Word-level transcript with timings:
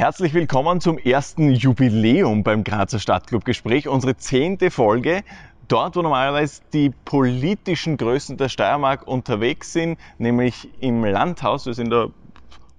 Herzlich 0.00 0.32
willkommen 0.32 0.80
zum 0.80 0.96
ersten 0.96 1.50
Jubiläum 1.50 2.42
beim 2.42 2.64
Grazer 2.64 2.98
Stadtclub-Gespräch, 2.98 3.86
unsere 3.86 4.16
zehnte 4.16 4.70
Folge. 4.70 5.22
Dort, 5.68 5.94
wo 5.94 6.00
normalerweise 6.00 6.62
die 6.72 6.88
politischen 6.88 7.98
Größen 7.98 8.38
der 8.38 8.48
Steiermark 8.48 9.06
unterwegs 9.06 9.74
sind, 9.74 9.98
nämlich 10.16 10.70
im 10.80 11.04
Landhaus. 11.04 11.66
Wir 11.66 11.74
sind 11.74 11.90
da 11.90 12.06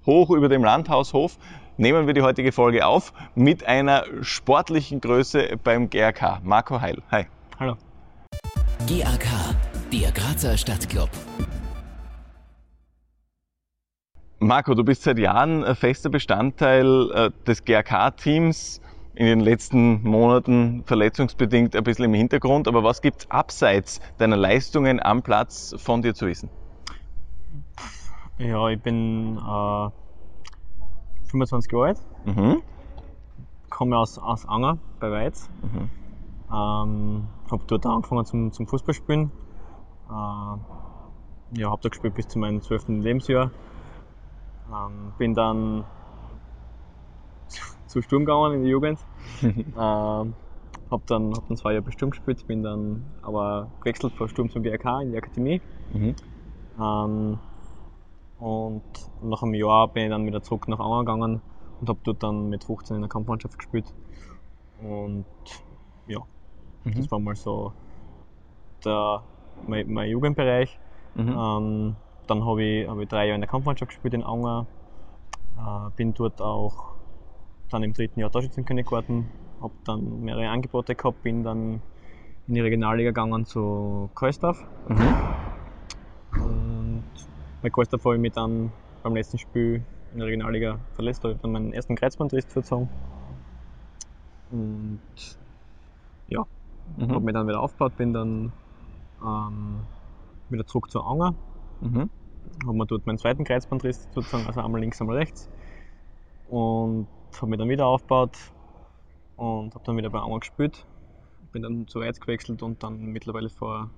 hoch 0.08 0.32
über 0.32 0.50
dem 0.50 0.64
Landhaushof. 0.64 1.38
Nehmen 1.78 2.08
wir 2.08 2.16
die 2.16 2.24
heutige 2.24 2.52
Folge 2.52 2.88
auf 2.88 3.14
mit 3.36 3.68
einer 3.68 4.04
sportlichen 4.24 5.00
Größe 5.00 5.60
beim 5.64 5.92
GRK. 5.92 6.42
Marco 6.44 6.82
Heil. 6.82 7.04
Hi. 7.12 7.28
Hallo. 7.60 7.76
GAK, 8.88 9.28
der 9.94 10.12
Grazer 10.12 10.58
Stadtclub. 10.58 11.12
Marco, 14.44 14.74
du 14.74 14.84
bist 14.84 15.04
seit 15.04 15.20
Jahren 15.20 15.64
ein 15.64 15.76
fester 15.76 16.10
Bestandteil 16.10 17.12
äh, 17.12 17.30
des 17.46 17.64
GRK-Teams. 17.64 18.82
In 19.14 19.28
den 19.28 19.40
letzten 19.40 20.02
Monaten 20.02 20.84
verletzungsbedingt 20.86 21.76
ein 21.76 21.84
bisschen 21.84 22.06
im 22.06 22.16
Hintergrund. 22.16 22.68
Aber 22.68 22.84
was 22.84 23.02
gibt's 23.04 23.30
abseits 23.30 24.00
deiner 24.18 24.38
Leistungen 24.38 25.00
am 25.00 25.22
Platz 25.22 25.76
von 25.78 26.02
dir 26.02 26.16
zu 26.16 26.26
wissen? 26.26 26.50
Ja, 28.40 28.68
ich 28.70 28.82
bin 28.82 29.38
äh, 29.38 29.90
25 31.30 31.72
Jahre 31.72 31.86
alt, 31.90 32.00
Mhm. 32.26 32.64
komme 33.70 33.96
aus, 33.96 34.18
aus 34.18 34.48
Anger 34.48 34.80
bei 35.00 35.12
Weiz. 35.12 35.52
Mhm. 35.62 35.90
Ähm, 36.52 37.28
habe 37.52 37.64
dort 37.68 37.86
angefangen 37.86 38.26
zum, 38.26 38.52
zum 38.54 38.66
Fußballspielen. 38.66 39.32
Äh, 40.10 41.60
ja, 41.60 41.70
habe 41.70 41.82
da 41.84 41.90
gespielt 41.90 42.16
bis 42.16 42.28
zu 42.28 42.40
meinem 42.40 42.60
12. 42.60 43.04
Lebensjahr. 43.04 43.52
Ähm, 44.72 45.14
bin 45.18 45.34
dann 45.34 45.84
zu 47.88 48.02
Sturm 48.02 48.26
gegangen 48.26 48.54
in 48.56 48.64
die 48.64 48.70
Jugend. 48.70 49.00
ähm, 49.44 49.74
habe 49.76 51.04
dann, 51.06 51.34
hab 51.34 51.48
dann 51.48 51.58
zwei 51.58 51.74
Jahre 51.74 51.84
bei 51.84 51.92
Sturm 51.92 52.12
gespielt, 52.12 52.46
bin 52.48 52.64
dann 52.64 53.06
aber 53.22 53.70
gewechselt 53.82 54.14
von 54.14 54.28
Sturm 54.30 54.50
zum 54.50 54.64
GRK 54.64 55.02
in 55.02 55.12
die 55.12 55.18
Akademie. 55.18 55.62
Mhm. 55.94 56.16
Ähm, 56.80 57.40
und 58.40 58.84
nach 59.22 59.44
einem 59.44 59.54
Jahr 59.54 59.88
bin 59.88 60.04
ich 60.04 60.10
dann 60.10 60.26
wieder 60.26 60.42
zurück 60.42 60.68
nach 60.68 60.80
Anger 60.80 61.00
gegangen 61.00 61.42
und 61.80 61.90
habe 61.90 62.00
dort 62.04 62.24
dann 62.24 62.50
mit 62.50 62.64
15 62.64 62.96
in 62.96 63.02
der 63.02 63.10
Kampfmannschaft 63.10 63.58
gespielt. 63.58 63.86
Und 64.82 65.26
ja, 66.08 66.20
Mhm. 66.84 66.96
das 66.96 67.12
war 67.12 67.20
mal 67.20 67.36
so 67.36 67.74
der, 68.84 69.24
mein, 69.68 69.92
mein 69.92 70.10
Jugendbereich. 70.10 70.80
Mhm. 71.14 71.38
Ähm, 71.38 71.96
dann 72.28 72.46
habe 72.46 72.64
ich, 72.64 72.88
hab 72.88 73.00
ich 73.00 73.08
drei 73.08 73.26
Jahre 73.26 73.36
in 73.36 73.42
der 73.42 73.50
Kampfmannschaft 73.50 73.90
gespielt 73.90 74.14
in 74.14 74.24
Anger. 74.24 74.66
Äh, 75.58 75.90
bin 75.96 76.14
dort 76.14 76.42
auch 76.42 76.96
dann 77.70 77.84
im 77.84 77.94
dritten 77.94 78.20
Jahr 78.20 78.32
Torschützenkönig 78.32 78.86
geworden. 78.86 79.30
Habe 79.62 79.74
dann 79.86 80.22
mehrere 80.22 80.50
Angebote 80.50 80.96
gehabt, 80.96 81.22
bin 81.24 81.44
dann 81.44 81.82
in 82.48 82.56
die 82.56 82.62
Regionalliga 82.62 83.12
gegangen 83.12 83.46
zu 83.46 84.10
Kreuzdorf. 84.16 84.64
Mhm. 84.88 85.14
Und 86.34 87.04
bei 87.62 87.70
Kreuzdorf 87.70 88.04
habe 88.06 88.16
ich 88.16 88.22
mich 88.22 88.34
dann 88.34 88.72
beim 89.04 89.16
letzten 89.16 89.38
Spiel 89.38 89.84
in 90.12 90.18
der 90.20 90.28
Regionalliga 90.28 90.80
verletzt. 90.96 91.24
Da 91.24 91.30
habe 91.30 91.36
ich 91.36 91.42
dann 91.42 91.52
meinen 91.52 91.74
ersten 91.74 91.96
Kreuzbandriss 91.96 92.46
verzogen. 92.46 92.90
Und 94.52 95.00
ja, 96.28 96.46
habe 97.00 97.20
Mhm. 97.20 97.24
mich 97.26 97.34
dann 97.34 97.48
wieder 97.48 97.62
aufgebaut, 97.62 97.96
bin 97.98 98.14
dann 98.14 98.52
ähm, 99.24 99.82
wieder 100.50 100.66
zurück 100.66 100.92
zu 100.92 101.02
Anger. 101.02 101.34
Mhm. 101.82 102.10
Habe 102.66 102.78
mir 102.78 102.86
dort 102.86 103.06
meinen 103.06 103.18
zweiten 103.18 103.44
Kreuzbandriss 103.44 104.08
sozusagen, 104.14 104.48
also 104.48 104.62
einmal 104.62 104.82
links, 104.82 105.02
einmal 105.02 105.18
rechts. 105.18 105.50
Und 106.48 107.08
habe 107.36 107.48
mich 107.48 107.60
dann 107.60 107.70
wieder 107.70 107.88
aufgebaut 107.88 108.38
und 109.36 109.74
habe 109.74 109.84
dann 109.86 109.98
wieder 109.98 110.10
bei 110.10 110.20
Anger 110.20 110.40
gespielt. 110.40 110.86
Bin 111.52 111.62
dann 111.64 111.88
zu 111.88 112.00
Reiz 112.00 112.20
gewechselt 112.20 112.62
und 112.64 112.84
dann 112.84 112.98
mittlerweile 113.06 113.50
vor 113.50 113.90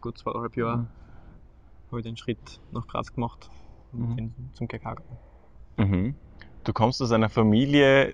gut 0.00 0.18
zweieinhalb 0.18 0.56
Jahren 0.56 0.80
Mhm. 0.82 0.88
habe 1.90 2.00
ich 2.00 2.04
den 2.04 2.16
Schritt 2.16 2.60
nach 2.72 2.86
Graz 2.86 3.12
gemacht 3.12 3.50
und 3.92 4.00
Mhm. 4.10 4.16
bin 4.16 4.50
zum 4.54 4.68
KK 4.68 4.94
gegangen. 4.94 5.18
Mhm. 5.76 6.14
Du 6.64 6.72
kommst 6.72 7.00
aus 7.02 7.12
einer 7.12 7.28
Familie, 7.30 8.12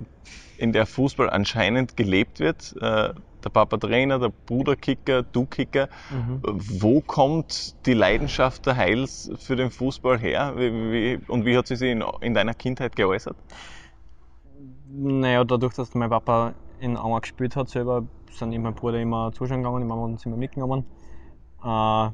in 0.56 0.72
der 0.72 0.86
Fußball 0.86 1.30
anscheinend 1.30 1.96
gelebt 1.96 2.40
wird. 2.40 2.74
Äh, 2.80 3.14
Der 3.44 3.50
Papa 3.50 3.76
Trainer, 3.78 4.18
der 4.18 4.30
Bruder 4.46 4.74
Kicker, 4.76 5.22
du 5.22 5.46
Kicker. 5.46 5.88
Wo 6.42 7.00
kommt 7.02 7.76
die 7.86 7.94
Leidenschaft 7.94 8.66
der 8.66 8.76
Heils 8.76 9.30
für 9.38 9.54
den 9.56 9.70
Fußball 9.70 10.18
her? 10.18 10.54
Wie, 10.56 10.72
wie, 10.92 11.24
und 11.28 11.44
wie 11.44 11.56
hat 11.56 11.68
sie 11.68 11.76
sich 11.76 11.90
in, 11.92 12.02
in 12.20 12.34
deiner 12.34 12.54
Kindheit 12.54 12.96
geäußert? 12.96 13.36
Naja, 14.90 15.44
dadurch, 15.44 15.74
dass 15.74 15.94
mein 15.94 16.10
Papa 16.10 16.54
in 16.78 16.96
Anger 16.96 17.20
gespielt 17.20 17.56
hat 17.56 17.68
selber, 17.68 18.08
sind 18.30 18.52
ich 18.52 18.58
mein 18.58 18.74
Bruder 18.74 19.00
immer 19.00 19.32
zuschauen 19.32 19.62
gegangen, 19.62 19.80
die 19.82 19.86
Mama 19.86 20.04
und 20.04 20.12
uns 20.12 20.26
immer 20.26 20.36
mitgenommen. 20.36 20.84
Äh, 21.62 22.10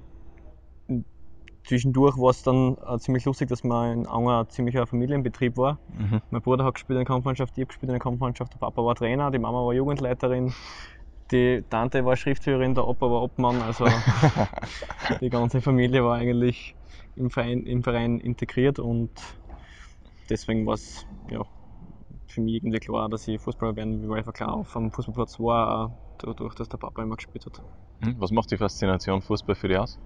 zwischendurch 1.64 2.16
war 2.16 2.30
es 2.30 2.42
dann 2.42 2.76
äh, 2.86 2.98
ziemlich 2.98 3.24
lustig, 3.24 3.48
dass 3.48 3.64
man 3.64 4.00
in 4.00 4.06
Anger 4.06 4.40
ein 4.40 4.48
ziemlicher 4.48 4.86
Familienbetrieb 4.86 5.56
war. 5.56 5.78
Mhm. 5.88 6.20
Mein 6.30 6.42
Bruder 6.42 6.64
hat 6.64 6.74
gespielt 6.74 6.96
in 6.96 7.00
der 7.00 7.06
Kampfmannschaft, 7.06 7.52
ich 7.56 7.62
habe 7.62 7.68
gespielt 7.68 7.88
in 7.88 7.94
der 7.94 8.00
Kampfmannschaft, 8.00 8.52
der 8.54 8.58
Papa 8.58 8.84
war 8.84 8.94
Trainer, 8.94 9.30
die 9.30 9.38
Mama 9.38 9.58
war 9.64 9.72
Jugendleiterin, 9.72 10.54
die 11.30 11.64
Tante 11.68 12.04
war 12.04 12.16
Schriftführerin, 12.16 12.74
der 12.74 12.86
Opa 12.86 13.10
war 13.10 13.22
Obmann, 13.22 13.60
also 13.62 13.86
die 15.20 15.30
ganze 15.30 15.60
Familie 15.60 16.04
war 16.04 16.16
eigentlich 16.16 16.76
im 17.16 17.30
Verein, 17.30 17.64
im 17.64 17.82
Verein 17.82 18.20
integriert 18.20 18.78
und 18.78 19.10
deswegen 20.28 20.66
war 20.66 20.74
es 20.74 21.06
ja, 21.30 21.42
für 22.26 22.40
mich 22.40 22.54
irgendwie 22.54 22.80
klar, 22.80 23.08
dass 23.08 23.26
ich 23.26 23.40
Fußballer 23.40 23.76
werden 23.76 24.02
will, 24.02 24.10
weil 24.10 24.18
einfach 24.18 24.32
klar 24.32 24.52
auf 24.52 24.72
dem 24.72 24.90
Fußballplatz 24.90 25.40
war, 25.40 25.92
dadurch, 26.18 26.54
dass 26.54 26.68
der 26.68 26.78
Papa 26.78 27.02
immer 27.02 27.16
gespielt 27.16 27.46
hat. 27.46 27.62
Hm, 28.00 28.16
Was 28.18 28.30
macht 28.30 28.50
die 28.50 28.56
Faszination 28.56 29.22
Fußball 29.22 29.54
für 29.54 29.68
dich 29.68 29.78
aus? 29.78 29.98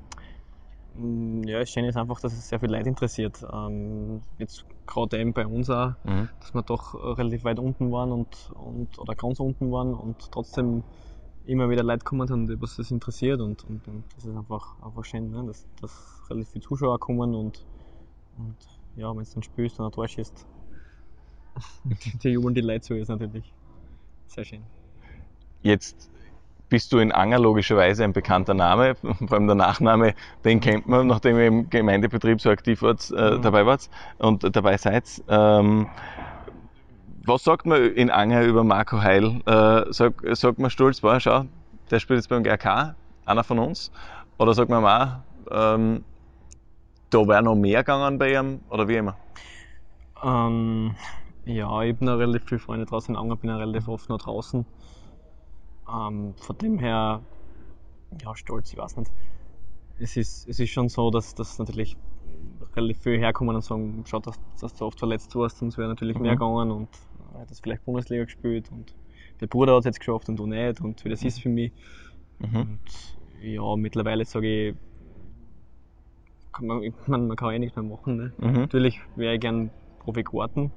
Mm, 0.98 1.42
Ja, 1.46 1.60
das 1.60 1.70
Schöne 1.70 1.88
ist 1.88 1.96
einfach, 1.96 2.20
dass 2.20 2.32
es 2.32 2.48
sehr 2.48 2.60
viel 2.60 2.70
Leute 2.70 2.88
interessiert. 2.88 3.44
Ähm, 3.52 4.22
jetzt 4.38 4.64
gerade 4.86 5.18
eben 5.18 5.32
bei 5.32 5.46
uns 5.46 5.70
auch, 5.70 5.92
Mhm. 6.04 6.28
dass 6.40 6.54
wir 6.54 6.62
doch 6.62 6.94
relativ 7.18 7.44
weit 7.44 7.58
unten 7.58 7.90
waren 7.92 8.10
und, 8.12 8.50
und 8.54 8.98
oder 8.98 9.14
ganz 9.14 9.40
unten 9.40 9.70
waren 9.70 9.94
und 9.94 10.30
trotzdem 10.30 10.82
immer 11.44 11.70
wieder 11.70 11.82
Leute 11.82 12.04
kommen 12.04 12.30
und 12.30 12.60
was 12.60 12.76
das 12.76 12.90
interessiert 12.90 13.40
und, 13.40 13.64
und, 13.64 13.86
und 13.88 14.04
das 14.16 14.24
ist 14.26 14.36
einfach, 14.36 14.78
einfach 14.82 15.04
schön, 15.04 15.30
ne? 15.30 15.44
dass, 15.46 15.66
dass 15.80 15.92
relativ 16.28 16.50
viele 16.50 16.64
Zuschauer 16.64 16.98
kommen 16.98 17.34
und, 17.34 17.64
und 18.38 18.56
ja, 18.96 19.08
wenn 19.16 19.24
du 19.24 19.30
dann 19.32 19.42
spielst 19.42 19.78
und 19.80 19.86
ein 19.86 19.92
Tor 19.92 20.08
schießt, 20.08 20.46
die, 21.84 22.18
die 22.18 22.28
jubeln 22.30 22.54
die 22.54 22.60
Leute 22.60 22.84
so, 22.84 22.94
ist 22.94 23.08
natürlich 23.08 23.52
sehr 24.26 24.44
schön. 24.44 24.62
Jetzt 25.62 26.10
bist 26.68 26.92
du 26.92 26.98
in 26.98 27.12
Anger 27.12 27.38
logischerweise 27.38 28.04
ein 28.04 28.12
bekannter 28.12 28.54
Name, 28.54 28.94
vor 29.26 29.32
allem 29.32 29.46
der 29.46 29.56
Nachname, 29.56 30.14
den 30.44 30.60
kennt 30.60 30.86
man, 30.86 31.06
nachdem 31.06 31.38
ihr 31.38 31.46
im 31.46 31.70
Gemeindebetrieb 31.70 32.40
so 32.40 32.50
aktiv 32.50 32.82
wart, 32.82 33.10
äh, 33.10 33.36
Mhm. 33.36 33.42
dabei 33.42 33.66
wart 33.66 33.88
und 34.18 34.54
dabei 34.56 34.76
seid. 34.76 35.22
Ähm, 35.28 35.88
was 37.24 37.44
sagt 37.44 37.66
man 37.66 37.82
in 37.92 38.10
Anger 38.10 38.42
über 38.44 38.64
Marco 38.64 39.00
Heil? 39.02 39.40
Äh, 39.46 39.92
sag, 39.92 40.14
sagt 40.36 40.58
man 40.58 40.70
stolz, 40.70 41.00
boah, 41.00 41.20
schau, 41.20 41.44
der 41.90 42.00
spielt 42.00 42.18
jetzt 42.18 42.28
beim 42.28 42.42
GRK, 42.42 42.96
einer 43.24 43.44
von 43.44 43.58
uns? 43.58 43.90
Oder 44.38 44.54
sagt 44.54 44.70
man 44.70 44.82
mal, 44.82 45.24
ähm, 45.50 46.04
da 47.10 47.26
wäre 47.26 47.42
noch 47.42 47.54
mehr 47.54 47.82
gegangen 47.82 48.18
bei 48.18 48.32
ihm 48.34 48.60
oder 48.70 48.88
wie 48.88 48.96
immer? 48.96 49.16
Ähm, 50.22 50.94
ja, 51.44 51.82
ich 51.82 51.94
habe 51.94 52.04
noch 52.04 52.18
relativ 52.18 52.48
viele 52.48 52.60
Freunde 52.60 52.86
draußen 52.86 53.14
in 53.14 53.20
Anger, 53.20 53.36
bin 53.36 53.50
auch 53.50 53.58
relativ 53.58 53.88
oft 53.88 54.08
noch 54.08 54.18
draußen. 54.18 54.66
Ähm, 55.90 56.34
von 56.36 56.58
dem 56.58 56.78
her, 56.78 57.22
ja, 58.22 58.36
stolz, 58.36 58.72
ich 58.72 58.78
weiß 58.78 58.96
nicht. 58.96 59.10
Es 59.98 60.16
ist, 60.16 60.48
es 60.48 60.60
ist 60.60 60.70
schon 60.70 60.88
so, 60.88 61.10
dass, 61.10 61.34
dass 61.34 61.58
natürlich 61.58 61.96
relativ 62.76 62.98
viele 63.02 63.18
herkommen 63.18 63.56
und 63.56 63.62
sagen, 63.62 64.04
schau, 64.06 64.20
dass, 64.20 64.38
dass 64.60 64.74
du 64.74 64.84
oft 64.84 64.98
verletzt 64.98 65.34
warst, 65.34 65.58
sonst 65.58 65.78
wäre 65.78 65.88
natürlich 65.88 66.18
mehr 66.18 66.32
Mhm. 66.32 66.38
gegangen 66.38 66.70
und 66.70 66.88
hat 67.34 67.48
vielleicht 67.62 67.84
Bundesliga 67.84 68.24
gespielt 68.24 68.70
und 68.70 68.94
der 69.40 69.46
Bruder 69.46 69.72
hat 69.74 69.80
es 69.80 69.84
jetzt 69.86 70.00
geschafft 70.00 70.28
und 70.28 70.38
du 70.38 70.46
nicht 70.46 70.80
und 70.80 71.04
wie 71.04 71.08
das 71.08 71.22
ist 71.22 71.40
für 71.40 71.48
mich. 71.48 71.72
Mhm. 72.38 72.56
Und 72.56 72.80
ja, 73.42 73.76
mittlerweile 73.76 74.24
sage 74.24 74.68
ich, 74.70 74.74
kann 76.52 76.66
man, 76.66 76.82
ich 76.82 76.94
mein, 77.06 77.26
man 77.28 77.36
kann 77.36 77.52
eh 77.52 77.58
nichts 77.58 77.76
mehr 77.76 77.84
machen. 77.84 78.16
Ne? 78.16 78.32
Mhm. 78.38 78.52
Natürlich 78.62 79.00
wäre 79.16 79.34
ich 79.34 79.40
gern 79.40 79.70
Profi 80.00 80.22
geworden. 80.24 80.72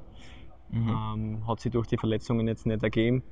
Mhm. 0.69 0.89
Ähm, 0.89 1.47
hat 1.47 1.59
sich 1.59 1.71
durch 1.71 1.87
die 1.87 1.97
Verletzungen 1.97 2.47
jetzt 2.47 2.65
nicht 2.65 2.81
ergeben. 2.83 3.23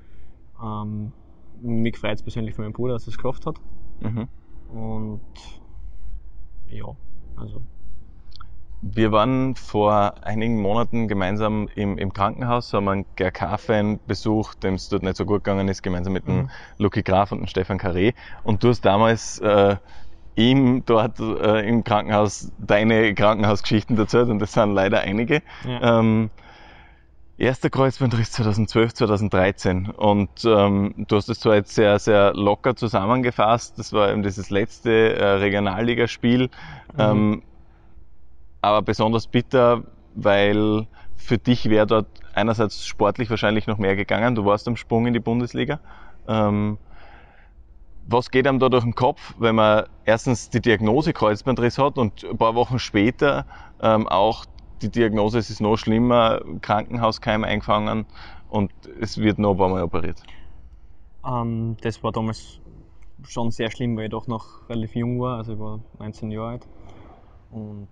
Ähm, 0.61 1.13
mich 1.61 1.97
freut 1.97 2.15
es 2.15 2.23
persönlich 2.23 2.55
für 2.55 2.61
meinen 2.61 2.73
Bruder, 2.73 2.93
dass 2.93 3.05
er 3.05 3.09
es 3.09 3.17
geschafft 3.17 3.45
hat. 3.45 3.57
Mhm. 4.01 4.27
Und 4.67 5.21
ja, 6.67 6.85
also 7.35 7.61
Wir 8.81 9.11
waren 9.11 9.55
vor 9.55 10.23
einigen 10.23 10.61
Monaten 10.61 11.07
gemeinsam 11.09 11.67
im, 11.75 11.97
im 11.97 12.13
Krankenhaus, 12.13 12.71
haben 12.71 12.87
einen 12.87 13.05
GRK-Fan 13.17 13.99
besucht, 14.07 14.63
dem 14.63 14.75
es 14.75 14.87
dort 14.87 15.03
nicht 15.03 15.17
so 15.17 15.25
gut 15.25 15.43
gegangen 15.43 15.67
ist, 15.67 15.81
gemeinsam 15.83 16.13
mit 16.13 16.27
dem 16.27 16.43
Mhm. 16.43 16.49
Lucky 16.77 17.03
Graf 17.03 17.31
und 17.33 17.39
dem 17.39 17.47
Stefan 17.47 17.77
Carré. 17.79 18.13
Und 18.43 18.63
du 18.63 18.69
hast 18.69 18.81
damals 18.85 19.39
äh, 19.39 19.75
ihm 20.35 20.85
dort 20.85 21.19
äh, 21.19 21.67
im 21.67 21.83
Krankenhaus 21.83 22.53
deine 22.57 23.13
Krankenhausgeschichten 23.15 23.97
erzählt 23.97 24.29
und 24.29 24.39
das 24.39 24.53
sind 24.53 24.73
leider 24.73 25.01
einige. 25.01 25.41
ja. 25.65 25.99
Ähm, 25.99 26.29
Erster 27.39 27.69
Kreuzbandriss 27.69 28.33
2012, 28.33 28.95
2013 28.95 29.91
und 29.91 30.29
ähm, 30.43 30.93
du 30.97 31.15
hast 31.15 31.29
es 31.29 31.39
zwar 31.39 31.55
jetzt 31.55 31.73
sehr, 31.73 31.97
sehr 31.97 32.33
locker 32.33 32.75
zusammengefasst, 32.75 33.79
das 33.79 33.93
war 33.93 34.11
eben 34.11 34.23
dieses 34.23 34.49
letzte 34.49 35.15
äh, 35.15 35.25
Regionalligaspiel, 35.35 36.49
ähm, 36.97 37.41
aber 38.59 38.81
besonders 38.81 39.27
bitter, 39.27 39.83
weil 40.15 40.85
für 41.15 41.37
dich 41.37 41.69
wäre 41.69 41.87
dort 41.87 42.07
einerseits 42.33 42.85
sportlich 42.85 43.29
wahrscheinlich 43.29 43.67
noch 43.67 43.77
mehr 43.77 43.95
gegangen, 43.95 44.35
du 44.35 44.43
warst 44.43 44.67
am 44.67 44.75
Sprung 44.75 45.07
in 45.07 45.13
die 45.13 45.21
Bundesliga. 45.21 45.79
Ähm, 46.27 46.77
was 48.05 48.31
geht 48.31 48.47
einem 48.47 48.59
da 48.59 48.67
durch 48.67 48.83
den 48.83 48.95
Kopf, 48.95 49.35
wenn 49.39 49.55
man 49.55 49.85
erstens 50.03 50.49
die 50.49 50.59
Diagnose 50.59 51.13
Kreuzbandriss 51.13 51.77
hat 51.77 51.97
und 51.97 52.25
ein 52.25 52.37
paar 52.37 52.55
Wochen 52.55 52.79
später 52.79 53.45
ähm, 53.81 54.09
auch 54.09 54.45
die 54.81 54.89
Diagnose, 54.89 55.39
es 55.39 55.49
ist 55.49 55.61
noch 55.61 55.77
schlimmer, 55.77 56.41
Krankenhauskeim 56.61 57.43
eingefangen 57.43 58.05
und 58.49 58.71
es 58.99 59.17
wird 59.17 59.39
noch 59.39 59.51
ein 59.51 59.57
paar 59.57 59.69
Mal 59.69 59.83
operiert. 59.83 60.21
Ähm, 61.25 61.77
das 61.81 62.01
war 62.03 62.11
damals 62.11 62.59
schon 63.23 63.51
sehr 63.51 63.69
schlimm, 63.69 63.97
weil 63.97 64.05
ich 64.05 64.11
doch 64.11 64.27
noch 64.27 64.69
relativ 64.69 64.95
jung 64.95 65.19
war, 65.19 65.37
also 65.37 65.53
ich 65.53 65.59
war 65.59 65.79
19 65.99 66.31
Jahre 66.31 66.49
alt. 66.49 66.67
Und, 67.51 67.89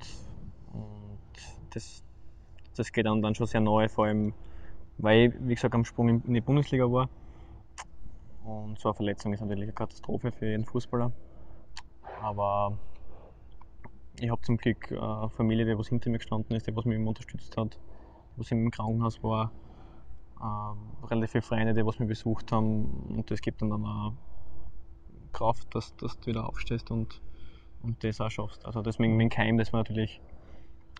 und 0.73 1.19
das, 1.73 2.03
das 2.75 2.91
geht 2.91 3.05
dann, 3.05 3.21
dann 3.21 3.35
schon 3.35 3.47
sehr 3.47 3.61
neu, 3.61 3.89
vor 3.89 4.05
allem 4.05 4.33
weil 4.97 5.29
ich, 5.29 5.33
wie 5.39 5.55
gesagt, 5.55 5.75
am 5.75 5.85
Sprung 5.85 6.21
in 6.23 6.33
die 6.33 6.41
Bundesliga 6.41 6.91
war. 6.91 7.09
Und 8.43 8.79
so 8.79 8.89
eine 8.89 8.95
Verletzung 8.95 9.33
ist 9.33 9.41
natürlich 9.41 9.63
eine 9.63 9.73
Katastrophe 9.73 10.31
für 10.31 10.47
jeden 10.47 10.65
Fußballer. 10.65 11.11
Aber 12.21 12.77
ich 14.19 14.29
habe 14.29 14.41
zum 14.41 14.57
Glück 14.57 14.91
eine 14.91 15.29
Familie, 15.29 15.65
die 15.65 15.77
was 15.77 15.89
hinter 15.89 16.09
mir 16.09 16.17
gestanden 16.17 16.55
ist, 16.55 16.67
die 16.67 16.75
was 16.75 16.85
mich 16.85 16.95
immer 16.95 17.09
unterstützt 17.09 17.55
hat, 17.57 17.79
was 18.35 18.51
im 18.51 18.71
Krankenhaus 18.71 19.21
war. 19.23 19.51
Ähm, 20.41 21.05
relativ 21.07 21.31
viele 21.31 21.41
Freunde, 21.41 21.73
die 21.73 21.85
was 21.85 21.99
mich 21.99 22.07
besucht 22.07 22.51
haben. 22.51 22.85
Und 23.15 23.29
das 23.31 23.41
gibt 23.41 23.61
dann, 23.61 23.69
dann 23.69 23.85
auch 23.85 24.13
Kraft, 25.33 25.73
dass, 25.75 25.95
dass 25.97 26.19
du 26.19 26.27
wieder 26.27 26.47
aufstehst 26.47 26.89
und, 26.91 27.21
und 27.81 28.03
das 28.03 28.21
auch 28.21 28.31
schaffst. 28.31 28.65
Also 28.65 28.81
das 28.81 28.99
mit 28.99 29.31
Keim, 29.31 29.57
das 29.57 29.73
war 29.73 29.81
natürlich 29.81 30.21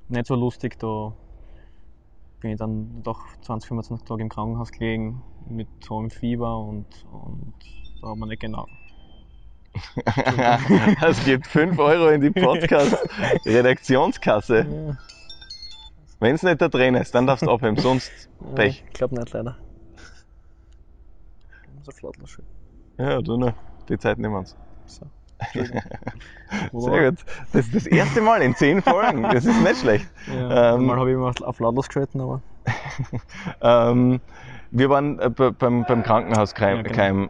nicht 0.09 0.27
so 0.27 0.35
lustig. 0.35 0.77
Da 0.79 1.13
bin 2.39 2.51
ich 2.51 2.57
dann 2.57 3.01
doch 3.03 3.19
20, 3.41 3.67
25 3.67 4.07
Tage 4.07 4.21
im 4.21 4.29
Krankenhaus 4.29 4.71
gelegen 4.71 5.23
mit 5.49 5.67
hohem 5.89 6.09
Fieber 6.09 6.59
und, 6.59 6.85
und 7.11 7.53
da 8.01 8.09
hat 8.09 8.17
man 8.17 8.29
nicht 8.29 8.41
genau. 8.41 8.67
es 11.01 11.23
gibt 11.25 11.47
5 11.47 11.77
Euro 11.79 12.09
in 12.09 12.21
die 12.21 12.29
Podcast-Redaktionskasse. 12.31 14.57
Ja, 14.59 14.65
Wenn 16.19 16.35
es 16.35 16.43
nicht 16.43 16.61
da 16.61 16.67
drin 16.67 16.95
ist, 16.95 17.13
dann 17.15 17.25
darfst 17.27 17.45
du 17.45 17.51
abheben, 17.51 17.77
sonst 17.77 18.11
Pech. 18.55 18.83
Ich 18.87 18.93
glaube 18.93 19.15
nicht 19.15 19.31
leider. 19.33 19.57
So 21.83 21.91
flott 21.91 22.17
noch 22.19 22.27
schön. 22.27 22.45
Ja, 22.97 23.21
du 23.21 23.37
noch. 23.37 23.53
Die 23.89 23.97
Zeit 23.97 24.17
nehmen 24.17 24.33
wir 24.33 24.39
uns. 24.39 24.55
So. 24.85 25.05
Sehr 26.81 27.11
gut. 27.11 27.19
Das 27.53 27.65
ist 27.67 27.75
das 27.75 27.85
erste 27.87 28.21
Mal 28.21 28.41
in 28.41 28.55
10 28.55 28.81
Folgen. 28.81 29.23
Das 29.23 29.45
ist 29.45 29.61
nicht 29.61 29.77
schlecht. 29.81 30.07
Ja, 30.27 30.75
Ähm, 30.75 30.85
mal 30.85 30.97
habe 30.97 31.09
ich 31.11 31.15
immer 31.15 31.31
auf 31.43 31.59
lautlos 31.59 31.87
geschalten, 31.87 32.19
aber 32.21 32.41
Ähm, 33.61 34.19
wir 34.71 34.89
waren 34.89 35.19
äh, 35.19 35.29
be- 35.29 35.51
beim, 35.53 35.85
beim 35.85 36.03
Krankenhauskeim. 36.03 36.77
Ja, 36.77 36.81
genau. 36.83 37.29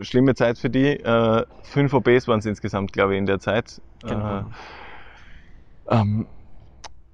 Schlimme 0.00 0.34
Zeit 0.34 0.58
für 0.58 0.70
die. 0.70 1.00
Äh, 1.00 1.44
fünf 1.62 1.92
OPs 1.92 2.28
waren 2.28 2.38
es 2.38 2.46
insgesamt, 2.46 2.92
glaube 2.92 3.14
ich, 3.14 3.18
in 3.18 3.26
der 3.26 3.40
Zeit. 3.40 3.80
Genau. 4.02 4.38
Äh, 4.38 4.44
ähm, 5.90 6.26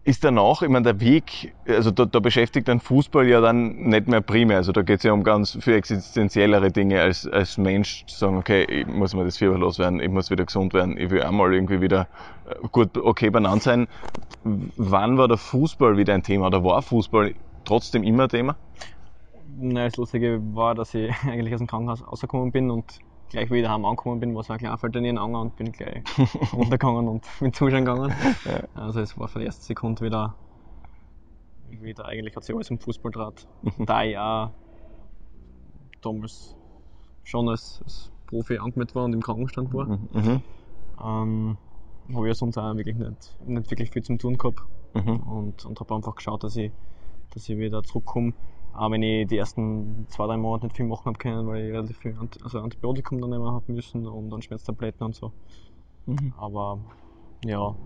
ist 0.05 0.23
danach, 0.23 0.61
ich 0.61 0.69
meine, 0.69 0.85
der 0.85 1.01
Weg, 1.01 1.55
also 1.67 1.91
da, 1.91 2.05
da 2.05 2.21
beschäftigt 2.21 2.69
ein 2.69 2.79
Fußball 2.79 3.27
ja 3.27 3.41
dann 3.41 3.75
nicht 3.89 4.07
mehr 4.07 4.21
primär. 4.21 4.59
Also 4.59 4.71
da 4.71 4.83
geht 4.83 4.99
es 4.99 5.03
ja 5.03 5.13
um 5.13 5.25
ganz 5.25 5.57
viel 5.63 5.75
existenziellere 5.75 6.71
Dinge 6.71 7.01
als, 7.01 7.27
als 7.27 7.57
Mensch 7.57 8.05
zu 8.07 8.19
sagen, 8.19 8.37
okay, 8.37 8.65
ich 8.65 8.87
muss 8.87 9.15
mir 9.15 9.25
das 9.25 9.39
Fieber 9.39 9.57
loswerden, 9.57 10.01
ich 10.01 10.11
muss 10.11 10.31
wieder 10.31 10.45
gesund 10.45 10.75
werden, 10.75 10.99
ich 10.99 11.09
will 11.11 11.23
einmal 11.23 11.55
irgendwie 11.55 11.81
wieder 11.81 12.07
äh, 12.47 12.55
gut, 12.71 12.99
okay 12.99 13.31
beieinander 13.31 13.63
sein. 13.63 13.89
Wann 14.45 15.17
war 15.17 15.27
der 15.27 15.39
Fußball 15.39 15.97
wieder 15.97 16.13
ein 16.13 16.23
Thema 16.23 16.49
oder 16.49 16.63
war 16.63 16.83
Fußball 16.83 17.35
trotzdem 17.65 18.03
immer 18.03 18.25
ein 18.25 18.29
Thema? 18.29 18.57
Nein, 19.57 19.87
das 19.87 19.97
Lustige 19.97 20.41
war, 20.55 20.75
dass 20.75 20.95
ich 20.95 21.11
eigentlich 21.25 21.55
aus 21.55 21.59
dem 21.61 21.67
Krankenhaus 21.67 22.07
rausgekommen 22.07 22.53
bin 22.53 22.71
und 22.71 22.99
gleich 23.31 23.51
wieder 23.51 23.71
heim 23.71 23.85
angekommen 23.85 24.21
bin, 24.21 24.35
war 24.35 24.43
so 24.43 24.53
ein 24.53 24.59
kleiner 24.59 24.73
Anfall 24.75 24.95
in 24.97 25.19
Augen 25.19 25.35
und 25.35 25.57
bin 25.57 25.73
gleich 25.73 26.03
runtergegangen 26.53 27.09
und 27.09 27.27
bin 27.41 27.53
zuschauen 27.53 27.85
gegangen. 27.85 28.13
Also 28.75 29.01
es 29.01 29.19
war 29.19 29.29
von 29.29 29.41
der 29.41 29.47
ersten 29.47 29.65
Sekunde 29.65 30.05
wieder, 30.05 30.35
wieder 31.69 32.05
eigentlich 32.07 32.37
hat 32.37 32.45
sich 32.45 32.55
alles 32.55 32.71
im 32.71 32.79
Fußball 32.79 33.13
draht. 33.13 33.47
da 33.79 34.05
ich 34.05 34.19
auch 34.19 34.51
damals 36.03 36.55
schon 37.25 37.49
als, 37.49 37.81
als 37.85 38.11
Profi 38.27 38.59
angemeldet 38.59 38.95
war 38.95 39.05
und 39.05 39.13
im 39.15 39.23
Krankenstand 39.23 39.73
war, 39.73 39.87
Mhm. 39.87 40.43
ähm, 41.03 41.57
habe 42.15 42.27
ich 42.27 42.31
ja 42.31 42.35
sonst 42.35 42.59
auch 42.59 42.77
wirklich 42.77 42.97
nicht, 42.97 43.37
nicht 43.47 43.71
wirklich 43.71 43.91
viel 43.91 44.03
zum 44.03 44.19
tun 44.19 44.37
gehabt 44.37 44.61
Mhm. 44.95 45.17
und, 45.21 45.65
und 45.65 45.81
habe 45.81 45.95
einfach 45.95 46.15
geschaut, 46.15 46.45
dass 46.45 46.55
ich, 46.57 46.71
dass 47.33 47.49
ich 47.49 47.59
wieder 47.59 47.83
zurückkomme. 47.83 48.33
Auch 48.75 48.91
wenn 48.91 49.03
ich 49.03 49.27
die 49.29 49.39
ersten 49.39 50.07
zwei, 50.11 50.27
drei 50.27 50.37
Monate 50.37 50.67
nicht 50.67 50.77
viel 50.77 50.87
machen 50.87 51.07
habe 51.07 51.19
können, 51.19 51.47
weil 51.49 51.67
ich 51.67 51.73
relativ 51.73 51.99
viel 51.99 52.17
Ant 52.19 52.43
also 52.43 52.61
Antibiotikum 52.61 53.21
dann 53.21 53.31
nehmen 53.31 53.47
habe 53.47 53.73
müssen 53.73 54.07
und 54.07 54.31
dann 54.31 54.43
Schmerztabletten 54.43 55.07
und 55.07 55.15
so. 55.17 55.33
Mhm. 56.07 56.35
Aber 56.39 56.81
ja, 57.45 57.77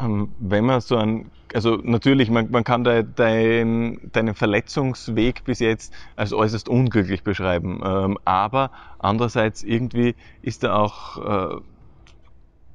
Ähm, 0.00 0.34
wenn 0.38 0.64
man 0.64 0.80
so 0.80 0.96
ein, 0.96 1.30
also 1.52 1.76
natürlich, 1.76 2.30
man, 2.30 2.50
man 2.50 2.64
kann 2.64 2.82
de, 2.84 3.04
dein, 3.14 4.00
deinen 4.12 4.34
Verletzungsweg 4.34 5.44
bis 5.44 5.58
jetzt 5.60 5.94
als 6.16 6.32
äußerst 6.32 6.68
unglücklich 6.68 7.22
beschreiben, 7.24 7.80
ähm, 7.84 8.18
aber 8.24 8.70
andererseits 8.98 9.62
irgendwie 9.62 10.16
ist 10.40 10.62
da 10.64 10.76
auch, 10.76 11.18
äh, 11.58 11.60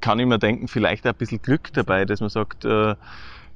kann 0.02 0.20
ich 0.20 0.28
mir 0.28 0.40
denken, 0.40 0.68
vielleicht 0.68 1.06
auch 1.08 1.12
ein 1.12 1.18
bisschen 1.18 1.42
Glück 1.42 1.74
dabei, 1.74 2.06
dass 2.06 2.20
man 2.20 2.30
sagt, 2.30 2.66
äh, 2.66 2.96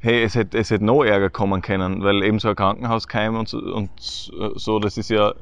hey, 0.01 0.23
es 0.23 0.35
hätte, 0.35 0.57
es 0.57 0.69
hätte 0.71 0.83
noch 0.83 1.03
Ärger 1.03 1.29
kommen 1.29 1.61
können, 1.61 2.03
weil 2.03 2.23
eben 2.23 2.39
so 2.39 2.49
ein 2.49 2.55
Krankenhauskeim 2.55 3.35
und 3.35 3.47
so, 3.47 3.59
und 3.59 3.91
so, 3.97 4.79
das 4.79 4.97
ist 4.97 5.09
ja 5.09 5.33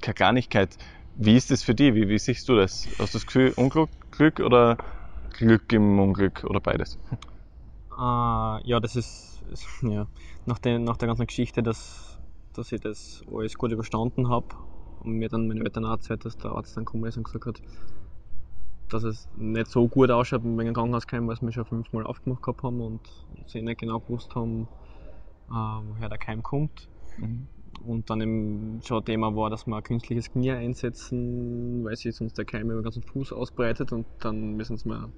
keine 0.00 0.14
Kleinigkeit. 0.14 0.76
Wie 1.14 1.36
ist 1.36 1.50
das 1.50 1.62
für 1.62 1.74
dich? 1.74 1.94
Wie, 1.94 2.08
wie 2.08 2.18
siehst 2.18 2.48
du 2.48 2.56
das? 2.56 2.88
Hast 2.98 3.14
du 3.14 3.18
das 3.18 3.26
Gefühl, 3.26 3.52
Unglück 3.54 3.90
Glück 4.10 4.40
oder 4.40 4.78
Glück 5.34 5.72
im 5.72 5.98
Unglück 5.98 6.44
oder 6.44 6.60
beides? 6.60 6.98
Äh, 7.92 8.68
ja, 8.68 8.80
das 8.80 8.96
ist, 8.96 9.42
ja, 9.82 10.06
nach, 10.46 10.58
der, 10.58 10.78
nach 10.78 10.96
der 10.96 11.08
ganzen 11.08 11.26
Geschichte, 11.26 11.62
dass, 11.62 12.18
dass 12.54 12.72
ich 12.72 12.80
das 12.80 13.22
alles 13.30 13.54
gut 13.56 13.72
überstanden 13.72 14.28
habe 14.28 14.46
und 15.00 15.12
mir 15.12 15.28
dann 15.28 15.48
meine 15.48 15.60
Eltern 15.60 15.84
erzählt, 15.84 16.24
dass 16.24 16.36
der 16.38 16.52
Arzt 16.52 16.76
dann 16.76 16.86
gekommen 16.86 17.04
ist 17.04 17.18
und 17.18 17.24
gesagt 17.24 17.46
hat, 17.46 17.60
dass 18.92 19.04
es 19.04 19.28
nicht 19.36 19.68
so 19.68 19.88
gut 19.88 20.10
ausschaut 20.10 20.44
wegen 20.44 20.58
dem 20.58 20.74
Krankenhauskeim, 20.74 21.26
weil 21.26 21.36
sie 21.36 21.44
mich 21.44 21.54
schon 21.54 21.64
fünfmal 21.64 22.04
aufgemacht 22.04 22.42
gehabt 22.42 22.62
haben 22.62 22.80
und 22.80 23.00
sie 23.46 23.62
nicht 23.62 23.80
genau 23.80 24.00
gewusst 24.00 24.34
haben, 24.34 24.68
äh, 25.50 25.54
woher 25.54 26.08
der 26.08 26.18
Keim 26.18 26.42
kommt. 26.42 26.88
Und 27.84 28.10
dann 28.10 28.20
eben 28.20 28.80
schon 28.84 28.98
ein 28.98 29.04
Thema 29.04 29.34
war, 29.34 29.50
dass 29.50 29.66
wir 29.66 29.76
ein 29.76 29.82
künstliches 29.82 30.30
Knie 30.30 30.52
einsetzen, 30.52 31.84
weil 31.84 31.96
sich 31.96 32.14
sonst 32.14 32.36
der 32.38 32.44
Keim 32.44 32.66
über 32.66 32.80
den 32.80 32.84
ganzen 32.84 33.02
Fuß 33.02 33.32
ausbreitet 33.32 33.92
und 33.92 34.06
dann 34.20 34.54
müssen 34.56 34.76
sie 34.76 34.88
mal 34.88 35.10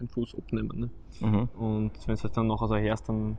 den 0.00 0.08
Fuß 0.08 0.34
abnehmen. 0.36 0.78
Ne? 0.78 0.90
Mhm. 1.20 1.48
Und 1.58 1.92
wenn 2.06 2.16
du 2.16 2.26
es 2.26 2.32
dann 2.32 2.46
nachher 2.46 2.68
so 2.68 2.76
hörst, 2.76 3.08
dann 3.08 3.38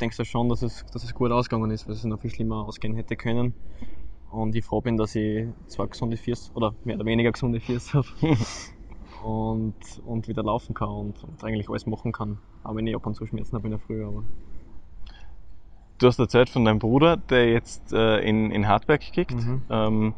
denkst 0.00 0.16
du 0.16 0.24
schon, 0.24 0.48
dass 0.48 0.62
es, 0.62 0.84
dass 0.92 1.04
es 1.04 1.14
gut 1.14 1.30
ausgegangen 1.30 1.70
ist, 1.70 1.86
weil 1.86 1.94
es 1.94 2.04
noch 2.04 2.20
viel 2.20 2.30
schlimmer 2.30 2.66
ausgehen 2.66 2.94
hätte 2.94 3.16
können. 3.16 3.54
Und 4.30 4.54
ich 4.54 4.64
froh 4.64 4.80
bin, 4.80 4.96
dass 4.96 5.14
ich 5.14 5.46
zwei 5.66 5.86
gesunde 5.86 6.16
Füße 6.16 6.50
oder 6.54 6.74
mehr 6.84 6.96
oder 6.96 7.06
weniger 7.06 7.32
gesunde 7.32 7.60
Füße 7.60 7.94
habe 7.94 8.06
und, 9.24 9.74
und 10.04 10.28
wieder 10.28 10.42
laufen 10.42 10.74
kann 10.74 10.88
und, 10.88 11.24
und 11.24 11.42
eigentlich 11.44 11.68
alles 11.68 11.86
machen 11.86 12.12
kann. 12.12 12.38
Auch 12.62 12.74
wenn 12.74 12.86
ich 12.86 12.94
ab 12.94 13.06
und 13.06 13.14
zu 13.14 13.26
Schmerzen 13.26 13.56
habe 13.56 13.66
in 13.68 13.70
der 13.72 13.80
Früh. 13.80 14.04
Aber 14.04 14.22
Du 15.98 16.06
hast 16.06 16.18
erzählt 16.18 16.48
von 16.48 16.64
deinem 16.64 16.78
Bruder, 16.78 17.16
der 17.16 17.50
jetzt 17.50 17.92
äh, 17.92 18.18
in, 18.20 18.52
in 18.52 18.68
Hartberg 18.68 19.00
kickt. 19.00 19.34
Mhm. 19.34 19.62
Ähm, 19.68 20.14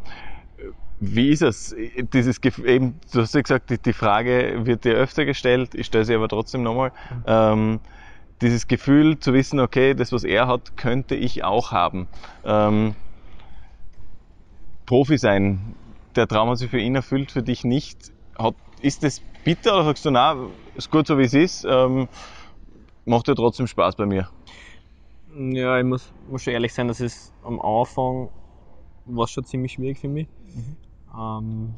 wie 0.99 1.31
ist 1.31 1.41
es? 1.41 1.75
Dieses 2.13 2.39
eben, 2.45 3.01
du 3.13 3.23
hast 3.23 3.35
ja 3.35 3.41
gesagt, 3.41 3.71
die, 3.71 3.79
die 3.79 3.95
Frage 3.95 4.67
wird 4.67 4.85
dir 4.85 4.93
öfter 4.93 5.25
gestellt, 5.25 5.75
ich 5.75 5.87
stelle 5.87 6.05
sie 6.05 6.15
aber 6.15 6.29
trotzdem 6.29 6.63
nochmal. 6.63 6.93
Ähm, 7.27 7.81
dieses 8.43 8.69
Gefühl 8.69 9.19
zu 9.19 9.33
wissen, 9.33 9.61
okay, 9.61 9.95
das, 9.95 10.13
was 10.13 10.25
er 10.25 10.47
hat, 10.47 10.77
könnte 10.77 11.15
ich 11.15 11.43
auch 11.43 11.73
haben. 11.73 12.09
Ähm, 12.45 12.95
Profi 14.91 15.19
sein, 15.19 15.77
der 16.17 16.27
Traum 16.27 16.49
hat 16.49 16.59
sich 16.59 16.69
für 16.69 16.81
ihn 16.81 16.97
erfüllt, 16.97 17.31
für 17.31 17.45
dich 17.45 17.63
nicht. 17.63 18.11
Hat, 18.37 18.57
ist 18.81 19.05
das 19.05 19.23
bitter 19.45 19.75
oder 19.75 19.85
sagst 19.85 20.05
du, 20.05 20.11
na, 20.11 20.35
ist 20.75 20.91
gut 20.91 21.07
so 21.07 21.17
wie 21.17 21.23
es 21.23 21.33
ist, 21.33 21.65
ähm, 21.65 22.09
macht 23.05 23.29
ja 23.29 23.37
trotzdem 23.37 23.69
Spaß 23.69 23.95
bei 23.95 24.07
mir? 24.07 24.29
ja, 25.33 25.79
ich 25.79 25.85
muss, 25.85 26.13
muss 26.29 26.43
schon 26.43 26.55
ehrlich 26.55 26.75
sein, 26.75 26.89
dass 26.89 26.99
es 26.99 27.33
am 27.45 27.61
Anfang 27.61 28.31
war 29.05 29.29
schon 29.29 29.45
ziemlich 29.45 29.75
schwierig 29.75 30.01
für 30.01 30.09
mich. 30.09 30.27
Ähm, 31.17 31.77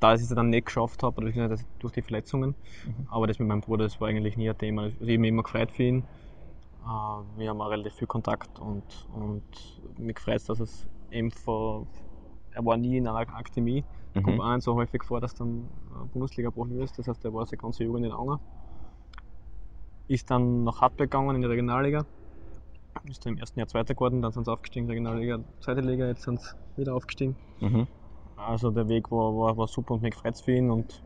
da 0.00 0.14
ich 0.14 0.22
es 0.22 0.28
dann 0.28 0.48
nicht 0.48 0.68
geschafft 0.68 1.02
habe, 1.02 1.20
oder 1.20 1.30
durch, 1.30 1.60
durch 1.80 1.92
die 1.92 2.00
Verletzungen. 2.00 2.54
Aber 3.10 3.26
das 3.26 3.38
mit 3.38 3.46
meinem 3.46 3.60
Bruder, 3.60 3.84
das 3.84 4.00
war 4.00 4.08
eigentlich 4.08 4.38
nie 4.38 4.48
ein 4.48 4.56
Thema. 4.56 4.84
Also 4.84 4.96
ich 5.00 5.02
habe 5.02 5.18
mich 5.18 5.28
immer 5.28 5.42
gefreut 5.42 5.70
für 5.70 5.82
ihn. 5.82 5.98
Äh, 5.98 7.38
wir 7.38 7.50
haben 7.50 7.60
auch 7.60 7.68
relativ 7.68 7.92
viel 7.92 8.08
Kontakt 8.08 8.58
und, 8.58 8.84
und 9.14 9.42
mich 9.98 10.16
gefreut, 10.16 10.40
dass 10.48 10.60
es 10.60 10.86
eben 11.10 11.30
von, 11.30 11.86
er 12.58 12.64
war 12.64 12.76
nie 12.76 12.96
in 12.98 13.06
einer 13.06 13.18
Akademie, 13.18 13.84
Mhm. 14.14 14.22
kommt 14.22 14.40
auch 14.40 14.54
nicht 14.54 14.64
so 14.64 14.74
häufig 14.74 15.04
vor, 15.04 15.20
dass 15.20 15.34
dann 15.34 15.68
Bundesliga-Profi 16.12 16.82
ist, 16.82 16.98
das 16.98 17.06
heißt, 17.06 17.24
er 17.24 17.32
war 17.32 17.46
seine 17.46 17.58
ganze 17.58 17.84
Jugend 17.84 18.06
in 18.06 18.12
Anger. 18.12 18.40
Ist 20.08 20.28
dann 20.30 20.64
nach 20.64 20.80
Hartberg 20.80 21.10
gegangen 21.10 21.36
in 21.36 21.42
die 21.42 21.46
Regionalliga, 21.46 22.04
ist 23.08 23.24
dann 23.24 23.34
im 23.34 23.38
ersten 23.38 23.60
Jahr 23.60 23.68
Zweiter 23.68 23.94
geworden, 23.94 24.22
dann 24.22 24.32
sind 24.32 24.44
sie 24.44 24.52
aufgestiegen, 24.52 24.88
Regionalliga, 24.88 25.38
Zweite 25.60 25.82
Liga, 25.82 26.06
jetzt 26.06 26.22
sind 26.22 26.40
sie 26.40 26.50
wieder 26.76 26.94
aufgestiegen. 26.94 27.36
Mhm. 27.60 27.86
Also 28.36 28.70
der 28.70 28.88
Weg 28.88 29.10
war, 29.12 29.36
war, 29.36 29.56
war 29.56 29.68
super 29.68 29.94
und 29.94 30.02
mich 30.02 30.14
freut 30.14 30.34
es 30.34 30.40
für 30.40 30.52
ihn. 30.52 30.70
Und 30.70 31.02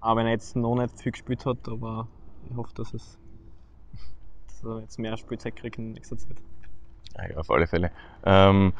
auch 0.00 0.16
wenn 0.16 0.26
er 0.26 0.32
jetzt 0.32 0.56
noch 0.56 0.74
nicht 0.76 0.98
viel 1.00 1.12
gespielt 1.12 1.44
hat, 1.44 1.68
aber 1.68 2.08
ich 2.48 2.56
hoffe, 2.56 2.72
dass, 2.74 2.94
es, 2.94 3.18
dass 4.46 4.64
er 4.64 4.80
jetzt 4.80 4.98
mehr 4.98 5.16
Spielzeit 5.16 5.56
kriegt 5.56 5.78
in 5.78 5.92
nächster 5.92 6.16
Zeit. 6.16 6.36
Ja, 7.16 7.36
auf 7.36 7.50
alle 7.50 7.66
Fälle. 7.66 7.90
Ähm, 8.24 8.72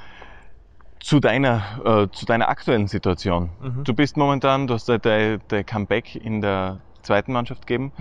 zu, 1.02 1.18
deiner, 1.20 1.80
äh, 1.84 2.08
zu 2.16 2.26
deiner 2.26 2.48
aktuellen 2.48 2.86
Situation. 2.86 3.50
Mhm. 3.60 3.84
Du 3.84 3.92
bist 3.92 4.16
momentan, 4.16 4.66
du 4.66 4.74
hast 4.74 4.88
dein, 4.88 5.40
dein 5.48 5.66
Comeback 5.66 6.14
in 6.14 6.40
der 6.40 6.80
zweiten 7.02 7.32
Mannschaft 7.32 7.66
gegeben. 7.66 7.92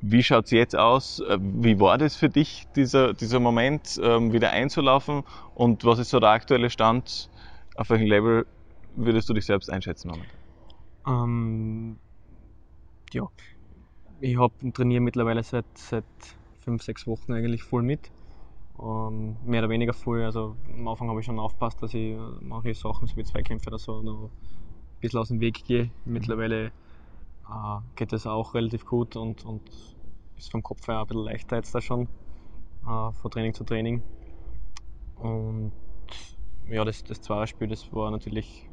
Wie 0.00 0.22
schaut 0.22 0.46
es 0.46 0.50
jetzt 0.52 0.76
aus? 0.76 1.20
Äh, 1.20 1.38
Wie 1.40 1.78
war 1.80 1.98
das 1.98 2.16
für 2.16 2.28
dich, 2.28 2.66
dieser, 2.76 3.12
dieser 3.14 3.40
Moment, 3.40 4.00
ähm, 4.02 4.32
wieder 4.32 4.50
einzulaufen? 4.50 5.24
Und 5.54 5.84
was 5.84 5.98
ist 5.98 6.10
so 6.10 6.20
der 6.20 6.30
aktuelle 6.30 6.70
Stand? 6.70 7.28
Auf 7.76 7.90
welchem 7.90 8.06
Level 8.06 8.46
würdest 8.94 9.28
du 9.28 9.34
dich 9.34 9.46
selbst 9.46 9.70
einschätzen 9.70 10.08
momentan? 10.08 10.38
Ähm, 11.06 11.96
ja, 13.12 13.28
ich 14.20 14.38
habe 14.38 14.54
trainiere 14.72 15.00
mittlerweile 15.00 15.42
seit, 15.42 15.66
seit 15.74 16.04
fünf, 16.60 16.82
sechs 16.82 17.06
Wochen 17.06 17.32
eigentlich 17.32 17.64
voll 17.64 17.82
mit. 17.82 18.10
Ähm, 18.80 19.36
mehr 19.44 19.60
oder 19.60 19.68
weniger 19.68 19.92
voll. 19.92 20.22
Also 20.22 20.56
am 20.74 20.88
Anfang 20.88 21.08
habe 21.08 21.20
ich 21.20 21.26
schon 21.26 21.38
aufgepasst, 21.38 21.82
dass 21.82 21.94
ich 21.94 22.12
äh, 22.12 22.18
manche 22.40 22.74
Sachen, 22.74 23.06
so 23.06 23.16
wie 23.16 23.24
Zweikämpfe 23.24 23.68
oder 23.68 23.78
so, 23.78 24.02
noch 24.02 24.24
ein 24.24 24.30
bisschen 25.00 25.20
aus 25.20 25.28
dem 25.28 25.40
Weg 25.40 25.64
gehe. 25.64 25.90
Mittlerweile 26.04 26.66
äh, 26.66 26.70
geht 27.96 28.12
das 28.12 28.26
auch 28.26 28.54
relativ 28.54 28.86
gut 28.86 29.16
und, 29.16 29.44
und 29.44 29.62
ist 30.36 30.50
vom 30.50 30.62
Kopf 30.62 30.86
her 30.88 31.00
ein 31.00 31.06
bisschen 31.06 31.24
leichter 31.24 31.56
jetzt 31.56 31.74
da 31.74 31.80
schon, 31.80 32.08
äh, 32.86 33.12
von 33.12 33.30
Training 33.30 33.54
zu 33.54 33.64
Training. 33.64 34.02
Und 35.16 35.72
ja, 36.68 36.84
das, 36.84 37.04
das 37.04 37.20
Zweierspiel, 37.20 37.68
das 37.68 37.92
war 37.92 38.10
natürlich 38.10 38.68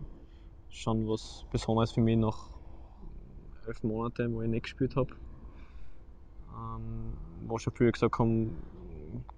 schon 0.69 1.07
was 1.07 1.45
Besonderes 1.51 1.91
für 1.91 2.01
mich 2.01 2.17
nach 2.17 2.49
elf 3.67 3.83
Monaten, 3.83 4.33
wo 4.33 4.41
ich 4.41 4.49
nicht 4.49 4.63
gespielt 4.63 4.95
habe. 4.95 5.13
Ähm, 6.55 7.13
wo 7.47 7.57
schon 7.57 7.73
früher 7.73 7.91
gesagt 7.91 8.17
haben, 8.19 8.55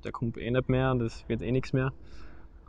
der 0.04 0.12
kommt 0.12 0.38
eh 0.38 0.50
nicht 0.52 0.70
mehr, 0.70 0.96
das 0.96 1.28
wird 1.28 1.42
eh 1.42 1.52
nichts 1.52 1.74
mehr. 1.74 1.94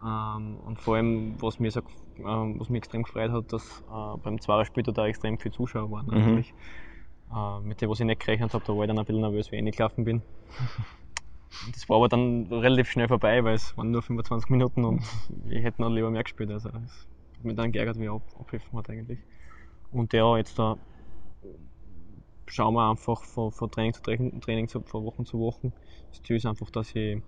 Ähm, 0.02 0.58
und 0.58 0.80
vor 0.80 0.96
allem, 0.96 1.40
was 1.40 1.58
mir, 1.58 1.70
so, 1.70 1.82
ähm, 2.18 2.58
was 2.58 2.68
mich 2.68 2.78
extrem 2.78 3.04
gefreut 3.04 3.30
hat, 3.30 3.52
dass 3.52 3.82
äh, 3.88 4.16
beim 4.22 4.40
Zweierspiel 4.40 4.82
da 4.82 5.06
extrem 5.06 5.38
viele 5.38 5.54
Zuschauer 5.54 5.90
waren. 5.90 6.06
Mhm. 6.06 6.12
Natürlich. 6.12 6.54
Äh, 7.34 7.60
mit 7.60 7.80
dem, 7.80 7.90
was 7.90 8.00
ich 8.00 8.06
nicht 8.06 8.20
gerechnet 8.20 8.52
habe, 8.52 8.64
da 8.66 8.74
war 8.74 8.82
ich 8.82 8.88
dann 8.88 8.98
ein 8.98 9.04
bisschen 9.04 9.20
nervös, 9.20 9.50
wie 9.52 9.56
ich 9.56 9.62
reingelaufen 9.62 10.04
bin. 10.04 10.22
Und 11.66 11.76
Das 11.76 11.88
war 11.88 11.96
aber 11.98 12.08
dann 12.08 12.46
relativ 12.46 12.90
schnell 12.90 13.08
vorbei, 13.08 13.44
weil 13.44 13.54
es 13.54 13.76
waren 13.76 13.90
nur 13.90 14.02
25 14.02 14.50
Minuten 14.50 14.84
und 14.84 15.02
ich 15.48 15.62
hätte 15.62 15.82
noch 15.82 15.90
lieber 15.90 16.10
mehr 16.10 16.22
gespielt. 16.22 16.50
Also 16.50 16.70
es 16.70 17.08
hat 17.36 17.44
mich 17.44 17.56
dann 17.56 17.72
geärgert, 17.72 17.98
wie 17.98 18.04
ich 18.04 18.10
ab, 18.10 18.22
abpfiffen 18.38 18.78
hat 18.78 18.88
eigentlich. 18.90 19.20
Und 19.90 20.12
ja, 20.12 20.36
jetzt 20.38 20.58
da 20.58 20.78
schauen 22.46 22.74
wir 22.74 22.90
einfach 22.90 23.22
von, 23.22 23.50
von 23.52 23.70
Training 23.70 23.92
zu 23.94 24.02
Training, 24.02 24.40
Training 24.40 24.68
zu, 24.68 24.80
von 24.82 25.04
Wochen 25.04 25.24
zu 25.24 25.38
Wochen. 25.38 25.72
Das 26.12 26.22
Ziel 26.22 26.36
ist 26.36 26.46
einfach, 26.46 26.70
dass 26.70 26.94
ich 26.94 27.20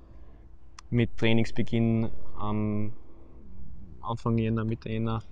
mit 0.91 1.17
Trainingsbeginn 1.17 2.11
am 2.39 2.93
Anfang 4.01 4.39
Jänner, 4.39 4.65
Mitte 4.65 4.91
Jänner 4.91 5.23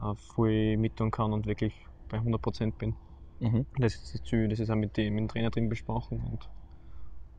äh, 0.00 0.14
voll 0.34 0.76
mittun 0.76 1.10
kann 1.10 1.32
und 1.32 1.46
wirklich 1.46 1.74
bei 2.08 2.18
100% 2.18 2.72
bin. 2.78 2.96
Mhm. 3.38 3.66
Das 3.78 3.94
ist 3.94 4.14
das 4.14 4.22
Ziel, 4.24 4.48
das 4.48 4.58
ist 4.58 4.70
auch 4.70 4.76
mit, 4.76 4.96
dem, 4.96 5.14
mit 5.14 5.22
dem 5.22 5.28
Trainer 5.28 5.50
drin 5.50 5.68
besprochen 5.68 6.20
und, 6.24 6.48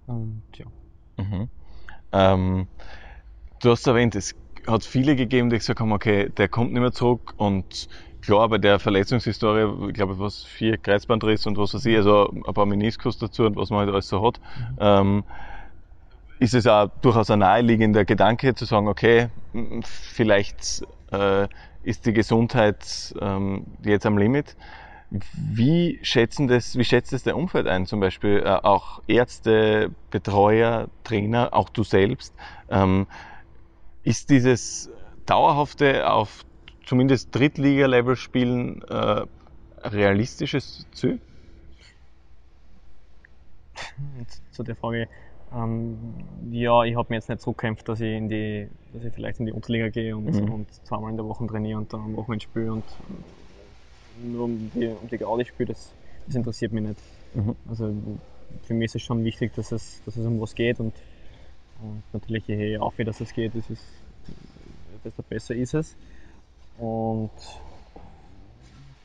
und 0.08 0.44
ja. 0.56 0.66
Mhm. 1.18 1.50
Ähm, 2.12 2.68
du 3.62 3.72
hast 3.72 3.88
erwähnt, 3.88 4.16
es 4.16 4.36
hat 4.68 4.84
viele 4.84 5.16
gegeben, 5.16 5.50
die 5.50 5.58
gesagt 5.58 5.80
haben, 5.80 5.92
okay, 5.92 6.30
der 6.30 6.48
kommt 6.48 6.74
nicht 6.74 6.82
mehr 6.82 6.92
zurück 6.92 7.34
und 7.38 7.88
klar, 8.22 8.50
bei 8.50 8.58
der 8.58 8.80
Verletzungshistorie, 8.80 9.90
ich 9.90 9.94
glaube, 9.94 10.20
was 10.20 10.44
vier 10.44 10.78
Kreuzbandriss 10.78 11.46
und 11.46 11.58
was 11.58 11.74
weiß 11.74 11.86
ich, 11.86 11.96
also 11.98 12.32
ein 12.32 12.54
paar 12.54 12.66
Meniskus 12.66 13.18
dazu 13.18 13.44
und 13.44 13.56
was 13.56 13.70
man 13.70 13.80
halt 13.80 13.90
alles 13.90 14.08
so 14.08 14.26
hat, 14.26 14.40
ähm, 14.80 15.24
ist 16.40 16.54
es 16.54 16.68
auch 16.68 16.90
durchaus 17.02 17.30
ein 17.30 17.40
naheliegender 17.40 18.06
Gedanke 18.06 18.56
zu 18.56 18.66
sagen, 18.66 18.88
okay, 18.88 19.30
vielleicht 19.84 20.86
äh, 21.12 21.48
ist 21.84 22.06
die 22.06 22.14
Gesundheit 22.14 23.14
ähm, 23.22 23.66
jetzt 23.84 24.06
am 24.06 24.18
Limit. 24.18 24.56
Wie 25.10 26.00
schätzen 26.02 26.48
das, 26.48 26.78
wie 26.78 26.84
schätzt 26.84 27.14
das 27.14 27.24
der 27.24 27.38
Umfeld 27.38 27.68
ein? 27.68 27.86
Zum 27.86 28.00
Beispiel 28.00 28.44
äh, 28.44 28.50
auch 28.50 29.02
Ärzte, 29.08 29.92
Betreuer, 30.10 30.90
Trainer, 31.04 31.54
auch 31.54 31.70
du 31.70 31.84
selbst. 31.84 32.34
Ähm, 32.70 33.08
ist 34.04 34.30
dieses 34.30 34.90
dauerhafte 35.26 36.10
auf 36.10 36.44
zumindest 36.86 37.34
Drittliga-Level 37.34 38.16
spielen 38.16 38.82
äh, 38.84 39.22
realistisches 39.84 40.86
Ziel? 40.92 41.20
Und 44.18 44.28
zu 44.52 44.64
der 44.64 44.76
Frage, 44.76 45.08
ähm, 45.54 46.14
ja, 46.52 46.84
ich 46.84 46.96
habe 46.96 47.08
mir 47.10 47.16
jetzt 47.18 47.30
nicht 47.30 47.42
so 47.42 47.52
gekämpft, 47.54 47.88
dass 47.88 48.02
ich 48.02 48.14
in 48.14 48.30
die, 48.30 48.68
dass 48.94 49.04
ich 49.04 49.14
vielleicht 49.14 49.40
in 49.40 49.46
die 49.46 49.52
Unterliga 49.52 49.90
gehe 49.90 50.16
und, 50.16 50.26
Mhm. 50.26 50.52
und 50.52 50.72
zweimal 50.86 51.12
in 51.12 51.18
der 51.18 51.26
Woche 51.26 51.46
trainiere 51.48 51.78
und 51.80 51.94
dann 51.94 52.02
am 52.02 52.16
Wochenende 52.16 52.44
spiele 52.44 52.74
und 52.74 52.84
nur 54.22 54.46
um 54.46 54.70
die, 54.72 54.88
um 54.88 55.08
die 55.08 55.18
Gaudi 55.18 55.46
spiele, 55.46 55.68
das, 55.68 55.94
das 56.26 56.36
interessiert 56.36 56.72
mich 56.72 56.84
nicht. 56.84 57.00
Mhm. 57.34 57.56
Also 57.70 57.94
für 58.64 58.74
mich 58.74 58.86
ist 58.86 58.96
es 58.96 59.02
schon 59.04 59.24
wichtig, 59.24 59.54
dass 59.56 59.72
es, 59.72 60.02
dass 60.06 60.16
es 60.16 60.26
um 60.26 60.40
was 60.42 60.56
geht 60.56 60.80
und, 60.80 60.94
und 61.82 62.04
natürlich 62.14 62.48
je 62.48 62.56
höher 62.56 62.82
auf, 62.84 62.96
dass 62.98 63.20
es 63.20 63.34
geht, 63.34 63.54
ist 63.56 63.70
es, 63.70 63.80
desto 65.04 65.24
besser 65.24 65.56
ist 65.56 65.74
es. 65.74 65.96
Und 66.78 67.32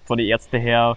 von 0.05 0.19
den 0.19 0.27
Ärzten 0.27 0.61
her 0.61 0.97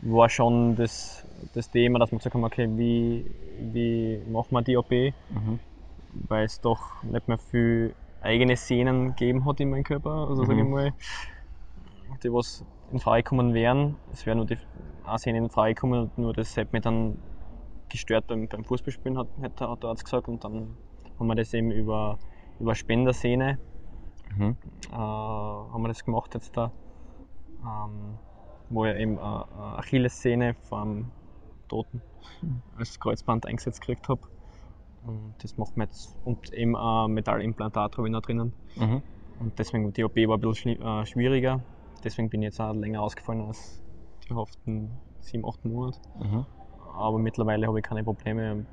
war 0.00 0.28
schon 0.28 0.76
das, 0.76 1.23
das 1.52 1.70
Thema, 1.70 1.98
dass 1.98 2.10
wir 2.10 2.18
gesagt 2.18 2.34
haben, 2.34 2.44
okay, 2.44 2.68
wie, 2.76 3.24
wie 3.72 4.20
machen 4.30 4.52
wir 4.52 4.62
die 4.62 4.76
OP, 4.76 4.90
Mhm. 4.90 5.60
weil 6.28 6.44
es 6.44 6.60
doch 6.60 7.02
nicht 7.02 7.28
mehr 7.28 7.38
viel 7.38 7.94
eigene 8.20 8.56
Sehnen 8.56 9.08
gegeben 9.08 9.44
hat 9.44 9.60
in 9.60 9.70
meinem 9.70 9.84
Körper, 9.84 10.28
also 10.28 10.44
sage 10.44 10.60
ich 10.60 10.64
Mhm. 10.64 10.70
mal, 10.70 10.92
die 12.22 12.32
was 12.32 12.64
in 12.92 13.00
Frage 13.00 13.22
gekommen 13.22 13.54
wären. 13.54 13.96
Es 14.12 14.24
wäre 14.26 14.36
nur 14.36 14.46
die 14.46 14.58
eine 15.04 15.18
Sehne 15.18 15.38
in 15.38 15.50
Frage 15.50 15.74
gekommen, 15.74 16.10
nur 16.16 16.32
das 16.32 16.56
hätte 16.56 16.70
mich 16.72 16.82
dann 16.82 17.18
gestört 17.88 18.26
beim, 18.26 18.48
beim 18.48 18.64
Fußballspielen, 18.64 19.18
hat, 19.18 19.28
hat 19.42 19.82
der 19.82 19.88
Arzt 19.88 20.04
gesagt. 20.04 20.28
Und 20.28 20.42
dann 20.44 20.76
haben 21.18 21.26
wir 21.26 21.34
das 21.34 21.52
eben 21.54 21.70
über, 21.70 22.18
über 22.60 22.74
Spendersehne 22.74 23.58
Mhm. 24.36 24.56
äh, 24.90 24.96
haben 24.96 25.82
wir 25.82 25.88
das 25.88 26.04
gemacht 26.04 26.34
jetzt 26.34 26.56
da, 26.56 26.72
ähm, 27.62 28.18
wo 28.70 28.84
ich 28.86 28.96
eben 28.96 29.16
äh, 29.18 29.20
eine 29.20 29.44
Achillessehne 29.78 30.54
vom 30.68 31.10
Toten 31.74 32.02
als 32.76 33.00
Kreuzband 33.00 33.46
eingesetzt 33.46 33.80
gekriegt 33.80 34.08
habe. 34.08 34.20
Und 35.04 35.34
das 35.42 35.56
macht 35.58 35.76
mir 35.76 35.84
jetzt, 35.84 36.16
und 36.24 36.52
eben 36.52 36.76
ein 36.76 37.10
Metallimplantat 37.12 37.98
habe 37.98 38.08
ich 38.08 38.12
noch 38.12 38.22
drinnen. 38.22 38.52
Mhm. 38.76 39.02
Und 39.40 39.58
deswegen, 39.58 39.92
die 39.92 40.04
OP 40.04 40.16
war 40.16 40.38
ein 40.38 40.40
bisschen 40.40 40.80
äh, 40.80 41.04
schwieriger. 41.04 41.60
Deswegen 42.04 42.30
bin 42.30 42.42
ich 42.42 42.46
jetzt 42.46 42.60
auch 42.60 42.72
länger 42.72 43.02
ausgefallen 43.02 43.42
als 43.42 43.82
die 44.24 44.30
erhofften 44.30 44.90
sieben, 45.20 45.44
acht 45.46 45.64
Monate. 45.64 45.98
Mhm. 46.18 46.46
Aber 46.94 47.18
mittlerweile 47.18 47.66
habe 47.66 47.80
ich 47.80 47.84
keine 47.84 48.04
Probleme. 48.04 48.64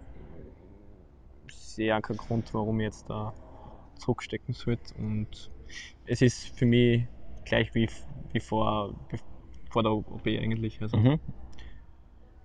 Ich 1.47 1.55
sehe 1.55 1.97
auch 1.97 2.01
keinen 2.01 2.17
Grund, 2.17 2.53
warum 2.53 2.79
ich 2.79 2.85
jetzt 2.85 3.09
da 3.09 3.33
zurückstecken 3.95 4.53
sollte. 4.53 4.93
Und 4.95 5.49
es 6.05 6.21
ist 6.21 6.49
für 6.57 6.65
mich 6.65 7.07
gleich 7.45 7.73
wie, 7.73 7.89
wie 8.31 8.39
vor, 8.39 8.93
vor 9.71 9.83
der 9.83 9.91
OP 9.91 10.27
eigentlich. 10.27 10.81
Also 10.81 10.97
Mhm. 10.97 11.19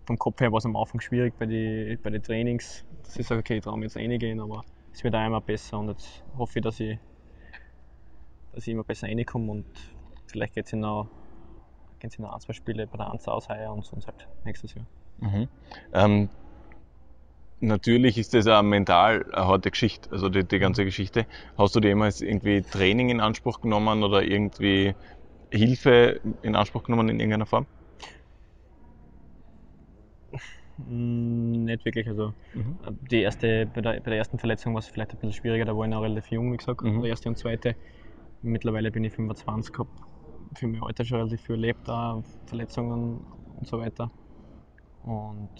Vom 0.07 0.19
Kopf 0.19 0.41
her 0.41 0.53
war 0.53 0.59
es 0.59 0.65
am 0.65 0.77
Anfang 0.77 1.01
schwierig 1.01 1.35
bei 1.39 1.47
den 1.47 1.99
bei 2.03 2.11
die 2.11 2.21
Trainings, 2.21 2.85
dass 3.03 3.17
ich 3.17 3.31
okay, 3.31 3.57
ich 3.59 3.65
traue 3.65 3.77
mir 3.77 3.87
jetzt 3.87 3.97
reingehen, 3.97 4.41
aber 4.41 4.65
es 4.93 5.05
wird 5.05 5.15
auch 5.15 5.27
immer 5.27 5.41
besser 5.41 5.79
und 5.79 5.89
jetzt 5.89 6.25
hoffe 6.37 6.59
ich, 6.59 6.63
dass 6.63 6.81
ich, 6.81 6.99
dass 8.53 8.67
ich 8.67 8.73
immer 8.73 8.85
besser 8.85 9.09
reinkomme 9.09 9.51
und 9.51 9.67
vielleicht 10.27 10.55
geht 10.55 10.67
es 10.67 10.73
in 10.73 10.81
noch, 10.81 11.09
geht's 11.99 12.17
in 12.17 12.25
noch 12.25 12.33
ein, 12.33 12.41
zwei 12.41 12.53
Spiele 12.53 12.87
bei 12.87 12.97
der 12.97 13.11
Anzahl 13.11 13.35
aus 13.35 13.49
heuer 13.49 13.73
und 13.73 13.85
sonst 13.85 14.07
halt 14.07 14.29
nächstes 14.45 14.75
Jahr. 14.75 14.87
Mhm. 15.19 15.49
Ähm, 15.93 16.29
natürlich 17.61 18.19
ist 18.19 18.35
das 18.35 18.47
auch 18.47 18.63
mental 18.63 19.25
eine 19.33 19.47
harte 19.47 19.71
Geschichte, 19.71 20.11
also 20.13 20.29
die, 20.29 20.45
die 20.45 20.59
ganze 20.59 20.85
Geschichte. 20.85 21.27
Hast 21.57 21.75
du 21.75 21.81
dir 21.81 21.89
jemals 21.89 22.21
irgendwie 22.21 22.63
Training 22.63 23.11
in 23.11 23.21
Anspruch 23.21 23.61
genommen 23.61 24.03
oder 24.03 24.23
irgendwie 24.23 24.95
Hilfe 25.51 26.21
in 26.43 26.57
Anspruch 26.57 26.85
genommen 26.85 27.09
in 27.09 27.21
irgendeiner 27.21 27.47
Form? 27.47 27.67
Mm, 30.33 30.39
Nicht 30.79 31.85
wirklich. 31.85 32.07
Also 32.09 32.35
Mhm. 32.55 32.79
die 33.11 33.23
erste, 33.23 33.67
bei, 33.67 33.81
der, 33.81 34.01
bei 34.01 34.11
der 34.11 34.19
ersten 34.19 34.39
Verletzung 34.39 34.75
war 34.75 34.81
es 34.81 34.87
vielleicht 34.87 35.13
ein 35.13 35.19
bisschen 35.19 35.33
schwieriger, 35.33 35.65
da 35.65 35.77
war 35.77 35.85
ich 35.85 35.91
noch 35.91 36.03
relativ 36.03 36.31
jung, 36.31 36.53
wie 36.53 36.57
gesagt, 36.57 36.83
Mhm. 36.83 37.03
die 37.03 37.09
erste 37.09 37.29
und 37.29 37.39
zweite. 37.39 37.77
Mittlerweile 38.43 38.91
bin 38.91 39.05
ich 39.05 39.13
25, 39.15 39.79
habe 39.79 39.89
für 40.55 40.67
mein 40.69 40.83
Alter 40.83 41.05
schon 41.05 41.19
relativ 41.19 41.41
viel 41.43 41.57
erlebt, 41.57 41.89
auch 41.89 42.23
Verletzungen 42.47 43.25
und 43.59 43.67
so 43.67 43.79
weiter. 43.79 44.11
Und 45.03 45.51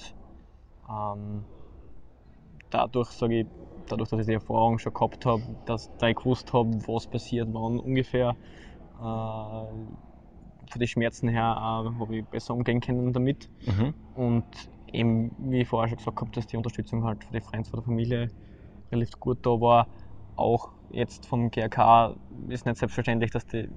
ähm, 0.89 1.45
dadurch 2.71 3.11
sage 3.11 3.41
ich, 3.41 3.47
dadurch, 3.89 4.11
dass 4.11 4.21
ich 4.21 4.27
die 4.27 4.35
Erfahrung 4.35 4.79
schon 4.79 4.93
gehabt 4.93 5.27
habe, 5.27 5.43
dass 5.65 5.91
da 5.99 6.09
ich 6.09 6.17
gewusst 6.17 6.53
habe, 6.53 6.71
was 6.87 7.07
passiert, 7.07 7.49
wann 7.53 7.79
ungefähr, 7.79 8.37
äh, 8.95 8.99
von 10.69 10.81
den 10.81 10.89
Schmerzen 10.89 11.29
her 11.29 11.55
äh, 11.57 12.01
habe 12.01 12.17
ich 12.17 12.27
besser 12.27 12.55
umgehen 12.55 12.81
können 12.81 13.13
damit. 13.13 13.49
Mhm. 13.67 13.95
Und 14.15 14.45
eben, 14.93 15.31
wie 15.39 15.63
ich 15.63 15.69
vorher 15.69 15.89
schon 15.89 15.99
gesagt 15.99 16.21
habe, 16.21 16.31
dass 16.33 16.47
die 16.47 16.57
Unterstützung 16.57 17.05
halt 17.05 17.25
für 17.25 17.33
die 17.33 17.41
Freunde, 17.41 17.69
von 17.69 17.79
der 17.81 17.85
Familie 17.85 18.31
relativ 18.91 19.19
gut 19.21 19.39
da 19.43 19.51
war. 19.51 19.89
Auch 20.37 20.71
jetzt 20.91 21.27
vom 21.27 21.51
GRK 21.51 22.15
ist 22.49 22.67
nicht 22.67 22.77
selbstverständlich, 22.79 23.31
dass 23.31 23.47
die, 23.47 23.69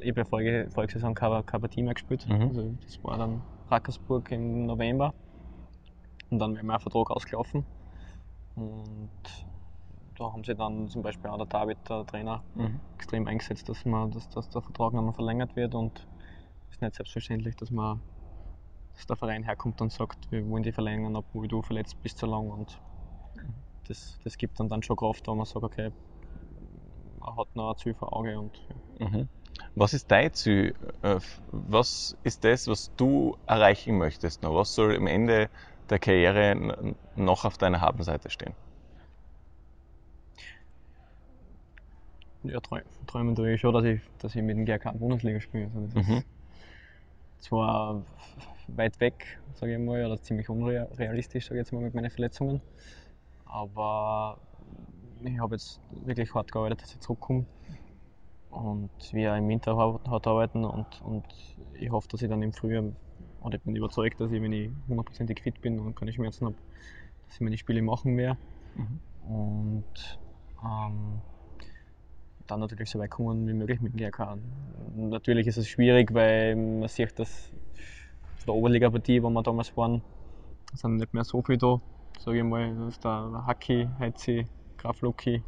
ich 0.00 0.14
bei 0.14 0.24
Folge, 0.24 0.68
Folgesaison 0.72 1.14
keine, 1.14 1.42
keine 1.42 1.60
Partie 1.62 1.82
mehr 1.82 1.94
gespielt. 1.94 2.26
Mhm. 2.28 2.48
Also 2.48 2.74
das 2.84 2.98
war 3.02 3.18
dann 3.18 3.42
Rackersburg 3.68 4.30
im 4.30 4.66
November. 4.66 5.12
Und 6.30 6.38
dann 6.38 6.54
wäre 6.54 6.64
mein 6.64 6.80
Vertrag 6.80 7.10
ausgelaufen. 7.10 7.64
Und 8.56 9.10
da 10.16 10.32
haben 10.32 10.44
sie 10.44 10.54
dann 10.54 10.88
zum 10.88 11.02
Beispiel 11.02 11.30
auch 11.30 11.36
der 11.36 11.46
David, 11.46 11.78
der 11.88 12.06
Trainer, 12.06 12.42
Mhm. 12.54 12.80
extrem 12.96 13.26
eingesetzt, 13.26 13.68
dass, 13.68 13.84
man, 13.84 14.10
dass, 14.12 14.28
dass 14.28 14.48
der 14.48 14.62
Vertrag 14.62 14.92
noch 14.92 15.02
mal 15.02 15.12
verlängert 15.12 15.56
wird 15.56 15.74
und 15.74 16.06
es 16.68 16.76
ist 16.76 16.82
nicht 16.82 16.94
selbstverständlich, 16.94 17.56
dass 17.56 17.70
man 17.70 18.00
dass 18.94 19.06
der 19.06 19.16
Verein 19.16 19.42
herkommt 19.42 19.80
und 19.80 19.92
sagt, 19.92 20.30
wir 20.30 20.46
wollen 20.48 20.62
die 20.62 20.72
verlängern, 20.72 21.16
obwohl 21.16 21.48
du 21.48 21.62
verletzt 21.62 22.00
bist 22.02 22.18
so 22.18 22.26
lang 22.26 22.48
und 22.50 22.78
das, 23.88 24.18
das 24.24 24.38
gibt 24.38 24.58
dann, 24.58 24.68
dann 24.68 24.82
schon 24.82 24.96
Kraft, 24.96 25.26
wo 25.28 25.34
man 25.34 25.46
sagt, 25.46 25.64
okay, 25.64 25.92
man 27.20 27.36
hat 27.36 27.48
noch 27.54 27.70
ein 27.70 27.76
Ziel 27.76 27.94
vor 27.94 28.12
Auge 28.16 28.38
und 28.38 28.58
ja. 28.98 29.06
Mhm. 29.06 29.28
Was 29.74 29.92
ist 29.94 30.10
dein 30.10 30.32
Ziel? 30.32 30.74
Äh, 31.02 31.20
Was 31.46 32.16
ist 32.22 32.44
das, 32.44 32.66
was 32.68 32.90
du 32.96 33.36
erreichen 33.46 33.98
möchtest 33.98 34.42
noch? 34.42 34.54
Was 34.54 34.74
soll 34.74 34.96
am 34.96 35.06
Ende 35.06 35.48
der 35.90 35.98
Karriere 35.98 36.94
noch 37.14 37.44
auf 37.44 37.58
deiner 37.58 37.80
Habenseite 37.80 38.30
stehen? 38.30 38.54
ja, 42.42 42.58
trau- 42.60 42.82
träumen 43.06 43.34
tue 43.34 43.54
ich 43.54 43.60
schon, 43.60 43.72
dass 43.72 43.84
ich, 43.84 44.00
dass 44.18 44.34
ich 44.34 44.42
mit 44.42 44.56
dem 44.56 44.64
GRK 44.66 44.92
Bundesliga 44.92 45.40
spiele. 45.40 45.70
Also 45.74 45.86
das 45.94 46.06
Mhm. 46.08 46.16
ist 46.16 46.26
zwar 47.40 48.02
weit 48.68 49.00
weg, 49.00 49.40
sage 49.54 49.74
ich 49.74 49.78
mal, 49.78 50.04
oder 50.04 50.20
ziemlich 50.20 50.48
unrealistisch, 50.48 51.46
sage 51.46 51.60
ich 51.60 51.66
jetzt 51.66 51.72
mal, 51.72 51.82
mit 51.82 51.94
meinen 51.94 52.10
Verletzungen. 52.10 52.60
Aber 53.44 54.38
ich 55.22 55.38
habe 55.38 55.54
jetzt 55.54 55.80
wirklich 56.04 56.34
hart 56.34 56.50
gearbeitet, 56.52 56.82
dass 56.82 56.94
ich 56.94 57.00
zurückkomme. 57.00 57.46
Und 58.50 58.90
wir 59.12 59.34
im 59.34 59.48
Winter 59.48 59.76
hart 59.76 60.26
arbeiten 60.26 60.64
und, 60.64 61.02
und 61.02 61.24
ich 61.74 61.90
hoffe, 61.90 62.06
dass 62.08 62.22
ich 62.22 62.28
dann 62.28 62.42
im 62.42 62.52
Frühjahr, 62.52 62.84
oder 63.42 63.56
ich 63.56 63.62
bin 63.62 63.74
überzeugt, 63.74 64.20
dass 64.20 64.30
ich, 64.30 64.40
wenn 64.40 64.52
ich 64.52 64.70
hundertprozentig 64.88 65.40
fit 65.40 65.60
bin 65.60 65.80
und 65.80 65.96
keine 65.96 66.12
Schmerzen 66.12 66.46
habe, 66.46 66.56
dass 67.26 67.34
ich 67.34 67.40
meine 67.40 67.58
Spiele 67.58 67.82
machen 67.82 68.16
werde. 68.16 68.38
Mhm. 68.76 69.00
Und 69.28 70.18
ähm, 70.62 71.20
dann 72.46 72.60
natürlich 72.60 72.90
so 72.90 72.98
weit 72.98 73.10
kommen 73.10 73.46
wie 73.48 73.54
möglich 73.54 73.80
mit 73.80 73.92
dem 73.92 73.98
GRK. 73.98 74.38
Natürlich 74.94 75.46
ist 75.46 75.56
es 75.56 75.68
schwierig, 75.68 76.12
weil 76.14 76.56
man 76.56 76.88
sieht, 76.88 77.18
dass 77.18 77.50
von 78.44 78.52
der 78.52 78.58
Oberliga-Partie, 78.58 79.22
wo 79.22 79.30
wir 79.30 79.42
damals 79.42 79.76
waren, 79.76 80.02
sind 80.74 80.96
nicht 80.96 81.14
mehr 81.14 81.24
so 81.24 81.42
viele 81.42 81.58
da. 81.58 81.80
Sage 82.18 82.38
ich 82.38 82.44
mal, 82.44 82.74
das 82.76 82.94
ist 82.94 83.04
der 83.04 83.42
Haki, 83.46 83.88
Heizi, 83.98 84.46
Graf 84.78 85.00
Luki. 85.00 85.42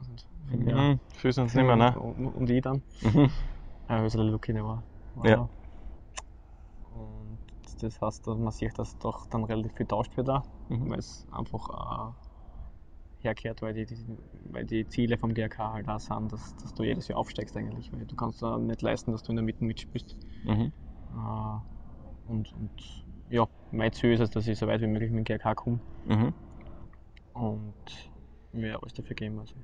Und 0.00 0.26
viel 0.48 0.58
mehr. 0.58 0.76
Mhm. 0.76 1.00
Fühlst 1.14 1.38
du 1.38 1.42
uns 1.42 1.54
nicht 1.54 1.64
mehr, 1.64 1.76
ne? 1.76 1.98
Und, 1.98 2.26
und 2.28 2.50
ich 2.50 2.62
dann. 2.62 2.82
Mhm. 3.02 3.30
Ja, 3.88 3.98
also 3.98 4.16
der 4.18 4.26
Luki 4.28 4.52
nicht 4.54 4.62
war. 4.62 4.82
war 5.16 5.26
Ja. 5.28 5.36
da. 5.36 5.48
Und 6.96 7.38
das 7.82 8.00
heißt, 8.00 8.26
dass 8.26 8.38
man 8.38 8.52
sieht, 8.52 8.78
dass 8.78 8.96
doch 8.98 9.26
dann 9.26 9.44
relativ 9.44 9.74
viel 9.74 9.86
tauscht 9.86 10.16
wird 10.16 10.28
da, 10.28 10.44
Mhm. 10.68 10.90
weil 10.90 10.98
es 11.00 11.26
einfach 11.30 11.68
äh, 11.68 12.12
herkehrt, 13.22 13.60
weil 13.60 13.74
die, 13.74 13.84
die, 13.84 13.96
weil 14.50 14.64
die 14.64 14.86
Ziele 14.88 15.18
vom 15.18 15.34
GRK 15.34 15.72
halt 15.74 15.88
auch 15.88 15.98
sind, 15.98 16.32
dass, 16.32 16.56
dass 16.56 16.72
du 16.74 16.84
jedes 16.84 17.08
Jahr 17.08 17.18
aufsteigst 17.18 17.54
eigentlich, 17.56 17.92
weil 17.92 18.06
du 18.06 18.16
kannst 18.16 18.40
da 18.40 18.56
nicht 18.56 18.80
leisten, 18.82 19.12
dass 19.12 19.22
du 19.24 19.32
in 19.32 19.36
der 19.36 19.44
Mitte 19.44 19.64
mitspielst. 19.64 20.16
Mhm. 20.44 20.72
Äh, 21.12 22.30
und, 22.30 22.52
und 22.52 22.70
ja, 23.28 23.46
mein 23.70 23.92
Ziel 23.92 24.12
ist 24.12 24.20
es, 24.20 24.30
dass 24.30 24.46
ich 24.46 24.58
so 24.58 24.66
weit 24.66 24.80
wie 24.80 24.86
möglich 24.86 25.10
mit 25.10 25.28
dem 25.28 25.38
GRK 25.38 25.54
komme 25.54 25.80
Mhm. 26.04 26.32
und 27.34 27.74
mir 28.52 28.80
alles 28.80 28.92
dafür 28.94 29.16
geben. 29.16 29.38
Also. 29.38 29.54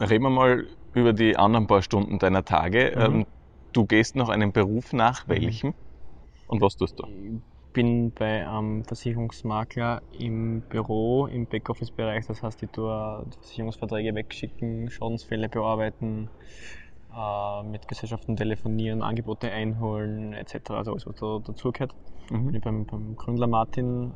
Reden 0.00 0.24
wir 0.24 0.30
mal 0.30 0.66
über 0.94 1.12
die 1.12 1.36
anderen 1.36 1.66
paar 1.66 1.82
Stunden 1.82 2.18
deiner 2.18 2.44
Tage. 2.44 2.92
Mhm. 2.96 3.02
Ähm, 3.02 3.26
Du 3.72 3.86
gehst 3.86 4.14
noch 4.14 4.28
einem 4.28 4.52
Beruf 4.52 4.92
nach, 4.92 5.26
welchem? 5.26 5.74
Und 6.46 6.60
was 6.62 6.76
tust 6.76 6.96
du? 6.96 7.04
Ich 7.08 7.72
bin 7.72 8.12
bei 8.12 8.48
einem 8.48 8.84
Versicherungsmakler 8.84 10.00
im 10.12 10.62
Büro, 10.68 11.26
im 11.26 11.48
Backoffice-Bereich. 11.48 12.24
Das 12.28 12.40
heißt, 12.40 12.62
ich 12.62 12.70
tue 12.70 13.26
Versicherungsverträge 13.40 14.14
wegschicken, 14.14 14.90
Schadensfälle 14.92 15.48
bearbeiten, 15.48 16.30
äh, 17.16 17.62
mit 17.64 17.86
Gesellschaften 17.88 18.36
telefonieren, 18.36 19.02
Angebote 19.02 19.50
einholen 19.50 20.32
etc. 20.32 20.70
Also 20.70 20.92
alles, 20.92 21.06
was 21.06 21.16
da 21.16 21.38
dazugehört. 21.44 21.94
Bin 22.28 22.46
Mhm. 22.46 22.54
ich 22.54 22.62
beim, 22.62 22.86
beim 22.86 23.16
Gründler 23.16 23.46
Martin 23.46 24.12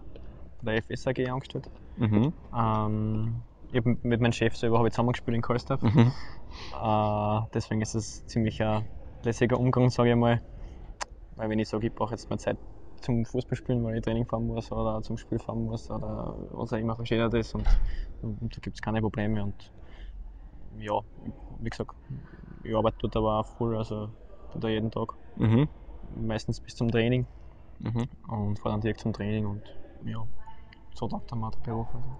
bei 0.63 0.73
der 0.73 0.83
FS 0.83 1.07
AG 1.07 1.29
angestellt. 1.29 1.69
Mhm. 1.97 2.33
Ähm, 2.57 3.35
ich 3.71 3.77
hab 3.79 3.85
mit 3.85 4.21
meinem 4.21 4.33
Chef 4.33 4.57
selber 4.57 4.79
habe 4.79 4.89
ich 4.89 4.95
zusammengespielt 4.95 5.35
in 5.37 5.43
Karlsdorf. 5.43 5.83
Mhm. 5.83 6.11
Äh, 6.83 7.41
deswegen 7.53 7.83
ist 7.83 7.95
es 7.95 8.27
ziemlich 8.27 8.63
ein 8.63 8.85
lässiger 9.23 9.59
Umgang, 9.59 9.91
sage 9.91 10.11
ich 10.11 10.17
mal. 10.17 10.41
Weil 11.37 11.51
wenn 11.51 11.59
ich 11.59 11.69
sage, 11.69 11.87
ich 11.87 11.95
brauche 11.95 12.13
jetzt 12.13 12.29
mal 12.31 12.39
Zeit 12.39 12.57
zum 13.01 13.25
Fußballspielen, 13.25 13.85
weil 13.85 13.97
ich 13.97 14.03
Training 14.03 14.27
fahren 14.27 14.47
muss 14.47 14.73
oder 14.73 15.03
zum 15.03 15.19
Spiel 15.19 15.39
fahren 15.39 15.65
muss 15.67 15.91
oder 15.91 16.35
was 16.51 16.73
auch 16.73 16.79
immer 16.79 16.97
versteht 16.97 17.21
das 17.33 17.55
und, 17.55 17.65
und 18.23 18.57
da 18.57 18.61
gibt 18.61 18.77
es 18.77 18.83
keine 18.83 19.01
Probleme 19.01 19.45
und 19.45 19.55
ja, 20.81 21.01
wie 21.61 21.71
gesagt, 21.71 21.95
ich 22.63 22.75
arbeite 22.75 22.97
dort 23.01 23.17
aber 23.17 23.41
auch 23.41 23.47
voll, 23.57 23.77
also 23.77 24.11
auch 24.55 24.69
jeden 24.69 24.91
Tag, 24.91 25.13
Mhm. 25.37 25.69
meistens 26.17 26.61
bis 26.61 26.75
zum 26.75 26.91
Training 26.91 27.27
Mhm. 27.79 28.07
und 28.29 28.59
fahre 28.59 28.75
dann 28.75 28.81
direkt 28.81 29.01
zum 29.01 29.13
Training 29.13 29.47
und 29.47 29.63
ja, 30.05 30.27
so 30.95 31.09
taugt 31.09 31.31
dann 31.31 31.41
mal 31.41 31.51
der 31.51 31.61
Beruf. 31.61 31.89
Also. 31.95 32.19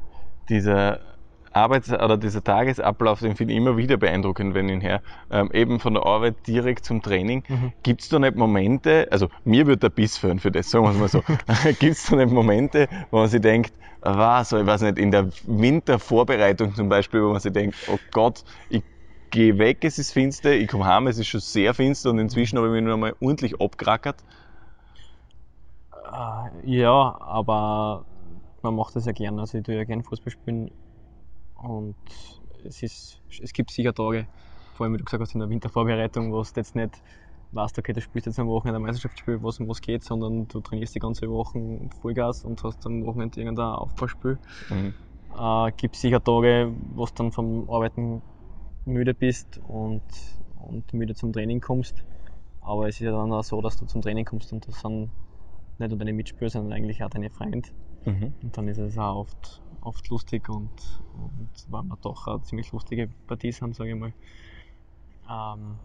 Dieser 0.49 1.01
Arbeits- 1.51 1.91
oder 1.91 2.17
dieser 2.19 2.45
Tagesablauf, 2.45 3.21
den 3.21 3.35
finde 3.35 3.55
ich 3.55 3.59
immer 3.59 3.77
wieder 3.77 3.97
beeindruckend, 3.97 4.55
wenn 4.55 4.69
ich 4.69 4.75
ihn 4.75 4.81
her. 4.83 5.03
Ähm, 5.31 5.51
eben 5.53 5.81
von 5.81 5.95
der 5.95 6.05
Arbeit 6.05 6.47
direkt 6.47 6.85
zum 6.85 7.01
Training. 7.03 7.43
Mhm. 7.49 7.73
Gibt 7.83 8.03
es 8.03 8.09
da 8.09 8.19
nicht 8.19 8.37
Momente, 8.37 9.09
also 9.11 9.29
mir 9.45 9.67
wird 9.67 9.83
der 9.83 9.89
Biss 9.89 10.19
fehlen 10.19 10.39
für 10.39 10.53
das, 10.53 10.71
sagen 10.71 10.85
wir 10.85 10.91
es 10.91 10.99
mal 10.99 11.09
so. 11.09 11.23
Gibt 11.81 11.97
es 11.97 12.07
da 12.07 12.17
nicht 12.17 12.31
Momente, 12.33 12.87
wo 13.11 13.19
man 13.19 13.29
sich 13.29 13.41
denkt, 13.41 13.73
was, 14.03 14.53
ich 14.53 14.67
weiß 14.67 14.83
nicht, 14.83 14.99
in 14.99 15.11
der 15.11 15.31
Wintervorbereitung 15.45 16.75
zum 16.75 16.89
Beispiel, 16.89 17.23
wo 17.25 17.31
man 17.31 17.41
sich 17.41 17.53
denkt, 17.53 17.77
oh 17.89 17.99
Gott, 18.13 18.45
ich 18.69 18.83
gehe 19.31 19.59
weg, 19.59 19.85
es 19.85 19.99
ist 19.99 20.13
finster, 20.13 20.53
ich 20.53 20.69
komme 20.69 20.87
heim, 20.87 21.07
es 21.07 21.19
ist 21.19 21.29
schon 21.29 21.41
sehr 21.41 21.75
finster 21.75 22.11
und 22.11 22.19
inzwischen 22.19 22.59
habe 22.59 22.69
ich 22.69 22.73
mich 22.73 22.83
nur 22.83 22.97
mal 22.97 23.15
ordentlich 23.21 23.61
abgerackert. 23.61 24.23
Äh, 26.13 26.79
Ja, 26.79 27.17
aber 27.21 28.05
man 28.63 28.75
macht 28.75 28.97
das 28.97 29.07
ja 29.07 29.13
gern. 29.13 29.39
Also 29.39 29.59
ich 29.59 29.65
tue 29.65 29.77
ja 29.77 29.85
gern 29.85 30.03
Fußball 30.03 30.33
spielen 30.33 30.71
und 31.57 31.97
es, 32.65 32.83
ist, 32.83 33.21
es 33.41 33.53
gibt 33.53 33.71
sicher 33.71 33.95
Tage, 33.95 34.27
vor 34.75 34.85
allem 34.85 34.95
wie 34.95 34.99
du 34.99 35.05
gesagt 35.05 35.23
hast 35.23 35.35
in 35.35 35.41
der 35.41 35.49
Wintervorbereitung, 35.49 36.33
wo 36.33 36.43
du 36.43 36.49
jetzt 36.57 36.75
nicht 36.75 37.03
weißt, 37.53 37.79
okay, 37.79 37.93
du 37.93 38.01
spielst 38.01 38.27
jetzt 38.27 38.39
am 38.39 38.49
Wochenende 38.49 38.79
ein 38.79 38.83
Meisterschaftsspiel, 38.83 39.43
was 39.43 39.59
um 39.59 39.69
was 39.69 39.81
geht, 39.81 40.05
sondern 40.05 40.49
du 40.49 40.61
trainierst 40.61 40.95
die 40.95 40.99
ganze 40.99 41.31
Woche 41.31 41.59
Vollgas 42.01 42.45
und 42.45 42.63
hast 42.63 42.85
am 42.87 43.05
Wochenende 43.07 43.41
irgendein 43.41 43.67
Aufbauspiel. 43.67 44.39
Mhm. 44.69 44.95
Äh, 45.37 45.73
gibt 45.77 45.97
sicher 45.97 46.23
Tage, 46.23 46.73
wo 46.95 47.07
du 47.07 47.13
dann 47.15 47.33
vom 47.33 47.69
Arbeiten 47.71 48.23
müde 48.89 49.15
bist 49.15 49.59
und, 49.69 50.03
und 50.59 50.93
müde 50.93 51.15
zum 51.15 51.33
Training 51.33 51.61
kommst. 51.61 52.05
Aber 52.61 52.89
es 52.89 52.97
ist 52.97 53.01
ja 53.01 53.13
dann 53.13 53.33
auch 53.33 53.45
so, 53.45 53.61
dass 53.63 53.77
du 53.77 53.87
zum 53.87 54.03
Training 54.03 54.25
kommst 54.25 54.53
und 54.53 54.67
das 54.67 54.81
sind 54.81 55.11
nicht 55.79 55.91
nur 55.91 55.99
deine 55.99 56.13
Mitspieler, 56.13 56.51
sondern 56.51 56.73
eigentlich 56.73 57.03
auch 57.03 57.11
deine 57.11 57.31
Freunde. 57.31 57.69
Mhm. 58.05 58.35
Und 58.43 58.57
dann 58.57 58.69
ist 58.69 58.79
es 58.79 58.99
auch 58.99 59.17
oft, 59.17 59.63
oft 59.81 60.09
lustig 60.09 60.49
und, 60.49 60.71
und 61.15 61.51
weil 61.69 61.83
wir 61.85 61.97
doch 62.03 62.27
eine 62.27 62.43
ziemlich 62.43 62.73
lustige 62.73 63.09
Partie 63.27 63.53
sind, 63.53 63.75
sage 63.75 63.91
ich 63.91 63.97
mal. 63.97 64.13
Ähm, 65.31 65.79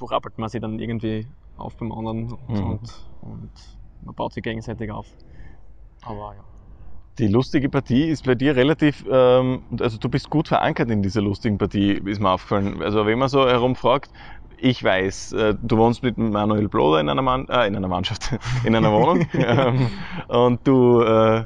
rappelt 0.00 0.38
man 0.38 0.48
sich 0.48 0.60
dann 0.60 0.78
irgendwie 0.78 1.26
auf 1.56 1.76
beim 1.76 1.92
anderen 1.92 2.32
und, 2.32 2.48
Mhm. 2.48 2.70
und, 2.70 3.10
und 3.22 3.78
man 4.02 4.14
baut 4.14 4.32
sich 4.32 4.42
gegenseitig 4.42 4.90
auf. 4.90 5.12
Aber 6.02 6.34
ja. 6.34 6.44
Die 7.18 7.26
lustige 7.26 7.68
Partie 7.68 8.04
ist 8.04 8.24
bei 8.24 8.34
dir 8.36 8.54
relativ, 8.54 9.04
ähm, 9.10 9.64
also 9.80 9.98
du 9.98 10.08
bist 10.08 10.30
gut 10.30 10.48
verankert 10.48 10.90
in 10.90 11.02
dieser 11.02 11.20
lustigen 11.20 11.58
Partie, 11.58 12.00
ist 12.04 12.20
mir 12.20 12.30
aufgefallen. 12.30 12.80
Also 12.80 13.06
wenn 13.06 13.18
man 13.18 13.28
so 13.28 13.46
herumfragt, 13.46 14.10
ich 14.56 14.82
weiß, 14.82 15.32
äh, 15.32 15.54
du 15.60 15.78
wohnst 15.78 16.02
mit 16.02 16.16
Manuel 16.16 16.68
Bloder 16.68 17.00
in 17.00 17.08
einer, 17.08 17.22
Mann, 17.22 17.46
äh, 17.48 17.66
in 17.66 17.76
einer 17.76 17.88
Mannschaft, 17.88 18.38
in 18.64 18.74
einer 18.74 18.92
Wohnung. 18.92 19.26
ähm, 19.32 19.90
und 20.28 20.66
du, 20.66 21.00
äh, 21.02 21.44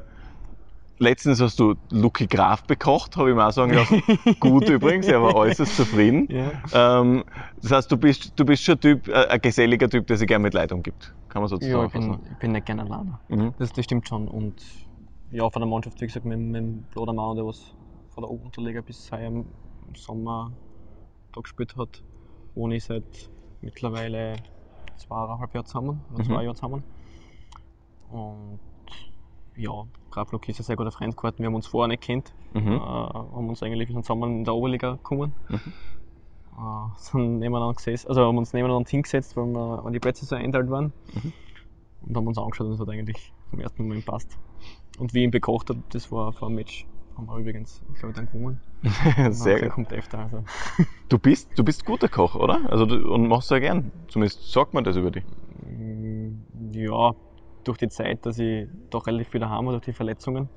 letztens 0.99 1.41
hast 1.41 1.59
du 1.59 1.75
Lucky 1.91 2.27
Graf 2.27 2.65
bekocht, 2.65 3.17
habe 3.17 3.31
ich 3.31 3.37
mir 3.37 3.47
auch 3.47 3.53
sagen 3.53 3.73
lassen. 3.73 4.03
Gut 4.41 4.69
übrigens, 4.69 5.07
er 5.07 5.23
war 5.23 5.35
äußerst 5.35 5.77
zufrieden. 5.77 6.29
Ja. 6.31 7.01
Ähm, 7.01 7.25
das 7.61 7.73
heißt, 7.73 7.93
du 7.93 7.97
bist, 7.97 8.33
du 8.37 8.45
bist 8.45 8.63
schon 8.63 8.75
ein 8.75 8.81
Typ, 8.81 9.09
äh, 9.09 9.27
ein 9.27 9.41
geselliger 9.41 9.89
Typ, 9.89 10.07
der 10.07 10.17
sich 10.17 10.29
gerne 10.29 10.43
mit 10.43 10.55
Leitung 10.55 10.83
gibt. 10.83 11.15
Kann 11.29 11.43
man 11.43 11.49
so 11.49 11.57
Ja, 11.61 11.85
ich 11.85 11.93
bin, 11.93 12.19
ich 12.31 12.39
bin 12.39 12.53
nicht 12.53 12.67
gerne 12.67 12.83
alleine. 12.83 13.21
Mhm. 13.29 13.55
Das, 13.59 13.73
das 13.73 13.85
stimmt 13.85 14.07
schon. 14.07 14.29
Und 14.29 14.63
ja, 15.33 15.49
von 15.51 15.61
der 15.61 15.69
Mannschaft, 15.69 16.01
wie 16.01 16.07
gesagt, 16.07 16.25
mit, 16.27 16.39
mit 16.39 16.57
dem 16.57 16.83
Blodermann, 16.93 17.37
der 17.37 17.47
was 17.47 17.75
von 18.11 18.23
der 18.23 18.31
Unterliga 18.31 18.81
bis 18.83 19.11
heuer 19.11 19.29
im 19.29 19.47
Sommer 19.95 20.53
da 21.33 21.41
gespielt 21.41 21.77
hat, 21.77 22.03
wohne 22.55 22.77
ich 22.77 22.85
seit 22.85 23.31
mittlerweile 23.63 24.37
zweieinhalb 24.97 25.55
Jahren 25.55 25.67
zusammen, 25.67 26.01
oder 26.13 26.23
Mhm. 26.23 26.27
zwei 26.27 26.43
Jahre 26.45 26.55
zusammen. 26.55 26.85
Und 28.11 28.61
ja, 29.57 29.71
Graf 30.11 30.33
Luki 30.33 30.51
ist 30.53 30.61
ein 30.61 30.65
sehr 30.65 30.77
guter 30.77 30.93
Freund 30.93 31.17
geworden. 31.17 31.37
Wir 31.39 31.47
haben 31.47 31.55
uns 31.55 31.67
vorher 31.67 31.89
nicht 31.89 32.03
kennt. 32.03 32.35
Mhm. 32.53 32.73
Äh, 32.73 32.79
haben 32.79 33.49
uns 33.49 33.63
eigentlich 33.63 33.89
zusammen 33.89 34.39
in 34.39 34.45
der 34.45 34.55
Oberliga 34.55 34.93
gekommen. 34.93 35.33
Mhm. 35.49 35.61
Äh, 36.59 36.97
sind 36.97 37.39
nebeneinander 37.39 37.75
gesessen, 37.75 38.09
also 38.09 38.27
haben 38.27 38.37
uns 38.37 38.53
nebeneinander 38.53 38.89
hingesetzt, 38.89 39.37
weil, 39.37 39.47
wir, 39.47 39.85
weil 39.85 39.93
die 39.93 40.01
Plätze 40.01 40.27
so 40.27 40.37
einteilt 40.37 40.69
waren. 40.69 40.93
Mhm. 41.15 41.33
Und 42.03 42.17
haben 42.17 42.27
uns 42.27 42.37
angeschaut 42.37 42.67
und 42.67 42.75
es 42.75 42.81
hat 42.81 42.89
eigentlich 42.91 43.33
vom 43.51 43.61
ersten 43.61 43.83
Moment 43.85 44.05
passt. 44.05 44.39
Und 44.99 45.15
wie 45.15 45.19
ich 45.21 45.25
ihn 45.25 45.31
bekocht 45.31 45.71
habe, 45.71 45.83
das 45.91 46.11
war 46.13 46.33
vor 46.33 46.49
dem 46.49 46.57
Match, 46.57 46.87
haben 47.17 47.27
wir 47.27 47.37
übrigens, 47.39 47.81
ich 47.93 47.99
glaube, 47.99 48.15
dann 48.15 48.27
gewonnen. 48.27 48.61
Sehr 49.31 49.61
gut. 49.61 49.71
kommt 49.71 49.93
öfter. 49.93 50.19
Also. 50.19 50.45
Du 51.09 51.19
bist, 51.19 51.51
du 51.57 51.63
bist 51.65 51.85
guter 51.85 52.09
Koch, 52.09 52.35
oder? 52.35 52.61
Also 52.71 52.87
du, 52.87 53.13
und 53.13 53.29
machst 53.29 53.49
sehr 53.49 53.61
gern. 53.61 53.93
Zumindest 54.09 54.51
sagt 54.51 54.73
man 54.73 54.83
das 54.83 54.97
über 54.97 55.11
dich. 55.11 55.25
Mm, 55.67 56.73
Ja, 56.73 57.15
durch 57.65 57.77
die 57.79 57.89
Zeit, 57.89 58.25
dass 58.25 58.39
ich 58.39 58.67
doch 58.91 59.07
relativ 59.07 59.29
viel 59.29 59.41
daheim 59.41 59.67
war, 59.67 59.73
durch 59.73 59.85
die 59.85 59.93
Verletzungen. 59.93 60.49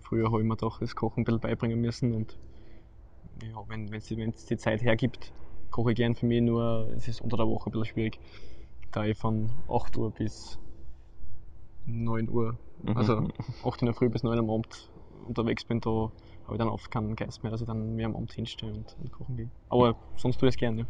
Früher 0.00 0.30
habe 0.30 0.40
ich 0.40 0.46
mir 0.46 0.56
doch 0.56 0.78
das 0.78 0.94
Kochen 0.94 1.20
ein 1.22 1.24
bisschen 1.24 1.40
beibringen 1.40 1.80
müssen 1.80 2.12
und 2.14 2.36
ja, 3.42 3.56
wenn 3.68 3.92
es 3.92 4.46
die 4.46 4.56
Zeit 4.56 4.82
hergibt, 4.82 5.32
koche 5.70 5.90
ich 5.90 5.96
gern 5.96 6.14
für 6.14 6.26
mich, 6.26 6.40
nur 6.40 6.88
es 6.96 7.08
ist 7.08 7.20
unter 7.20 7.36
der 7.36 7.46
Woche 7.48 7.68
ein 7.68 7.72
bisschen 7.72 7.86
schwierig, 7.86 8.18
da 8.92 9.04
ich 9.04 9.18
von 9.18 9.50
8 9.68 9.96
Uhr 9.96 10.10
bis 10.12 10.58
9 11.86 12.28
Uhr, 12.28 12.56
Mhm. 12.82 12.96
also 12.96 13.28
8 13.64 13.82
in 13.82 13.86
der 13.86 13.94
Früh 13.94 14.08
bis 14.08 14.22
9 14.22 14.38
am 14.38 14.50
Abend 14.50 14.90
unterwegs 15.26 15.64
bin, 15.64 15.80
da 15.80 15.90
habe 15.90 16.52
ich 16.52 16.58
dann 16.58 16.68
oft 16.68 16.90
keinen 16.90 17.16
Geist 17.16 17.42
mehr, 17.42 17.50
dass 17.52 17.60
ich 17.62 17.66
dann 17.66 17.94
mir 17.96 18.06
am 18.06 18.14
Abend 18.16 18.32
hinstehe 18.32 18.72
und, 18.72 18.94
und 19.00 19.10
kochen 19.12 19.36
gehe. 19.36 19.48
Aber 19.70 19.96
sonst 20.16 20.38
tue 20.38 20.48
ich 20.48 20.54
es 20.54 20.58
gerne. 20.58 20.80
Ja. 20.80 20.86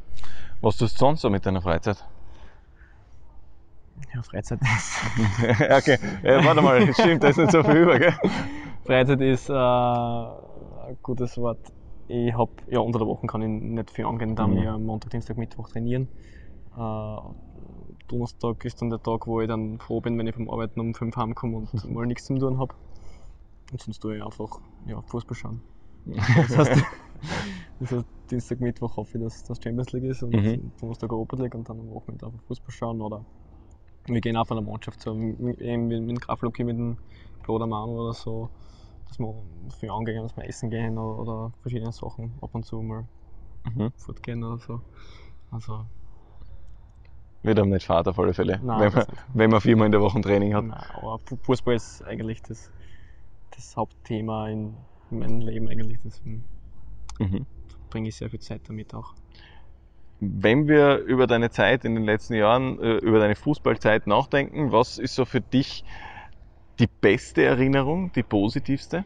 Was 0.61 0.76
tust 0.76 0.96
du 0.96 0.98
sonst 1.00 1.20
so 1.20 1.30
mit 1.30 1.44
deiner 1.46 1.61
Freizeit? 1.62 2.04
ja, 4.12 4.22
Freizeit 4.22 4.61
ist. 4.76 5.00
okay, 5.70 5.98
ja, 6.24 6.44
warte 6.44 6.62
mal, 6.62 6.92
stimmt, 6.94 7.22
da 7.22 7.28
ist 7.28 7.37
nicht 7.38 7.52
so 7.52 7.62
viel 7.62 7.76
über, 7.76 7.98
gell? 7.98 8.14
Freizeit 8.85 9.20
ist 9.20 9.48
äh, 9.48 9.52
ein 9.54 10.98
gutes 11.02 11.37
Wort. 11.38 11.61
Ich 12.09 12.35
hab, 12.35 12.50
ja, 12.66 12.80
unter 12.80 12.98
der 12.98 13.09
Woche 13.09 13.26
kann 13.26 13.40
ich 13.42 13.48
nicht 13.48 13.90
viel 13.90 14.04
angehen, 14.07 14.35
da 14.37 14.46
Mhm. 14.46 14.57
wir 14.57 14.78
Montag, 14.78 15.11
Dienstag, 15.11 15.37
Mittwoch 15.38 15.68
trainieren. 15.68 16.09
Äh, 16.76 17.16
Donnerstag 18.08 18.64
ist 18.64 18.80
dann 18.82 18.90
der 18.90 19.02
Tag, 19.02 19.26
wo 19.26 19.40
ich 19.40 19.48
dann 19.48 19.78
froh 19.78 20.00
bin, 20.00 20.18
wenn 20.18 20.26
ich 20.26 20.34
vom 20.34 20.50
Arbeiten 20.50 20.80
um 20.80 20.94
5 20.94 21.16
heimkomme 21.16 21.58
und 21.58 21.84
mal 21.90 22.06
nichts 22.06 22.24
zum 22.26 22.38
tun 22.38 22.58
habe. 22.58 22.74
Und 23.72 23.80
sonst 23.80 24.00
tue 24.00 24.16
ich 24.16 24.22
einfach 24.24 24.58
ja, 24.86 25.00
Fußball 25.02 25.36
schauen. 25.36 25.62
Das 26.04 26.56
heißt, 26.58 26.72
das 27.80 27.90
heißt, 27.92 28.06
Dienstag, 28.30 28.60
Mittwoch 28.60 28.96
hoffe 28.96 29.18
ich, 29.18 29.24
dass 29.24 29.42
das 29.44 29.58
Champions 29.62 29.92
League 29.92 30.04
ist 30.04 30.22
und 30.22 30.32
Mhm. 30.34 30.72
Donnerstag 30.80 31.12
Europa 31.12 31.36
League 31.36 31.54
und 31.54 31.68
dann 31.68 31.80
am 31.80 31.90
Wochenende 31.90 32.26
einfach 32.26 32.42
Fußball 32.44 32.72
schauen 32.72 33.00
oder 33.00 33.24
wir 34.06 34.20
gehen 34.20 34.36
auch 34.36 34.46
von 34.46 34.56
der 34.58 34.64
Mannschaft 34.66 35.00
so, 35.00 35.14
mit, 35.14 35.60
eben 35.60 35.88
mit 35.88 35.98
dem 35.98 36.18
Grafluki, 36.18 36.64
mit 36.64 36.76
dem 36.76 36.98
Blodermann 37.42 37.88
oder 37.88 38.12
so, 38.12 38.50
dass 39.08 39.18
wir 39.18 39.34
viel 39.78 39.90
angehen, 39.90 40.22
dass 40.22 40.36
wir 40.36 40.46
essen 40.46 40.70
gehen 40.70 40.98
oder, 40.98 41.18
oder 41.20 41.52
verschiedene 41.62 41.92
Sachen 41.92 42.32
ab 42.42 42.50
und 42.54 42.64
zu 42.66 42.82
mal 42.82 43.06
Mhm. 43.64 43.92
fortgehen 43.96 44.44
oder 44.44 44.58
so. 44.58 44.80
Also, 45.50 45.86
Wird 47.44 47.59
einem 47.59 47.70
nicht 47.70 47.87
fad 47.87 48.09
auf 48.09 48.18
alle 48.18 48.33
Fälle, 48.35 48.59
Nein, 48.64 48.80
wenn, 48.80 48.92
man, 48.92 49.07
wenn 49.35 49.50
man 49.50 49.61
viermal 49.61 49.87
in 49.87 49.92
der 49.92 50.00
Woche 50.00 50.18
ein 50.18 50.22
Training 50.22 50.54
hat. 50.54 50.64
nein, 50.64 50.87
aber 50.94 51.18
Fu- 51.20 51.37
Fußball 51.42 51.74
ist 51.74 52.02
eigentlich 52.02 52.40
das, 52.42 52.70
das 53.54 53.76
Hauptthema 53.76 54.48
in 54.48 54.74
meinem 55.11 55.40
Leben 55.40 55.68
eigentlich, 55.68 55.98
deswegen 56.02 56.44
Mhm. 57.20 57.46
bringe 57.90 58.09
ich 58.09 58.16
sehr 58.16 58.30
viel 58.30 58.40
Zeit 58.40 58.62
damit 58.68 58.94
auch. 58.94 59.14
Wenn 60.20 60.68
wir 60.68 60.98
über 60.98 61.26
deine 61.26 61.50
Zeit 61.50 61.85
in 61.85 61.94
den 61.94 62.04
letzten 62.04 62.35
Jahren, 62.35 62.80
äh, 62.80 62.94
über 62.96 63.18
deine 63.18 63.37
Fußballzeit 63.37 64.07
nachdenken, 64.07 64.72
was 64.72 64.96
ist 64.98 65.14
so 65.14 65.24
für 65.24 65.40
dich 65.40 65.85
die 66.78 66.88
beste 67.00 67.42
Erinnerung, 67.44 68.12
die 68.12 68.22
positivste? 68.22 69.04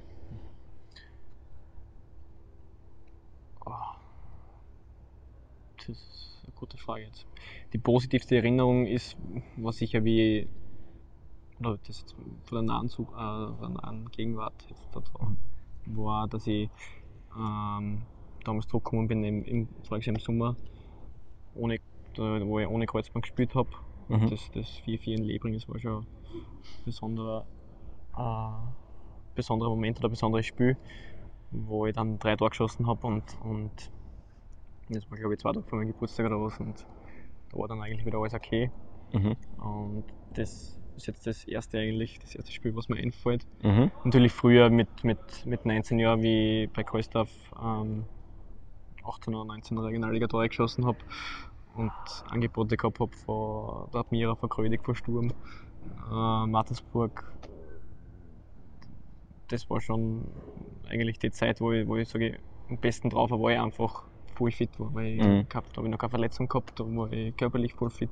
Oh. 3.66 3.72
Das 5.78 5.88
ist 5.88 6.40
eine 6.44 6.52
gute 6.54 6.78
Frage 6.78 7.04
jetzt. 7.04 7.26
Die 7.72 7.78
positivste 7.78 8.36
Erinnerung 8.36 8.86
ist, 8.86 9.16
war 9.56 9.72
sicher 9.72 10.04
wie, 10.04 10.48
oder 11.60 11.78
das 11.86 12.00
jetzt 12.00 12.14
von 12.44 12.56
der 12.56 12.62
nahen, 12.62 12.88
Zu- 12.88 13.02
äh, 13.02 13.06
von 13.14 13.58
der 13.60 13.68
nahen 13.82 14.10
Gegenwart 14.10 14.54
jetzt 14.68 14.86
da 14.92 15.00
drauf, 15.00 15.28
war, 15.86 16.28
dass 16.28 16.46
ich 16.46 16.70
ähm, 17.36 18.02
damals 18.44 18.66
zurückgekommen 18.68 19.08
bin, 19.08 19.22
im, 19.24 19.44
im, 19.44 19.68
im 19.90 20.16
Sommer, 20.18 20.56
ohne, 21.54 21.78
wo 22.16 22.58
ich 22.58 22.66
ohne 22.66 22.86
Kreuzband 22.86 23.24
gespielt 23.24 23.54
habe. 23.54 23.68
Mhm. 24.08 24.30
Das, 24.30 24.50
das 24.52 24.68
4-4 24.84 25.16
in 25.18 25.24
Lebring, 25.24 25.52
das 25.52 25.68
war 25.68 25.78
schon 25.78 26.02
ein 26.02 26.06
besonderer, 26.86 27.44
äh, 28.16 28.70
besonderer 29.34 29.68
Moment 29.68 29.98
oder 29.98 30.08
ein 30.08 30.12
besonderes 30.12 30.46
Spiel, 30.46 30.78
wo 31.50 31.84
ich 31.84 31.94
dann 31.94 32.18
drei 32.18 32.34
Tore 32.36 32.48
geschossen 32.50 32.86
habe 32.86 33.06
und, 33.06 33.22
und 33.42 33.70
das 34.88 35.10
war 35.10 35.18
glaube 35.18 35.34
ich 35.34 35.40
zwei 35.40 35.52
Tage 35.52 35.66
vor 35.66 35.78
meinem 35.78 35.88
Geburtstag 35.88 36.24
oder 36.26 36.40
was 36.40 36.58
und 36.58 36.86
da 37.50 37.58
war 37.58 37.68
dann 37.68 37.80
eigentlich 37.82 38.06
wieder 38.06 38.18
alles 38.18 38.34
okay. 38.34 38.70
Mhm. 39.12 39.36
Und 39.58 40.04
das 40.34 40.78
ist 40.96 41.06
jetzt 41.06 41.26
das 41.26 41.44
erste 41.44 41.78
eigentlich, 41.78 42.18
das 42.18 42.34
erste 42.34 42.52
Spiel, 42.52 42.74
was 42.76 42.88
mir 42.88 42.96
einfällt. 42.96 43.46
Mhm. 43.62 43.90
Natürlich 44.04 44.32
früher 44.32 44.70
mit, 44.70 44.88
mit, 45.04 45.18
mit 45.44 45.64
19 45.64 45.98
Jahren, 45.98 46.22
wie 46.22 46.64
ich 46.64 46.72
bei 46.72 46.84
Kohlstaff 46.84 47.30
ähm, 47.60 48.04
18 49.04 49.34
oder 49.34 49.44
19 49.44 49.78
Regionalliga 49.78 50.26
Tore 50.26 50.48
geschossen 50.48 50.84
habe 50.84 50.98
und 51.74 51.92
Angebote 52.28 52.76
gehabt 52.76 53.00
habe 53.00 53.16
von 53.16 53.90
der 53.92 54.00
Admira, 54.00 54.34
von 54.34 54.48
Krödig, 54.48 54.84
von 54.84 54.94
Sturm, 54.94 55.32
äh, 56.10 56.46
Mattersburg. 56.46 57.24
Das 59.48 59.70
war 59.70 59.80
schon 59.80 60.26
eigentlich 60.88 61.18
die 61.18 61.30
Zeit, 61.30 61.60
wo 61.60 61.72
ich, 61.72 61.86
wo 61.86 61.96
ich 61.96 62.08
sage, 62.08 62.38
am 62.68 62.78
besten 62.78 63.08
drauf 63.08 63.30
war, 63.30 63.38
wo 63.38 63.48
ich 63.48 63.58
einfach 63.58 64.07
voll 64.38 64.52
fit 64.52 64.78
war, 64.78 64.94
weil 64.94 65.06
ich 65.06 65.24
Mhm. 65.24 65.48
gehabt, 65.48 65.70
da 65.72 65.78
habe 65.78 65.88
ich 65.88 65.92
noch 65.92 65.98
keine 65.98 66.10
Verletzung 66.10 66.48
gehabt, 66.48 66.78
da 66.80 66.84
war 66.84 67.12
ich 67.12 67.36
körperlich 67.36 67.74
voll 67.74 67.90
fit. 67.90 68.10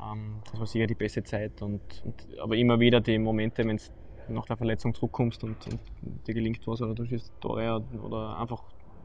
Ähm, 0.00 0.40
das 0.50 0.60
war 0.60 0.66
sicher 0.66 0.86
die 0.86 0.94
beste 0.94 1.22
Zeit. 1.22 1.60
Und, 1.62 1.82
und, 2.04 2.14
aber 2.40 2.56
immer 2.56 2.78
wieder 2.80 3.00
die 3.00 3.18
Momente, 3.18 3.66
wenn 3.66 3.76
du 3.76 4.32
nach 4.32 4.46
der 4.46 4.56
Verletzung 4.56 4.94
zurückkommst 4.94 5.44
und, 5.44 5.66
und 5.66 5.80
dir 6.26 6.34
gelingt 6.34 6.66
was 6.66 6.80
oder 6.80 6.94
du 6.94 7.04
schießt 7.04 7.32
Tore 7.40 7.84
oder 8.02 8.38
einfach, 8.38 8.62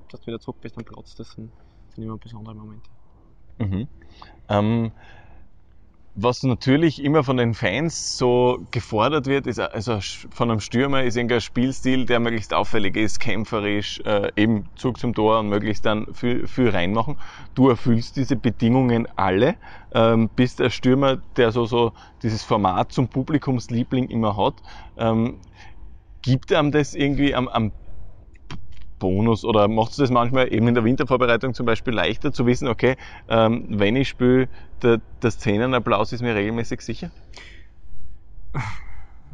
dass 0.10 0.22
du 0.22 0.28
wieder 0.28 0.40
zurück 0.40 0.58
bist 0.62 0.78
am 0.78 0.86
Platz, 0.86 1.16
das 1.16 1.32
sind, 1.32 1.52
sind 1.94 2.04
immer 2.04 2.18
besondere 2.18 2.56
Momente. 2.56 2.90
Mhm. 3.58 3.88
Ähm, 4.50 4.92
was 6.16 6.44
natürlich 6.44 7.04
immer 7.04 7.26
von 7.26 7.36
den 7.36 7.54
Fans 7.54 8.18
so 8.18 8.66
gefordert 8.72 9.28
wird, 9.28 9.48
ist 9.48 9.60
also 9.60 10.00
von 10.32 10.50
einem 10.50 10.62
Stürmer 10.62 11.04
ist 11.04 11.18
irgendein 11.18 11.42
Spielstil, 11.42 12.06
der 12.06 12.22
möglichst 12.22 12.54
auffällig 12.54 12.96
ist, 12.96 13.20
kämpferisch, 13.20 14.00
äh, 14.06 14.32
eben 14.38 14.70
Zug 14.76 14.98
zum 14.98 15.14
Tor 15.14 15.40
und 15.40 15.50
möglichst 15.50 15.86
dann 15.86 16.08
viel, 16.14 16.48
viel 16.48 16.70
reinmachen. 16.70 17.18
Du 17.54 17.68
erfüllst 17.68 18.16
diese 18.16 18.38
Bedingungen 18.38 19.08
alle, 19.18 19.56
ähm, 19.94 20.30
bist 20.34 20.60
der 20.60 20.70
Stürmer, 20.70 21.18
der 21.36 21.52
so, 21.52 21.66
so 21.66 21.92
dieses 22.24 22.44
Format 22.44 22.94
zum 22.94 23.10
Publikumsliebling 23.10 24.08
immer 24.10 24.38
hat. 24.38 24.56
Ähm, 24.98 25.42
gibt 26.22 26.54
einem 26.54 26.72
das 26.72 26.96
irgendwie 26.96 27.36
am, 27.36 27.50
am 27.50 27.74
Bonus 29.06 29.46
oder 29.46 29.68
macht 29.68 29.98
du 29.98 30.02
das 30.02 30.10
manchmal 30.10 30.52
eben 30.52 30.68
in 30.68 30.74
der 30.74 30.84
Wintervorbereitung 30.84 31.54
zum 31.54 31.66
Beispiel 31.66 31.94
leichter 31.94 32.34
zu 32.34 32.46
wissen, 32.48 32.68
okay, 32.68 32.96
ähm, 33.28 33.66
wenn 33.70 33.96
ich 33.96 34.10
spiele, 34.10 34.50
der, 34.82 35.00
der 35.22 35.32
Szenenapplaus 35.32 36.12
ist 36.12 36.22
mir 36.22 36.36
regelmäßig 36.36 36.82
sicher? 36.82 37.12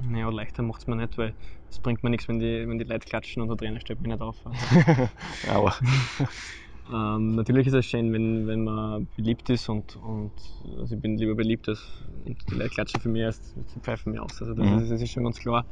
Naja, 0.01 0.29
leichter 0.29 0.63
macht 0.63 0.81
es 0.81 0.87
mir 0.87 0.95
nicht, 0.95 1.17
weil 1.17 1.35
es 1.69 1.79
bringt 1.79 2.03
mir 2.03 2.09
nichts, 2.09 2.27
wenn 2.27 2.39
die, 2.39 2.67
wenn 2.67 2.79
die 2.79 2.85
Leute 2.85 3.05
klatschen 3.07 3.41
und 3.41 3.49
der 3.49 3.57
Trainer 3.57 3.79
stellt 3.79 4.01
mich 4.01 4.09
nicht 4.11 4.21
auf. 4.21 4.37
Aber 5.47 5.75
ähm, 6.91 7.35
natürlich 7.35 7.67
ist 7.67 7.73
es 7.73 7.85
schön, 7.85 8.11
wenn, 8.13 8.47
wenn 8.47 8.63
man 8.63 9.07
beliebt 9.15 9.49
ist 9.49 9.69
und, 9.69 9.95
und 9.97 10.33
also 10.79 10.95
ich 10.95 11.01
bin 11.01 11.17
lieber 11.17 11.35
beliebt 11.35 11.69
als 11.69 12.03
und 12.25 12.37
die 12.49 12.55
Leute 12.55 12.69
klatschen 12.71 13.01
für 13.01 13.09
mich 13.09 13.25
als 13.25 13.53
sie 13.67 13.79
pfeifen 13.79 14.11
mir 14.13 14.23
aus. 14.23 14.41
Also 14.41 14.53
das, 14.53 14.65
Mhm. 14.65 14.79
ist, 14.79 14.91
das 14.91 15.01
ist 15.01 15.11
schon 15.11 15.23
ganz 15.23 15.39
klar. 15.39 15.65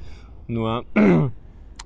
Nur 0.47 0.85
äh, 0.95 1.31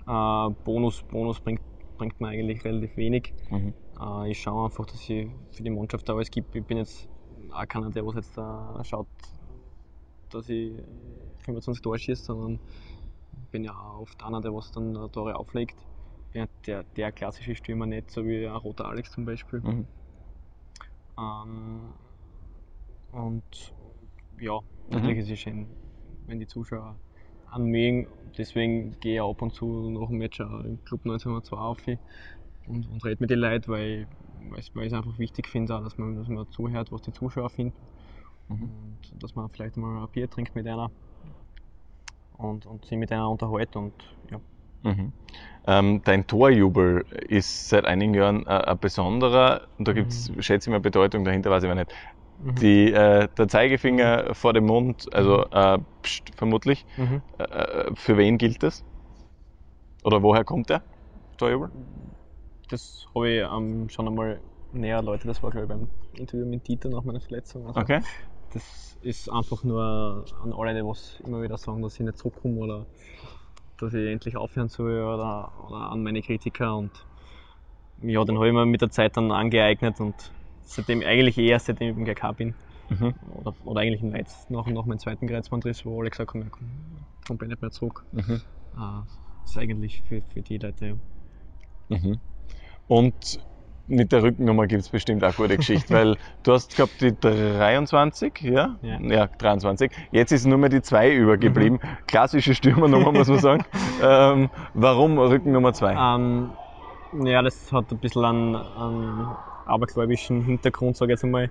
Bonus, 0.06 1.04
Bonus 1.04 1.40
bringt 1.40 1.62
bringt 1.98 2.20
mir 2.20 2.30
eigentlich 2.30 2.64
relativ 2.64 2.96
wenig. 2.98 3.34
Mhm. 3.50 3.74
Äh, 4.00 4.32
ich 4.32 4.42
schaue 4.42 4.66
einfach, 4.66 4.86
dass 4.86 5.10
ich 5.10 5.28
für 5.52 5.64
die 5.64 5.70
Mannschaft 5.70 6.08
da 6.08 6.14
alles 6.14 6.32
gebe. 6.32 6.48
Ich 6.58 6.66
bin 6.66 6.78
jetzt 6.78 7.08
auch 7.52 7.68
keiner, 7.68 7.90
der 7.90 8.06
was 8.06 8.16
jetzt 8.16 8.38
da 8.38 8.82
schaut, 8.84 9.08
dass 10.30 10.50
ich 10.50 10.74
25 11.46 11.82
Tore 11.82 12.00
schieße, 12.00 12.24
sondern 12.24 12.60
bin 13.52 13.64
ja 13.64 13.74
auch 13.74 14.02
oft 14.02 14.24
einer, 14.24 14.42
der 14.42 14.54
was 14.54 14.72
dann 14.72 14.94
Tore 15.12 15.36
auflegt. 15.36 15.78
Bin 16.32 16.42
ja 16.42 16.48
der, 16.66 16.84
der 16.96 17.12
klassische 17.12 17.56
Stürmer 17.56 17.86
nicht, 17.86 18.10
so 18.12 18.26
wie 18.26 18.48
ein 18.48 18.56
roter 18.56 18.86
Alex 18.86 19.12
zum 19.12 19.26
Beispiel. 19.26 19.60
Mhm. 19.62 19.88
Ähm, 21.20 21.94
und 23.12 23.74
ja, 24.40 24.60
natürlich 24.90 25.20
ist 25.20 25.30
es 25.30 25.40
schön, 25.40 25.68
wenn 26.26 26.40
die 26.40 26.48
Zuschauer 26.48 26.98
anmögen. 27.54 28.08
Deswegen 28.38 28.96
gehe 29.00 29.16
ich 29.16 29.22
ab 29.22 29.42
und 29.42 29.54
zu 29.54 29.90
nach 29.90 30.08
dem 30.08 30.18
Match 30.18 30.42
auch 30.42 30.64
im 30.64 30.84
Club 30.86 31.02
1902 31.06 31.58
auf 31.58 31.78
und, 32.68 32.90
und 32.90 33.06
rede 33.06 33.18
mit 33.20 33.30
den 33.30 33.40
Leuten, 33.40 33.72
weil, 33.72 34.08
weil 34.50 34.60
ich 34.60 34.72
es 34.76 34.94
einfach 34.94 35.18
wichtig 35.20 35.48
finde, 35.48 35.80
dass, 35.84 35.98
man, 35.98 36.16
dass 36.16 36.28
man 36.28 36.50
zuhört, 36.52 36.92
was 36.92 37.02
die 37.02 37.14
Zuschauer 37.14 37.50
finden. 37.50 37.76
Mhm. 38.50 38.64
Und 38.64 39.24
dass 39.24 39.36
man 39.36 39.50
vielleicht 39.50 39.78
mal 39.78 40.04
ein 40.04 40.10
Bier 40.12 40.30
trinkt 40.30 40.56
mit 40.56 40.68
einer 40.68 40.92
und, 42.38 42.66
und 42.66 42.86
sich 42.86 42.98
mit 42.98 43.12
einer 43.12 43.30
unterhält. 43.30 43.76
Und, 43.76 43.94
ja. 44.32 44.40
Mhm. 44.84 45.14
Ähm, 45.66 46.02
dein 46.04 46.28
Torjubel 46.28 47.06
ist 47.28 47.70
seit 47.70 47.86
einigen 47.86 48.14
Jahren 48.14 48.46
äh, 48.46 48.50
ein 48.50 48.80
besonderer, 48.80 49.68
und 49.78 49.88
da 49.88 49.94
gibt 49.94 50.12
es, 50.12 50.32
schätze 50.40 50.70
ich 50.70 50.72
mal, 50.72 50.80
Bedeutung 50.80 51.24
dahinter, 51.24 51.52
weiß 51.52 51.64
ich 51.64 51.70
aber 51.70 51.80
nicht. 51.80 51.94
Mhm. 52.44 52.56
Die, 52.56 52.92
äh, 52.92 53.28
der 53.38 53.48
Zeigefinger 53.48 54.36
vor 54.36 54.54
dem 54.54 54.66
Mund, 54.66 55.08
also 55.14 55.46
äh, 55.52 55.80
pst, 56.02 56.32
vermutlich. 56.36 56.86
Mhm. 56.98 57.22
Äh, 57.38 57.96
für 57.96 58.18
wen 58.18 58.38
gilt 58.38 58.64
das? 58.64 58.84
Oder 60.04 60.22
woher 60.22 60.44
kommt 60.44 60.70
der? 60.70 60.84
Das 62.70 63.06
habe 63.16 63.30
ich 63.30 63.42
ähm, 63.42 63.88
schon 63.90 64.08
einmal 64.08 64.42
näher 64.72 65.02
Leute, 65.02 65.28
das 65.28 65.42
war 65.42 65.52
glaube 65.52 65.66
ich 65.66 65.70
beim 65.70 65.88
Interview 66.20 66.46
mit 66.46 66.68
Dieter 66.68 66.90
nach 66.90 67.04
meiner 67.04 67.22
Verletzung. 67.22 67.68
Also 67.68 67.80
Okay. 67.80 68.02
Das 68.54 68.98
ist 69.02 69.30
einfach 69.32 69.64
nur 69.64 70.26
an 70.44 70.54
alle, 70.54 70.76
die 70.76 70.86
was 70.86 71.20
immer 71.26 71.42
wieder 71.42 71.58
sagen, 71.58 71.82
dass 71.82 71.96
ich 71.96 72.06
nicht 72.06 72.18
zurückkomme 72.18 72.60
oder 72.60 72.86
dass 73.80 73.94
ich 73.94 74.08
endlich 74.10 74.38
aufhören 74.38 74.70
soll 74.70 75.02
oder, 75.02 75.52
oder 75.68 75.92
an 75.92 76.04
meine 76.04 76.22
Kritiker 76.22 76.76
und 76.78 76.92
ja, 78.02 78.24
den 78.26 78.36
habe 78.38 78.48
ich 78.48 78.54
mir 78.54 78.66
mit 78.66 78.82
der 78.82 78.90
Zeit 78.90 79.16
dann 79.18 79.32
angeeignet 79.32 80.00
und 80.00 80.32
seitdem 80.66 81.02
eigentlich 81.02 81.38
eher 81.38 81.60
seitdem 81.60 81.90
ich 81.90 81.96
beim 81.96 82.06
GK 82.06 82.32
bin 82.34 82.56
Mhm. 82.90 83.14
oder, 83.40 83.54
oder 83.66 83.82
eigentlich 83.82 84.02
im 84.02 84.14
Weiz 84.14 84.46
nach, 84.50 84.68
nach 84.68 84.86
meinem 84.86 85.00
zweiten 85.00 85.28
Kreuzbandriss, 85.28 85.86
wo 85.86 86.02
alle 86.02 86.10
gesagt 86.10 86.34
haben, 86.34 86.42
ja, 86.42 86.50
komm, 86.50 87.38
komm 87.38 87.48
nicht 87.48 87.62
mehr 87.62 87.72
zurück. 87.72 88.06
Mhm. 88.12 88.42
Äh, 88.78 89.46
ist 89.46 89.58
eigentlich 89.58 90.02
für, 90.04 90.22
für 90.34 90.42
die 90.42 90.58
Leute 90.58 90.86
ja. 91.90 91.98
Mhm. 91.98 92.20
Und 92.88 93.40
mit 93.88 94.12
der 94.12 94.24
Rückennummer 94.24 94.68
gibt 94.68 94.82
es 94.82 94.90
bestimmt 94.90 95.24
auch 95.24 95.36
gute 95.36 95.58
Geschichte, 95.58 95.94
weil 95.94 96.18
du 96.44 96.54
hast 96.54 96.76
gehabt 96.76 97.02
die 97.02 97.14
23, 97.20 98.42
ja? 98.42 98.78
Ja. 98.82 99.28
23. 99.28 99.92
Jetzt 100.12 100.32
ist 100.32 100.46
nur 100.46 100.58
mehr 100.58 100.70
die 100.70 100.82
2 100.82 101.14
übergeblieben. 101.14 101.80
Klassische 102.08 102.56
Stürmernummer, 102.56 103.12
muss 103.12 103.28
man 103.28 103.40
sagen. 103.40 103.66
ähm, 104.02 104.50
warum 104.74 105.18
Rückennummer 105.18 105.74
2? 105.74 105.94
Ähm, 105.94 106.50
ja, 107.26 107.42
das 107.42 107.72
hat 107.74 107.92
ein 107.92 107.98
bisschen 108.00 108.24
einen, 108.24 108.56
einen 108.56 109.28
abergläubischen 109.66 110.42
Hintergrund, 110.42 110.98
sage 110.98 111.12
ich 111.14 111.18
jetzt 111.18 111.24
einmal. 111.24 111.50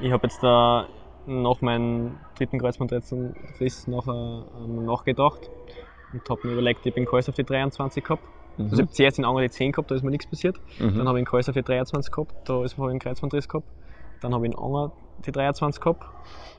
Ich 0.00 0.12
habe 0.12 0.26
jetzt 0.26 0.42
da 0.42 0.86
nach 1.26 1.60
meinem 1.60 2.16
dritten 2.36 2.58
Kreuzbandriss 2.58 3.86
nachher 3.86 4.44
ähm, 4.62 4.84
nachgedacht 4.84 5.50
und 6.12 6.28
habe 6.28 6.46
mir 6.46 6.52
überlegt, 6.54 6.84
ich 6.86 6.94
bin 6.94 7.06
Kurs 7.06 7.28
auf 7.28 7.34
die 7.34 7.44
23 7.44 8.02
gehabt. 8.04 8.22
Also 8.58 8.74
ich 8.74 8.82
habe 8.82 8.90
zuerst 8.92 9.18
in 9.18 9.24
Anger 9.24 9.40
die 9.40 9.50
10 9.50 9.72
gehabt, 9.72 9.90
da 9.90 9.94
ist 9.96 10.02
mir 10.02 10.10
nichts 10.10 10.26
passiert. 10.28 10.56
Mhm. 10.78 10.98
Dann 10.98 11.08
habe 11.08 11.18
ich 11.18 11.22
in 11.22 11.26
Kurs 11.26 11.48
auf 11.48 11.54
die 11.54 11.62
23 11.62 12.12
gehabt, 12.12 12.34
da 12.48 12.62
ist- 12.64 12.76
habe 12.78 12.88
ich 12.88 12.90
einen 12.90 13.00
Kreuzbandriss 13.00 13.48
gehabt. 13.48 13.66
Dann 14.20 14.32
habe 14.34 14.46
ich 14.46 14.52
in 14.52 14.58
Anger 14.58 14.92
die 15.26 15.32
23 15.32 15.80
gehabt, 15.82 16.02
habe 16.04 16.12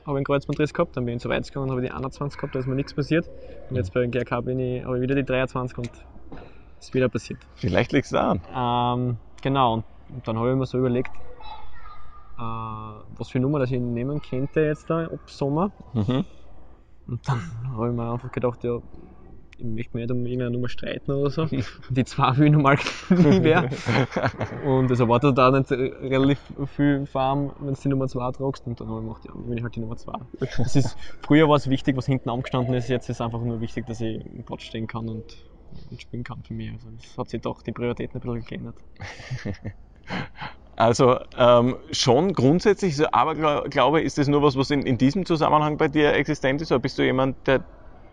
ich 0.04 0.08
einen 0.16 0.24
Kreuzbandriss 0.24 0.74
gehabt. 0.74 0.96
Dann 0.96 1.04
bin 1.06 1.16
ich 1.16 1.22
zu 1.22 1.28
weit 1.28 1.46
gegangen, 1.46 1.70
habe 1.70 1.82
ich 1.82 1.88
die 1.88 1.94
21 1.94 2.38
gehabt, 2.38 2.54
da 2.54 2.58
ist 2.58 2.66
mir 2.66 2.74
nichts 2.74 2.92
passiert. 2.94 3.28
Und 3.70 3.76
jetzt 3.76 3.92
bei 3.94 4.06
GRK 4.06 4.40
bin 4.42 4.58
ich, 4.58 4.84
habe 4.84 4.96
ich 4.96 5.02
wieder 5.02 5.14
die 5.14 5.24
23 5.24 5.78
und 5.78 5.90
es 6.78 6.86
ist 6.88 6.94
wieder 6.94 7.08
passiert. 7.08 7.38
Vielleicht 7.54 7.92
liegt 7.92 8.04
es 8.06 8.10
daran. 8.10 8.40
Ähm, 8.54 9.16
genau, 9.42 9.74
und, 9.74 9.84
und 10.08 10.26
dann 10.26 10.38
habe 10.38 10.50
ich 10.50 10.56
mir 10.56 10.66
so 10.66 10.78
überlegt, 10.78 11.10
äh, 12.38 12.40
was 12.40 13.30
für 13.30 13.40
Nummer 13.40 13.58
das 13.58 13.70
ich 13.70 13.80
nehmen 13.80 14.20
könnte 14.20 14.60
jetzt 14.60 14.90
da 14.90 15.04
ab 15.04 15.20
Sommer. 15.26 15.72
Mhm. 15.94 16.24
Und 17.06 17.28
dann 17.28 17.40
habe 17.72 17.88
ich 17.88 17.94
mir 17.94 18.12
einfach 18.12 18.32
gedacht, 18.32 18.64
ja, 18.64 18.78
ich 19.58 19.64
möchte 19.64 19.96
mir 19.96 20.02
nicht 20.02 20.10
um 20.10 20.26
irgendeine 20.26 20.50
Nummer 20.50 20.68
streiten 20.68 21.12
oder 21.12 21.30
so. 21.30 21.46
Die 21.90 22.04
zwei 22.04 22.36
will 22.36 22.46
ich 22.46 22.52
normal 22.52 22.78
nie 23.08 23.40
mehr. 23.40 23.70
Und 24.66 24.90
es 24.90 25.00
erwartet 25.00 25.38
auch 25.38 25.50
nicht 25.50 25.70
relativ 25.70 26.40
viel 26.66 27.06
Farm, 27.06 27.52
wenn 27.60 27.74
du 27.74 27.80
die 27.80 27.88
Nummer 27.88 28.08
2 28.08 28.32
tragst. 28.32 28.66
Und 28.66 28.80
dann 28.80 28.88
habe 28.88 29.00
ich 29.00 29.06
gedacht, 29.06 29.24
ja, 29.24 29.32
dann 29.32 29.46
bin 29.46 29.56
ich 29.56 29.62
halt 29.62 29.76
die 29.76 29.80
Nummer 29.80 29.96
2. 29.96 30.12
Es 30.58 30.76
ist, 30.76 30.96
früher 31.22 31.48
war 31.48 31.56
es 31.56 31.70
wichtig, 31.70 31.96
was 31.96 32.06
hinten 32.06 32.28
angestanden 32.28 32.74
ist. 32.74 32.88
Jetzt 32.88 33.08
ist 33.08 33.16
es 33.16 33.20
einfach 33.20 33.40
nur 33.40 33.60
wichtig, 33.60 33.86
dass 33.86 34.00
ich 34.00 34.24
im 34.26 34.44
Platz 34.44 34.62
stehen 34.62 34.86
kann 34.86 35.08
und, 35.08 35.24
und 35.90 36.02
spielen 36.02 36.24
kann 36.24 36.42
für 36.42 36.52
mich. 36.52 36.72
Also 36.72 36.88
das 36.90 37.16
hat 37.16 37.28
sich 37.30 37.40
doch 37.40 37.62
die 37.62 37.72
Prioritäten 37.72 38.20
ein 38.20 38.20
bisschen 38.20 38.44
geändert. 38.44 38.76
Also 40.76 41.18
ähm, 41.38 41.76
schon 41.90 42.34
grundsätzlich, 42.34 42.96
aber 43.14 43.32
gla- 43.32 43.68
glaube, 43.68 44.02
ist 44.02 44.18
das 44.18 44.28
nur 44.28 44.42
was, 44.42 44.56
was 44.58 44.70
in, 44.70 44.82
in 44.82 44.98
diesem 44.98 45.24
Zusammenhang 45.24 45.78
bei 45.78 45.88
dir 45.88 46.12
existent 46.12 46.60
ist? 46.60 46.70
Oder 46.70 46.80
bist 46.80 46.98
du 46.98 47.02
jemand, 47.02 47.46
der 47.46 47.64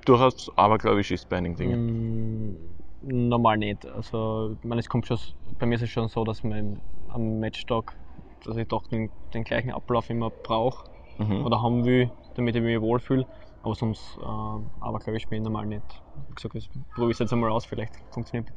durchaus 0.06 0.50
abergläubisch 0.56 1.12
ist 1.12 1.28
bei 1.28 1.38
einigen 1.38 1.58
Dingen? 1.58 2.78
Mm, 3.04 3.28
normal 3.28 3.58
nicht. 3.58 3.86
Also, 3.86 4.56
ich 4.58 4.64
meine, 4.64 4.80
es 4.80 4.88
kommt 4.88 5.08
schon, 5.08 5.18
bei 5.60 5.66
mir 5.66 5.76
ist 5.76 5.82
es 5.82 5.90
schon 5.90 6.08
so, 6.08 6.24
dass 6.24 6.44
man 6.44 6.82
am 7.10 7.40
Matchtag, 7.42 7.98
dass 8.46 8.56
ich 8.56 8.68
doch 8.68 8.88
den, 8.88 9.12
den 9.34 9.44
gleichen 9.44 9.72
Ablauf 9.72 10.10
immer 10.10 10.32
brauche 10.44 10.86
Mhm. 11.18 11.46
oder 11.46 11.62
haben 11.62 11.86
will, 11.86 12.12
damit 12.36 12.56
ich 12.56 12.62
mich 12.62 12.80
wohlfühle. 12.82 13.28
Aber 13.62 13.76
sonst, 13.76 14.18
äh, 14.18 14.22
aber 14.22 15.00
glaube 15.00 15.18
ich, 15.18 15.28
bin 15.28 15.40
ich 15.40 15.44
normal 15.44 15.66
nicht. 15.66 15.84
Wie 16.30 16.34
gesagt, 16.34 16.56
ich 16.56 16.70
probiere 16.96 17.12
es 17.12 17.20
jetzt 17.20 17.34
einmal 17.34 17.52
aus, 17.52 17.66
vielleicht 17.66 17.94
funktioniert 18.12 18.50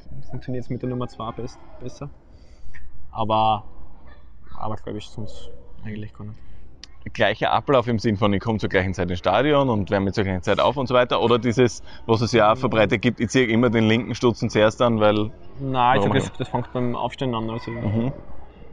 es 0.64 0.70
mit 0.70 0.80
der 0.82 0.88
Nummer 0.88 1.06
2 1.08 1.30
best, 1.32 1.60
besser. 1.78 2.10
Aber, 3.16 3.64
aber 4.58 4.76
glaube 4.76 4.98
ich, 4.98 5.06
sonst 5.08 5.50
eigentlich 5.82 6.12
gar 6.12 6.24
nicht. 6.26 6.38
Gleicher 7.12 7.52
Ablauf 7.52 7.86
im 7.86 7.98
Sinn 7.98 8.16
von, 8.16 8.32
ich 8.32 8.42
komme 8.42 8.58
zur 8.58 8.68
gleichen 8.68 8.92
Zeit 8.92 9.08
ins 9.08 9.20
Stadion 9.20 9.70
und 9.70 9.90
wärme 9.90 10.12
zur 10.12 10.24
gleichen 10.24 10.42
Zeit 10.42 10.60
auf 10.60 10.76
und 10.76 10.86
so 10.88 10.94
weiter? 10.94 11.22
Oder 11.22 11.38
dieses, 11.38 11.82
was 12.04 12.20
es 12.20 12.32
ja 12.32 12.52
auch 12.52 12.56
verbreitet 12.58 13.00
gibt, 13.00 13.20
ich 13.20 13.30
ziehe 13.30 13.46
immer 13.46 13.70
den 13.70 13.84
linken 13.84 14.14
Stutzen 14.14 14.50
zuerst 14.50 14.82
an, 14.82 15.00
weil. 15.00 15.30
Nein, 15.58 15.98
ich 15.98 16.04
sag, 16.04 16.12
das, 16.12 16.32
das 16.36 16.48
fängt 16.48 16.72
beim 16.72 16.94
Aufstehen 16.94 17.34
an. 17.34 17.48
Also, 17.48 17.70
Mhm. 17.70 18.12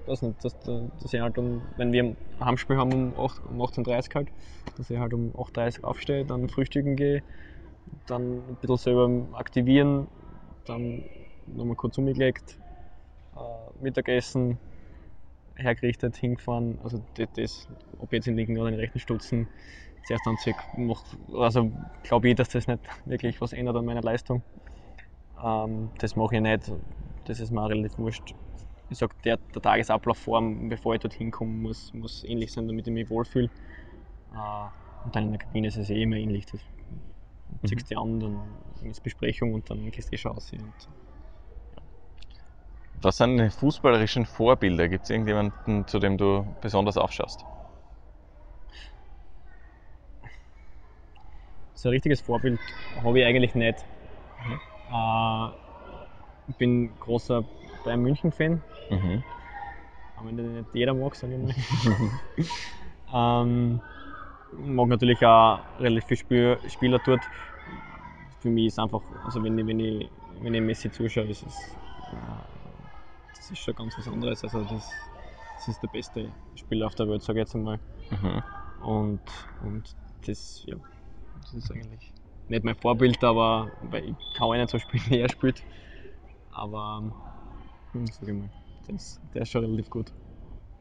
das 0.05 0.21
nicht, 0.23 0.43
dass, 0.43 0.59
dass 0.59 1.13
ich 1.13 1.21
halt 1.21 1.37
um, 1.37 1.63
wenn 1.77 1.93
wir 1.93 2.03
ein 2.03 2.17
Heimspiel 2.39 2.75
haben 2.75 3.13
um, 3.13 3.25
8, 3.25 3.45
um 3.45 3.61
18.30 3.61 4.09
Uhr 4.09 4.15
halt, 4.15 4.27
dass 4.77 4.89
ich 4.89 4.97
halt 4.97 5.13
um 5.13 5.31
8.30 5.35 5.79
Uhr 5.83 5.89
aufstehe, 5.89 6.25
dann 6.25 6.49
frühstücken 6.49 6.95
gehe, 6.95 7.23
dann 8.07 8.49
ein 8.49 8.55
bisschen 8.57 8.77
selber 8.77 9.37
aktivieren, 9.37 10.07
dann 10.65 11.03
nochmal 11.45 11.75
kurz 11.75 11.97
umgelegt, 11.97 12.57
äh, 13.35 13.62
Mittagessen, 13.83 14.59
hergerichtet, 15.55 16.15
hingefahren, 16.17 16.79
also 16.83 17.01
das, 17.15 17.27
das 17.33 17.67
ob 17.99 18.11
jetzt 18.13 18.25
den 18.27 18.35
linken 18.35 18.57
oder 18.57 18.71
den 18.71 18.79
rechten 18.79 18.99
Stutzen, 18.99 19.47
zuerst 20.03 20.27
anziehe, 20.27 20.55
macht, 20.75 21.05
also 21.33 21.71
glaube 22.03 22.29
ich, 22.29 22.35
dass 22.35 22.49
das 22.49 22.67
nicht 22.67 22.81
wirklich 23.05 23.39
was 23.41 23.53
ändert 23.53 23.75
an 23.77 23.85
meiner 23.85 24.01
Leistung. 24.01 24.43
Ähm, 25.41 25.91
das 25.99 26.15
mache 26.15 26.35
ich 26.35 26.41
nicht, 26.41 26.71
das 27.25 27.39
ist 27.39 27.51
mir 27.51 27.69
relativ 27.69 27.97
wurscht 27.97 28.33
ich 28.89 28.99
sag, 28.99 29.19
der, 29.23 29.39
der 29.55 29.61
Tagesablauf 29.61 30.17
vor, 30.19 30.41
bevor 30.69 30.93
ich 30.95 31.01
dorthin 31.01 31.31
komme, 31.31 31.51
muss, 31.51 31.93
muss 31.93 32.23
ähnlich 32.23 32.51
sein, 32.51 32.67
damit 32.67 32.87
ich 32.87 32.93
mich 32.93 33.09
wohlfühle. 33.09 33.49
Äh, 34.33 34.67
und 35.05 35.15
dann 35.15 35.25
in 35.25 35.31
der 35.31 35.39
Kabine 35.39 35.67
ist 35.67 35.77
es 35.77 35.89
eh 35.89 36.03
immer 36.03 36.17
ähnlich. 36.17 36.45
Das 36.45 36.61
Mhm. 37.61 37.67
ziehst 37.67 37.91
du 37.91 37.97
an, 37.97 38.19
dann 38.19 38.89
ist 38.89 39.03
Besprechung 39.03 39.53
und 39.53 39.69
dann 39.69 39.89
gehst 39.91 40.11
du 40.11 40.15
eh 40.15 40.17
schon 40.17 40.31
raus. 40.31 40.51
Und 40.53 40.73
Was 43.03 43.17
sind 43.17 43.37
deine 43.37 43.51
fußballerischen 43.51 44.25
Vorbilder? 44.25 44.87
Gibt 44.87 45.03
es 45.03 45.09
irgendjemanden, 45.09 45.85
zu 45.87 45.99
dem 45.99 46.17
du 46.17 46.45
besonders 46.61 46.97
aufschaust? 46.97 47.43
so 51.75 51.89
ein 51.89 51.93
richtiges 51.93 52.21
Vorbild 52.21 52.59
habe 53.03 53.19
ich 53.19 53.25
eigentlich 53.25 53.55
nicht. 53.55 53.83
Äh, 54.89 55.47
ich 56.47 56.55
bin 56.55 56.91
großer 57.01 57.43
Bayern 57.83 58.01
München-Fan, 58.01 58.61
Mhm. 58.89 59.23
auch 60.15 60.25
wenn 60.25 60.37
den 60.37 60.53
nicht 60.59 60.73
jeder 60.73 60.93
mag, 60.93 61.13
sage 61.15 61.33
ich 61.35 61.41
mal. 61.41 61.53
ähm, 63.43 63.81
mag 64.53 64.87
natürlich 64.87 65.25
auch 65.25 65.59
relativ 65.79 66.05
viele 66.05 66.17
Spiel, 66.17 66.69
Spieler 66.69 66.99
dort. 66.99 67.27
Für 68.39 68.49
mich 68.49 68.67
ist 68.67 68.79
einfach, 68.79 69.01
also 69.25 69.43
wenn 69.43 69.57
ich, 69.57 69.67
wenn 69.67 69.79
ich, 69.81 70.09
wenn 70.41 70.53
ich 70.53 70.61
Messi 70.61 70.89
zuschaue, 70.89 71.25
ist 71.25 71.43
es, 71.45 71.75
äh, 72.11 72.62
das 73.37 73.51
ist 73.51 73.59
schon 73.59 73.75
ganz 73.75 73.97
was 73.97 74.07
anderes. 74.07 74.43
Also 74.43 74.63
das, 74.63 75.09
das 75.55 75.67
ist 75.67 75.83
der 75.83 75.87
beste 75.87 76.33
Spieler 76.55 76.87
auf 76.87 76.95
der 76.95 77.07
Welt, 77.09 77.23
sage 77.23 77.39
ich 77.39 77.43
jetzt 77.43 77.55
einmal. 77.55 77.79
Mhm. 78.11 78.43
Und, 78.79 79.21
und 79.59 79.95
das, 80.25 80.63
ja, 80.65 80.75
das 81.41 81.53
ist 81.53 81.71
eigentlich 81.71 82.13
nicht 82.47 82.63
mein 82.63 82.75
Vorbild, 82.75 83.23
aber 83.23 83.71
weil 83.81 84.09
ich 84.11 84.15
kann 84.33 84.47
auch 84.47 84.53
nicht 84.53 84.69
so 84.69 84.79
spielen, 84.79 85.03
wie 85.07 85.19
er 85.19 85.29
spielt. 85.29 85.63
Aber 86.51 87.03
Hm, 87.93 88.07
sag 88.07 88.27
ich 88.27 88.33
mal. 88.35 88.49
Das, 88.87 89.19
der 89.33 89.43
ist 89.43 89.49
schon 89.51 89.63
relativ 89.63 89.89
gut. 89.89 90.11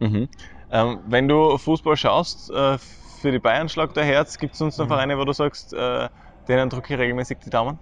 Mhm. 0.00 0.28
Ähm, 0.70 1.00
wenn 1.06 1.28
du 1.28 1.56
Fußball 1.58 1.96
schaust, 1.96 2.50
äh, 2.50 2.78
für 2.78 3.30
die 3.30 3.38
Bayern 3.38 3.68
schlagt 3.68 3.96
der 3.96 4.04
Herz, 4.04 4.38
gibt 4.38 4.52
es 4.54 4.58
sonst 4.58 4.78
noch 4.78 4.86
Mhm. 4.86 4.88
Vereine, 4.88 5.18
wo 5.18 5.24
du 5.24 5.32
sagst, 5.32 5.72
äh, 5.72 6.08
denen 6.48 6.70
drücke 6.70 6.94
ich 6.94 7.00
regelmäßig 7.00 7.38
die 7.40 7.50
Daumen? 7.50 7.78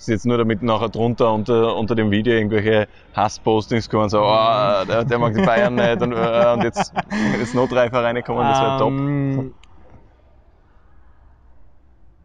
Das 0.00 0.08
ist 0.08 0.12
jetzt 0.12 0.24
nur 0.24 0.38
damit 0.38 0.62
nachher 0.62 0.88
drunter 0.88 1.30
unter, 1.30 1.76
unter 1.76 1.94
dem 1.94 2.10
Video 2.10 2.32
irgendwelche 2.32 2.88
Hasspostings 3.12 3.90
kommen, 3.90 4.08
so, 4.08 4.22
oh, 4.22 4.84
der, 4.88 5.04
der 5.04 5.18
mag 5.18 5.34
die 5.34 5.42
Bayern 5.42 5.74
nicht 5.74 6.00
und, 6.00 6.12
äh, 6.12 6.52
und 6.54 6.64
jetzt, 6.64 6.94
jetzt 7.38 7.54
noch 7.54 7.68
drei 7.68 7.90
Vereine 7.90 8.22
kommen, 8.22 8.40
das 8.40 8.60
wäre 8.62 8.78
top. 8.78 8.92
Ähm, 8.92 9.54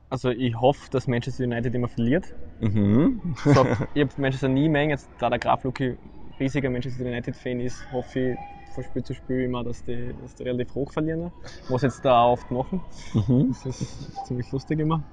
Also 0.10 0.30
ich 0.30 0.56
hoffe, 0.56 0.90
dass 0.90 1.08
Manchester 1.08 1.44
United 1.44 1.76
immer 1.76 1.90
verliert. 1.90 2.24
Mhm. 2.62 3.36
So, 3.44 3.68
ich 3.94 4.02
habe 4.04 4.10
Manchester 4.16 4.48
nie 4.48 4.70
mengen, 4.70 4.92
jetzt 4.92 5.10
da 5.20 5.30
der 5.30 5.40
Graf 5.40 5.66
Luki 5.66 5.98
riesiger 6.40 6.70
Manchester 6.70 7.04
United-Fan 7.04 7.60
ist, 7.60 7.84
hoffe 7.92 8.20
ich 8.32 8.38
von 8.74 8.86
Spiel 8.86 9.04
zu 9.04 9.14
Spiel 9.14 9.42
immer, 9.42 9.66
dass 9.66 9.84
die, 9.84 10.16
dass 10.22 10.36
die 10.36 10.44
relativ 10.44 10.74
hoch 10.76 10.94
verlieren. 10.94 11.30
Was 11.68 11.82
sie 11.82 11.88
jetzt 11.88 12.06
da 12.06 12.22
auch 12.24 12.34
oft 12.34 12.52
machen. 12.52 12.82
Mhm. 13.14 13.54
Das 13.66 13.82
ist 13.82 14.26
ziemlich 14.28 14.50
lustig 14.54 14.80
immer. 14.80 15.04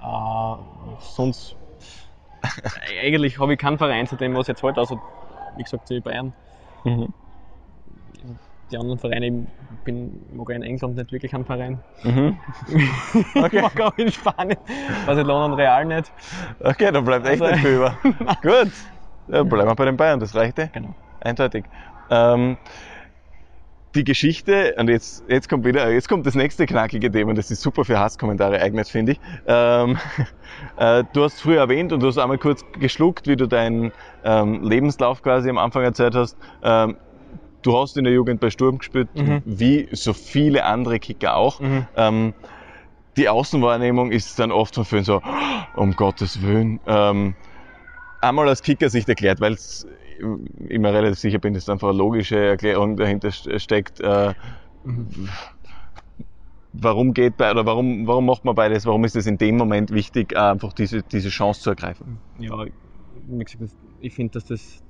Äh, 0.00 0.56
sonst, 1.00 1.56
eigentlich 3.02 3.38
habe 3.38 3.52
ich 3.54 3.58
keinen 3.58 3.78
Verein, 3.78 4.06
zu 4.06 4.16
dem 4.16 4.34
was 4.34 4.46
jetzt 4.46 4.62
halt, 4.62 4.78
also 4.78 5.00
wie 5.56 5.62
gesagt, 5.62 5.88
die 5.90 6.00
Bayern. 6.00 6.32
Mhm. 6.84 7.12
Die 8.70 8.76
anderen 8.78 8.98
Vereine, 8.98 9.26
ich 9.26 9.32
bin, 9.84 10.20
mag 10.34 10.50
in 10.50 10.62
England 10.62 10.96
nicht 10.96 11.12
wirklich 11.12 11.32
einen 11.34 11.44
Verein. 11.44 11.78
Mhm. 12.02 12.36
Ich 13.14 13.34
mag 13.62 13.80
auch 13.80 13.96
in 13.96 14.10
Spanien, 14.10 14.58
Barcelona 15.06 15.44
und 15.46 15.54
Real 15.54 15.84
nicht. 15.84 16.10
Okay, 16.60 16.90
dann 16.90 17.04
bleibt 17.04 17.26
echt 17.26 17.40
Also- 17.40 17.54
nicht 17.54 17.64
viel 17.64 17.76
über. 17.76 17.96
Gut, 18.42 18.72
ja, 19.28 19.42
bleiben 19.44 19.68
wir 19.68 19.74
bei 19.76 19.84
den 19.84 19.96
Bayern, 19.96 20.18
das 20.18 20.34
reicht 20.34 20.58
eh. 20.58 20.68
Genau. 20.72 20.94
Eindeutig. 21.20 21.64
Ähm, 22.10 22.56
die 23.96 24.04
Geschichte, 24.04 24.74
und 24.78 24.88
jetzt, 24.88 25.24
jetzt 25.28 25.48
kommt 25.48 25.64
wieder, 25.64 25.90
jetzt 25.90 26.08
kommt 26.08 26.26
das 26.26 26.34
nächste 26.34 26.66
knackige 26.66 27.10
Thema, 27.10 27.34
das 27.34 27.50
ist 27.50 27.62
super 27.62 27.84
für 27.84 27.98
Hasskommentare 27.98 28.60
eignet, 28.60 28.88
finde 28.88 29.12
ich. 29.12 29.20
Ähm, 29.46 29.98
äh, 30.76 31.02
du 31.12 31.24
hast 31.24 31.40
früher 31.40 31.60
erwähnt 31.60 31.92
und 31.92 32.00
du 32.00 32.06
hast 32.06 32.18
einmal 32.18 32.38
kurz 32.38 32.64
geschluckt, 32.78 33.26
wie 33.26 33.36
du 33.36 33.46
deinen 33.48 33.92
ähm, 34.24 34.62
Lebenslauf 34.62 35.22
quasi 35.22 35.48
am 35.50 35.58
Anfang 35.58 35.82
erzählt 35.82 36.14
hast. 36.14 36.36
Ähm, 36.62 36.96
du 37.62 37.76
hast 37.76 37.96
in 37.96 38.04
der 38.04 38.12
Jugend 38.12 38.40
bei 38.40 38.50
Sturm 38.50 38.78
gespielt, 38.78 39.08
Mhm. 39.14 39.42
wie 39.44 39.88
so 39.92 40.12
viele 40.12 40.64
andere 40.64 40.98
Kicker 41.00 41.34
auch. 41.36 41.60
Mhm. 41.60 41.86
Ähm, 41.96 42.34
die 43.16 43.28
Außenwahrnehmung 43.28 44.12
ist 44.12 44.38
dann 44.38 44.52
oft 44.52 44.74
von 44.74 44.84
vielen 44.84 45.04
so, 45.04 45.22
um 45.74 45.92
Gottes 45.92 46.42
Willen. 46.42 46.80
Ähm, 46.86 47.34
einmal 48.20 48.48
aus 48.48 48.62
Kicker-Sicht 48.62 49.08
erklärt, 49.08 49.40
weil 49.40 49.54
es 49.54 49.86
immer 50.68 50.92
relativ 50.92 51.18
sicher 51.18 51.38
bin, 51.38 51.54
dass 51.54 51.64
da 51.64 51.72
einfach 51.72 51.88
eine 51.88 51.98
logische 51.98 52.36
Erklärung 52.38 52.96
dahinter 52.96 53.28
st- 53.28 53.58
steckt. 53.58 54.00
Äh, 54.00 54.34
warum 56.72 57.14
geht 57.14 57.34
oder 57.34 57.66
warum, 57.66 58.06
warum 58.06 58.26
macht 58.26 58.44
man 58.44 58.54
beides? 58.54 58.86
Warum 58.86 59.04
ist 59.04 59.16
es 59.16 59.26
in 59.26 59.38
dem 59.38 59.56
Moment 59.56 59.92
wichtig, 59.92 60.32
äh, 60.32 60.36
einfach 60.36 60.72
diese, 60.72 61.02
diese 61.02 61.28
Chance 61.28 61.62
zu 61.62 61.70
ergreifen? 61.70 62.20
Ja, 62.38 62.66
ich 64.00 64.14
finde, 64.14 64.32
dass 64.32 64.44
das 64.44 64.82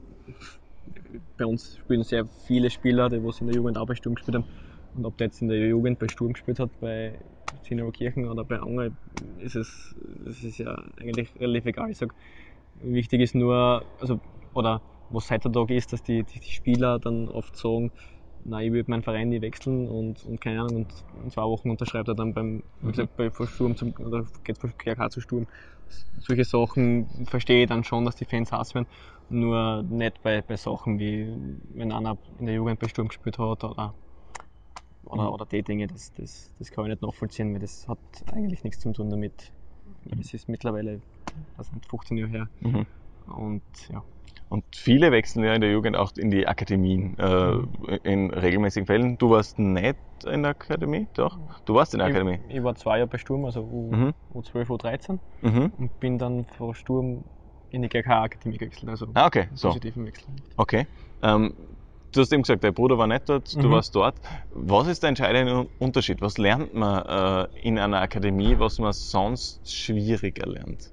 bei 1.36 1.46
uns 1.46 1.76
spielen 1.76 2.02
sehr 2.02 2.26
viele 2.26 2.70
Spieler, 2.70 3.08
die 3.08 3.22
was 3.22 3.40
in 3.40 3.46
der 3.46 3.56
Jugend 3.56 3.78
auch 3.78 3.86
bei 3.86 3.94
Sturm 3.94 4.14
gespielt 4.14 4.36
haben. 4.36 4.46
Und 4.94 5.04
ob 5.04 5.16
der 5.18 5.26
jetzt 5.26 5.42
in 5.42 5.48
der 5.48 5.58
Jugend 5.58 5.98
bei 5.98 6.08
Sturm 6.08 6.32
gespielt 6.32 6.58
hat, 6.58 6.70
bei 6.80 7.18
Kirchen 7.64 8.28
oder 8.28 8.44
bei 8.44 8.60
Anger, 8.60 8.90
ist 9.38 9.56
es, 9.56 9.94
das 10.24 10.42
ist 10.42 10.58
ja 10.58 10.82
eigentlich 10.98 11.28
relativ 11.38 11.66
egal. 11.66 11.90
Ich 11.90 11.98
sag, 11.98 12.14
wichtig 12.74 13.20
ist 13.20 13.34
nur, 13.34 13.84
also, 14.00 14.20
oder 14.54 14.80
was 15.10 15.30
heutzutage 15.30 15.74
ist, 15.74 15.92
dass 15.92 16.02
die, 16.02 16.22
die, 16.24 16.40
die 16.40 16.50
Spieler 16.50 16.98
dann 16.98 17.28
oft 17.28 17.56
sagen, 17.56 17.92
nein, 18.44 18.66
ich 18.66 18.72
würde 18.72 18.90
meinen 18.90 19.02
Verein 19.02 19.28
nie 19.28 19.40
wechseln 19.40 19.88
und, 19.88 20.24
und 20.24 20.40
keine 20.40 20.60
Ahnung, 20.60 20.76
und 20.76 21.04
in 21.24 21.30
zwei 21.30 21.42
Wochen 21.42 21.70
unterschreibt 21.70 22.08
er 22.08 22.14
dann 22.14 22.32
beim, 22.34 22.62
wie 22.80 22.90
gesagt, 22.90 23.16
bei 23.16 23.30
Sturm 23.46 23.76
zum, 23.76 23.92
oder 23.98 24.24
geht 24.44 24.58
von 24.58 24.72
GRK 24.78 25.10
zu 25.10 25.20
Sturm. 25.20 25.46
Solche 26.18 26.44
Sachen 26.44 27.08
verstehe 27.26 27.62
ich 27.62 27.68
dann 27.68 27.84
schon, 27.84 28.04
dass 28.04 28.16
die 28.16 28.24
Fans 28.24 28.50
Hass 28.52 28.74
werden. 28.74 28.88
Nur 29.28 29.82
nicht 29.84 30.22
bei, 30.22 30.42
bei 30.42 30.56
Sachen 30.56 30.98
wie, 30.98 31.28
wenn 31.74 31.92
einer 31.92 32.18
in 32.38 32.46
der 32.46 32.54
Jugend 32.56 32.78
bei 32.80 32.88
Sturm 32.88 33.08
gespielt 33.08 33.38
hat 33.38 33.64
oder, 33.64 33.94
oder, 35.04 35.22
Mhm. 35.22 35.28
oder 35.34 35.46
die 35.46 35.62
Dinge, 35.62 35.86
das, 35.86 36.12
das, 36.14 36.52
das 36.58 36.70
kann 36.70 36.84
ich 36.86 36.90
nicht 36.90 37.02
nachvollziehen, 37.02 37.52
weil 37.52 37.60
das 37.60 37.86
hat 37.88 37.98
eigentlich 38.32 38.64
nichts 38.64 38.80
zu 38.80 38.92
tun 38.92 39.10
damit. 39.10 39.52
Das 40.04 40.34
ist 40.34 40.48
mittlerweile, 40.48 41.00
das 41.56 41.68
sind 41.68 41.86
15 41.86 42.16
Jahre 42.16 42.30
her. 42.30 42.48
Mhm. 42.60 42.86
Und 43.26 43.62
ja. 43.88 44.04
Und 44.48 44.64
viele 44.74 45.11
wechseln 45.11 45.44
ja 45.44 45.54
in 45.54 45.61
der 45.61 45.70
Jugend 45.72 45.96
auch 45.96 46.12
in 46.16 46.30
die 46.30 46.46
Akademien, 46.46 47.18
äh, 47.18 47.98
in 48.04 48.30
regelmäßigen 48.30 48.87
Fällen. 48.87 49.18
Du 49.18 49.30
warst 49.30 49.59
nicht 49.59 49.96
in 50.24 50.42
der 50.42 50.52
Akademie, 50.52 51.09
doch? 51.14 51.38
Du 51.64 51.74
warst 51.74 51.94
in 51.94 51.98
der 51.98 52.06
Akademie. 52.09 52.38
Ich, 52.48 52.56
ich 52.56 52.62
war 52.62 52.74
zwei 52.76 52.98
Jahre 52.98 53.09
bei 53.09 53.18
Sturm, 53.18 53.44
also 53.44 53.62
U, 53.62 53.90
Mhm. 53.92 54.14
U12, 54.32 54.68
U13 54.70 55.18
Mhm. 55.42 55.72
und 55.76 55.98
bin 56.00 56.18
dann 56.18 56.46
von 56.56 56.74
Sturm 56.74 57.24
in 57.70 57.82
die 57.82 57.88
GK-Akademie 57.88 58.59
gewechselt, 58.59 58.88
also 58.88 59.06
Ah, 59.14 59.26
okay, 59.26 59.48
so. 59.54 59.68
positiven 59.68 60.06
Wechsel. 60.06 60.32
Okay. 60.56 60.87
Ähm, 61.22 61.52
du 62.12 62.20
hast 62.20 62.32
eben 62.32 62.42
gesagt, 62.42 62.62
dein 62.62 62.72
Bruder 62.72 62.96
war 62.98 63.09
nicht 63.09 63.28
dort, 63.28 63.52
du 63.52 63.66
Mhm. 63.66 63.70
warst 63.72 63.94
dort. 63.96 64.16
Was 64.50 64.87
ist 64.87 65.02
der 65.02 65.09
entscheidende 65.09 65.68
Unterschied? 65.78 66.20
Was 66.20 66.38
lernt 66.38 66.72
man 66.72 67.48
äh, 67.52 67.61
in 67.62 67.78
einer 67.80 68.00
Akademie, 68.00 68.59
was 68.61 68.78
man 68.78 68.92
sonst 68.92 69.68
schwieriger 69.70 70.46
lernt? 70.46 70.92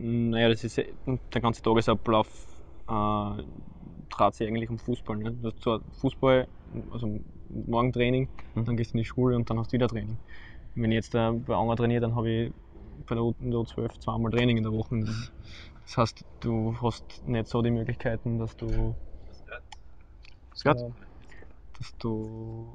Naja, 0.00 0.48
das 0.48 0.62
ist 0.64 0.76
der 0.76 1.40
ganze 1.40 1.60
Tagesablauf 1.62 2.28
äh, 2.88 3.42
dreht 4.10 4.34
sich 4.34 4.46
eigentlich 4.48 4.70
um 4.70 4.78
Fußball. 4.78 5.16
Ne? 5.16 5.32
Du 5.32 5.48
hast 5.48 5.60
zwar 5.60 5.80
Fußball, 6.00 6.46
also 6.92 7.20
morgen 7.48 7.92
Training, 7.92 8.28
Mhm. 8.54 8.64
dann 8.64 8.76
gehst 8.76 8.92
du 8.92 8.98
in 8.98 9.02
die 9.02 9.04
Schule 9.04 9.36
und 9.36 9.50
dann 9.50 9.58
hast 9.58 9.72
du 9.72 9.72
wieder 9.74 9.88
Training. 9.88 10.18
Wenn 10.74 10.92
ich 10.92 10.96
jetzt 10.96 11.14
äh, 11.14 11.32
bei 11.32 11.54
Anger 11.56 11.76
trainiere, 11.76 12.00
dann 12.02 12.14
habe 12.14 12.30
ich 12.30 12.52
bei 13.06 13.14
der 13.16 13.24
U- 13.24 13.34
in 13.40 13.50
der 13.50 13.60
U12 13.60 13.98
zweimal 13.98 14.30
Training 14.30 14.56
in 14.56 14.62
der 14.62 14.72
Woche. 14.72 15.00
Das, 15.00 15.32
das 15.86 15.96
heißt, 15.96 16.24
du 16.40 16.76
hast 16.80 17.02
nicht 17.26 17.48
so 17.48 17.60
die 17.62 17.70
Möglichkeiten, 17.72 18.38
dass 18.38 18.56
du, 18.56 18.94
Scott? 20.54 20.76
äh, 20.78 20.90
dass 21.78 21.96
du 21.98 22.72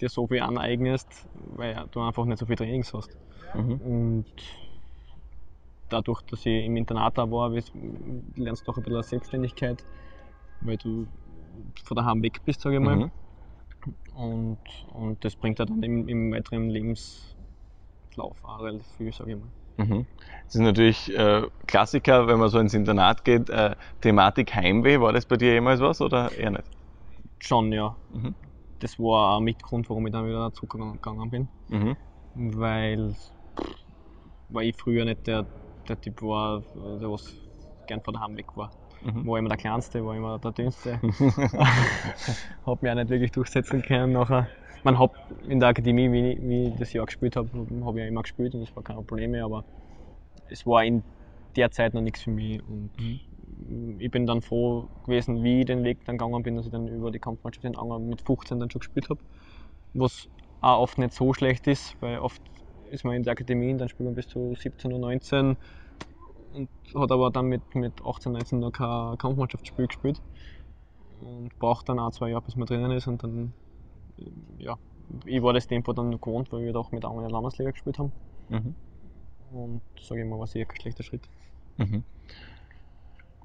dir 0.00 0.08
so 0.08 0.26
viel 0.26 0.40
aneignest, 0.40 1.28
weil 1.34 1.86
du 1.90 2.00
einfach 2.00 2.24
nicht 2.24 2.38
so 2.38 2.46
viel 2.46 2.56
Trainings 2.56 2.92
hast. 2.94 3.10
Mhm. 3.54 3.74
Und 3.80 4.26
dadurch, 5.88 6.22
dass 6.22 6.46
ich 6.46 6.64
im 6.64 6.76
Internat 6.76 7.18
da 7.18 7.30
war, 7.30 7.50
lernst 7.50 8.66
du 8.66 8.72
auch 8.72 8.76
ein 8.76 8.82
bisschen 8.82 9.02
Selbstständigkeit, 9.02 9.84
weil 10.60 10.76
du 10.76 11.06
von 11.82 11.96
daheim 11.96 12.22
weg 12.22 12.40
bist, 12.44 12.60
sage 12.60 12.76
ich 12.76 12.82
mal. 12.82 12.96
Mhm. 12.96 13.10
Und, 14.14 14.58
und 14.92 15.24
das 15.24 15.36
bringt 15.36 15.58
dir 15.58 15.66
dann 15.66 15.82
im, 15.82 16.08
im 16.08 16.32
weiteren 16.32 16.70
Lebenslauf 16.70 17.36
auch 18.42 18.62
relativ 18.62 18.86
viel, 18.96 19.12
sage 19.12 19.32
ich 19.32 19.38
mal. 19.38 19.50
Mhm. 19.76 20.06
Das 20.46 20.54
ist 20.54 20.60
natürlich 20.60 21.12
äh, 21.16 21.42
Klassiker, 21.66 22.26
wenn 22.28 22.38
man 22.38 22.48
so 22.48 22.58
ins 22.58 22.74
Internat 22.74 23.24
geht. 23.24 23.50
Äh, 23.50 23.74
Thematik 24.00 24.54
Heimweh, 24.54 25.00
war 25.00 25.12
das 25.12 25.26
bei 25.26 25.36
dir 25.36 25.52
jemals 25.52 25.80
was 25.80 26.00
oder 26.00 26.32
eher 26.32 26.52
nicht? 26.52 26.64
Schon, 27.40 27.72
ja. 27.72 27.96
Mhm. 28.10 28.34
Das 28.78 28.98
war 28.98 29.36
auch 29.36 29.40
mit 29.40 29.62
Grund, 29.62 29.88
warum 29.88 30.06
ich 30.06 30.12
dann 30.12 30.26
wieder 30.26 30.52
zurückgegangen 30.52 31.30
bin. 31.30 31.48
Mhm. 31.68 31.96
Weil, 32.34 33.14
weil 34.48 34.68
ich 34.68 34.76
früher 34.76 35.04
nicht 35.04 35.26
der, 35.26 35.46
der 35.88 36.00
Typ 36.00 36.22
war, 36.22 36.62
der 36.74 37.10
was 37.10 37.34
gern 37.86 38.00
von 38.00 38.14
daheim 38.14 38.36
weg 38.36 38.56
war. 38.56 38.70
Mhm. 39.02 39.26
War 39.26 39.38
immer 39.38 39.48
der 39.48 39.58
Kleinste, 39.58 40.04
war 40.04 40.16
immer 40.16 40.38
der 40.38 40.52
Dünnste. 40.52 41.00
hab 42.66 42.82
mich 42.82 42.90
auch 42.90 42.94
nicht 42.94 43.08
wirklich 43.10 43.32
durchsetzen 43.32 43.82
können 43.82 44.12
nachher. 44.12 44.48
Man 44.82 44.98
hab 44.98 45.12
in 45.48 45.60
der 45.60 45.70
Akademie, 45.70 46.12
wie 46.12 46.32
ich, 46.32 46.42
wie 46.42 46.68
ich 46.68 46.76
das 46.76 46.92
Jahr 46.92 47.06
gespielt 47.06 47.36
habe, 47.36 47.48
habe 47.54 47.98
ich 47.98 48.02
ja 48.02 48.08
immer 48.08 48.22
gespielt 48.22 48.54
und 48.54 48.60
das 48.60 48.74
war 48.76 48.82
keine 48.82 49.02
Probleme, 49.02 49.42
aber 49.42 49.64
es 50.48 50.66
war 50.66 50.84
in 50.84 51.02
der 51.56 51.70
Zeit 51.70 51.94
noch 51.94 52.02
nichts 52.02 52.22
für 52.22 52.30
mich 52.30 52.60
und 52.68 52.90
ich 53.98 54.10
bin 54.10 54.26
dann 54.26 54.42
froh 54.42 54.88
gewesen, 55.04 55.42
wie 55.42 55.60
ich 55.60 55.66
den 55.66 55.84
Weg 55.84 56.04
dann 56.04 56.18
gegangen 56.18 56.42
bin, 56.42 56.56
dass 56.56 56.66
ich 56.66 56.72
dann 56.72 56.88
über 56.88 57.10
die 57.10 57.18
Kampfmannschaft 57.18 57.64
in 57.64 57.76
Anger 57.76 57.98
mit 57.98 58.20
15 58.20 58.60
dann 58.60 58.70
schon 58.70 58.80
gespielt 58.80 59.08
habe. 59.08 59.20
Was 59.94 60.28
auch 60.60 60.80
oft 60.80 60.98
nicht 60.98 61.12
so 61.12 61.32
schlecht 61.32 61.66
ist, 61.66 61.96
weil 62.00 62.18
oft 62.18 62.42
ist 62.90 63.04
man 63.04 63.14
in 63.14 63.22
der 63.22 63.32
Akademie 63.32 63.72
und 63.72 63.78
dann 63.78 63.88
spielt 63.88 64.06
man 64.06 64.14
bis 64.14 64.28
zu 64.28 64.54
17 64.54 64.92
oder 64.92 65.00
19 65.00 65.56
und 66.54 66.68
hat 66.94 67.10
aber 67.10 67.30
dann 67.30 67.46
mit, 67.46 67.62
mit 67.74 67.92
18, 68.04 68.32
19 68.32 68.58
noch 68.60 68.72
kein 68.72 69.18
Kampfmannschaftsspiel 69.18 69.86
gespielt 69.86 70.20
und 71.20 71.56
braucht 71.58 71.88
dann 71.88 71.98
auch 71.98 72.12
zwei 72.12 72.30
Jahre, 72.30 72.42
bis 72.42 72.56
man 72.56 72.66
drinnen 72.66 72.90
ist 72.92 73.06
und 73.06 73.22
dann, 73.22 73.52
ja, 74.58 74.76
ich 75.24 75.42
war 75.42 75.52
das 75.52 75.66
Tempo 75.66 75.92
dann 75.92 76.12
gewohnt, 76.12 76.52
weil 76.52 76.64
wir 76.64 76.72
doch 76.72 76.92
mit 76.92 77.02
der 77.02 77.10
Landesliga 77.10 77.70
gespielt 77.70 77.98
haben 77.98 78.12
Mhm. 78.48 78.74
und 79.52 79.80
sage 80.00 80.22
ich 80.22 80.28
mal, 80.28 80.38
war 80.38 80.46
sicher 80.46 80.66
kein 80.66 80.80
schlechter 80.80 81.02
Schritt. 81.02 81.22
Mhm. 81.76 82.04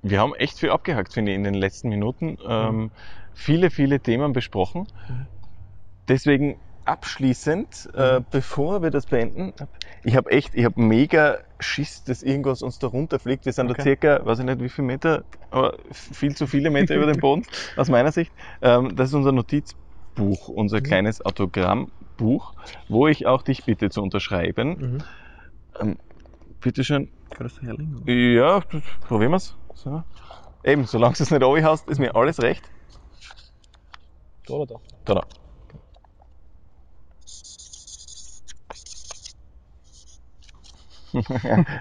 Wir 0.02 0.20
haben 0.20 0.34
echt 0.36 0.58
viel 0.60 0.70
abgehakt, 0.70 1.14
finde 1.14 1.32
ich, 1.32 1.36
in 1.38 1.44
den 1.44 1.54
letzten 1.54 1.90
Minuten. 1.90 2.38
Ähm, 2.48 2.92
viele, 3.34 3.70
viele 3.70 4.00
Themen 4.00 4.34
besprochen. 4.34 4.88
Mhm. 5.08 5.28
Deswegen 6.08 6.58
abschließend, 6.90 7.90
äh, 7.94 8.22
bevor 8.32 8.82
wir 8.82 8.90
das 8.90 9.06
beenden, 9.06 9.54
ich 10.04 10.16
habe 10.16 10.32
echt, 10.32 10.56
ich 10.56 10.66
habe 10.66 10.82
mega 10.82 11.38
Schiss, 11.60 12.04
dass 12.04 12.24
irgendwas 12.24 12.62
uns 12.62 12.80
da 12.80 12.88
runterfliegt. 12.88 13.46
Wir 13.46 13.54
sind 13.54 13.68
da 13.68 13.74
Okay. 13.74 13.84
circa, 13.84 14.26
weiß 14.26 14.40
ich 14.40 14.46
nicht 14.46 14.60
wie 14.60 14.70
viele 14.70 14.88
Meter, 14.88 15.24
aber 15.52 15.78
viel 15.92 16.36
zu 16.36 16.48
viele 16.48 16.70
Meter 16.70 16.96
über 16.96 17.06
dem 17.06 17.20
Boden, 17.20 17.46
aus 17.78 17.90
meiner 17.90 18.12
Sicht. 18.12 18.32
Ähm, 18.62 18.96
das 18.96 19.10
ist 19.10 19.14
unser 19.14 19.32
Notizbuch, 19.32 20.48
unser 20.50 20.82
kleines 20.82 21.24
Autogrammbuch, 21.24 22.54
wo 22.88 23.08
ich 23.08 23.28
auch 23.28 23.44
dich 23.44 23.66
bitte 23.66 23.90
zu 23.90 24.02
unterschreiben. 24.02 25.04
Mhm. 25.80 25.98
Bitte 26.60 26.84
schön. 26.84 27.10
Herlegen? 27.62 28.04
Ja, 28.08 28.62
probieren 29.08 29.32
wir's. 29.32 29.56
So. 29.76 30.04
Eben, 30.64 30.86
solange 30.86 31.14
du 31.16 31.24
es 31.24 31.32
nicht 31.32 31.44
hast, 31.44 31.88
ist 31.88 32.00
mir 32.00 32.16
alles 32.16 32.42
recht. 32.42 32.64
Da 34.46 34.54
oder 34.56 34.76
da? 34.76 34.82
Da, 35.06 35.14
da. 35.16 35.28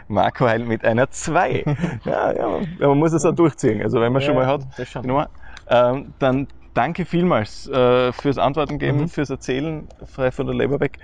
Marco 0.09 0.47
Heil 0.47 0.65
mit 0.65 0.85
einer 0.85 1.11
2. 1.11 1.65
Ja, 2.05 2.33
ja, 2.33 2.61
man 2.81 2.99
muss 2.99 3.13
es 3.13 3.25
auch 3.25 3.35
durchziehen. 3.35 3.83
Also 3.83 4.01
wenn 4.01 4.13
man 4.13 4.23
schon 4.23 4.35
mal 4.35 4.47
hat, 4.47 4.63
schon. 4.87 5.07
Nummer. 5.07 5.29
Ähm, 5.69 6.15
dann 6.19 6.49
danke 6.75 7.05
vielmals 7.05 7.67
äh, 7.69 8.13
fürs 8.13 8.39
Antworten 8.39 8.79
geben, 8.79 9.01
Mhm. 9.01 9.09
fürs 9.09 9.31
Erzählen, 9.31 9.89
frei 10.07 10.31
von 10.31 10.47
der 10.47 10.55
Leber 10.55 10.81
weg 10.81 10.99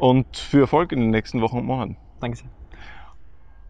und 0.00 0.36
für 0.36 0.62
Erfolg 0.62 0.92
in 0.92 1.00
den 1.00 1.10
nächsten 1.10 1.40
Wochen 1.40 1.58
und 1.58 1.64
Monaten. 1.66 1.96
Danke 2.20 2.36
sehr. 2.38 2.50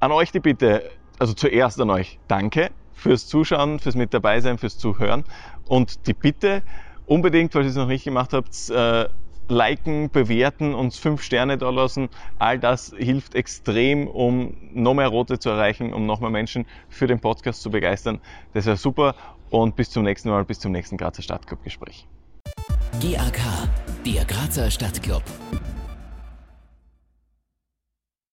An 0.01 0.13
euch 0.13 0.33
die 0.33 0.41
Bitte, 0.41 0.83
also 1.19 1.33
zuerst 1.33 1.81
an 1.81 1.91
euch, 1.91 2.19
danke 2.29 2.71
fürs 2.93 3.27
Zuschauen, 3.27 3.79
fürs 3.79 3.95
Mit 3.95 4.13
dabei 4.13 4.41
sein, 4.41 4.59
fürs 4.59 4.77
Zuhören 4.79 5.25
und 5.67 6.07
die 6.07 6.15
Bitte, 6.15 6.63
unbedingt, 7.07 7.53
falls 7.53 7.67
ihr 7.67 7.71
es 7.71 7.77
noch 7.77 7.87
nicht 7.87 8.05
gemacht 8.05 8.33
habt, 8.33 8.69
äh, 8.71 9.09
liken, 9.49 10.11
bewerten, 10.11 10.75
uns 10.75 10.99
fünf 10.99 11.23
Sterne 11.23 11.59
da 11.59 11.71
lassen. 11.71 12.09
All 12.39 12.59
das 12.59 12.95
hilft 12.97 13.35
extrem, 13.35 14.07
um 14.07 14.57
noch 14.73 14.95
mehr 14.95 15.09
Rote 15.09 15.39
zu 15.39 15.51
erreichen, 15.51 15.93
um 15.93 16.07
noch 16.07 16.21
mehr 16.21 16.31
Menschen 16.31 16.67
für 16.89 17.07
den 17.07 17.21
Podcast 17.21 17.63
zu 17.63 17.71
begeistern. 17.71 18.21
Das 18.53 18.67
wäre 18.67 18.77
super 18.77 19.15
und 19.51 19.77
bis 19.77 19.91
zum 19.91 20.05
nächsten 20.05 20.31
Mal, 20.31 20.45
bis 20.45 20.61
zum 20.61 20.73
nächsten 20.73 20.97
Grazer 20.97 21.23
Stadtclub-Gespräch. 21.23 22.07
GAK, 23.01 23.41
der 24.07 24.25
Grazer 24.25 24.71
Stadtclub. 24.71 25.23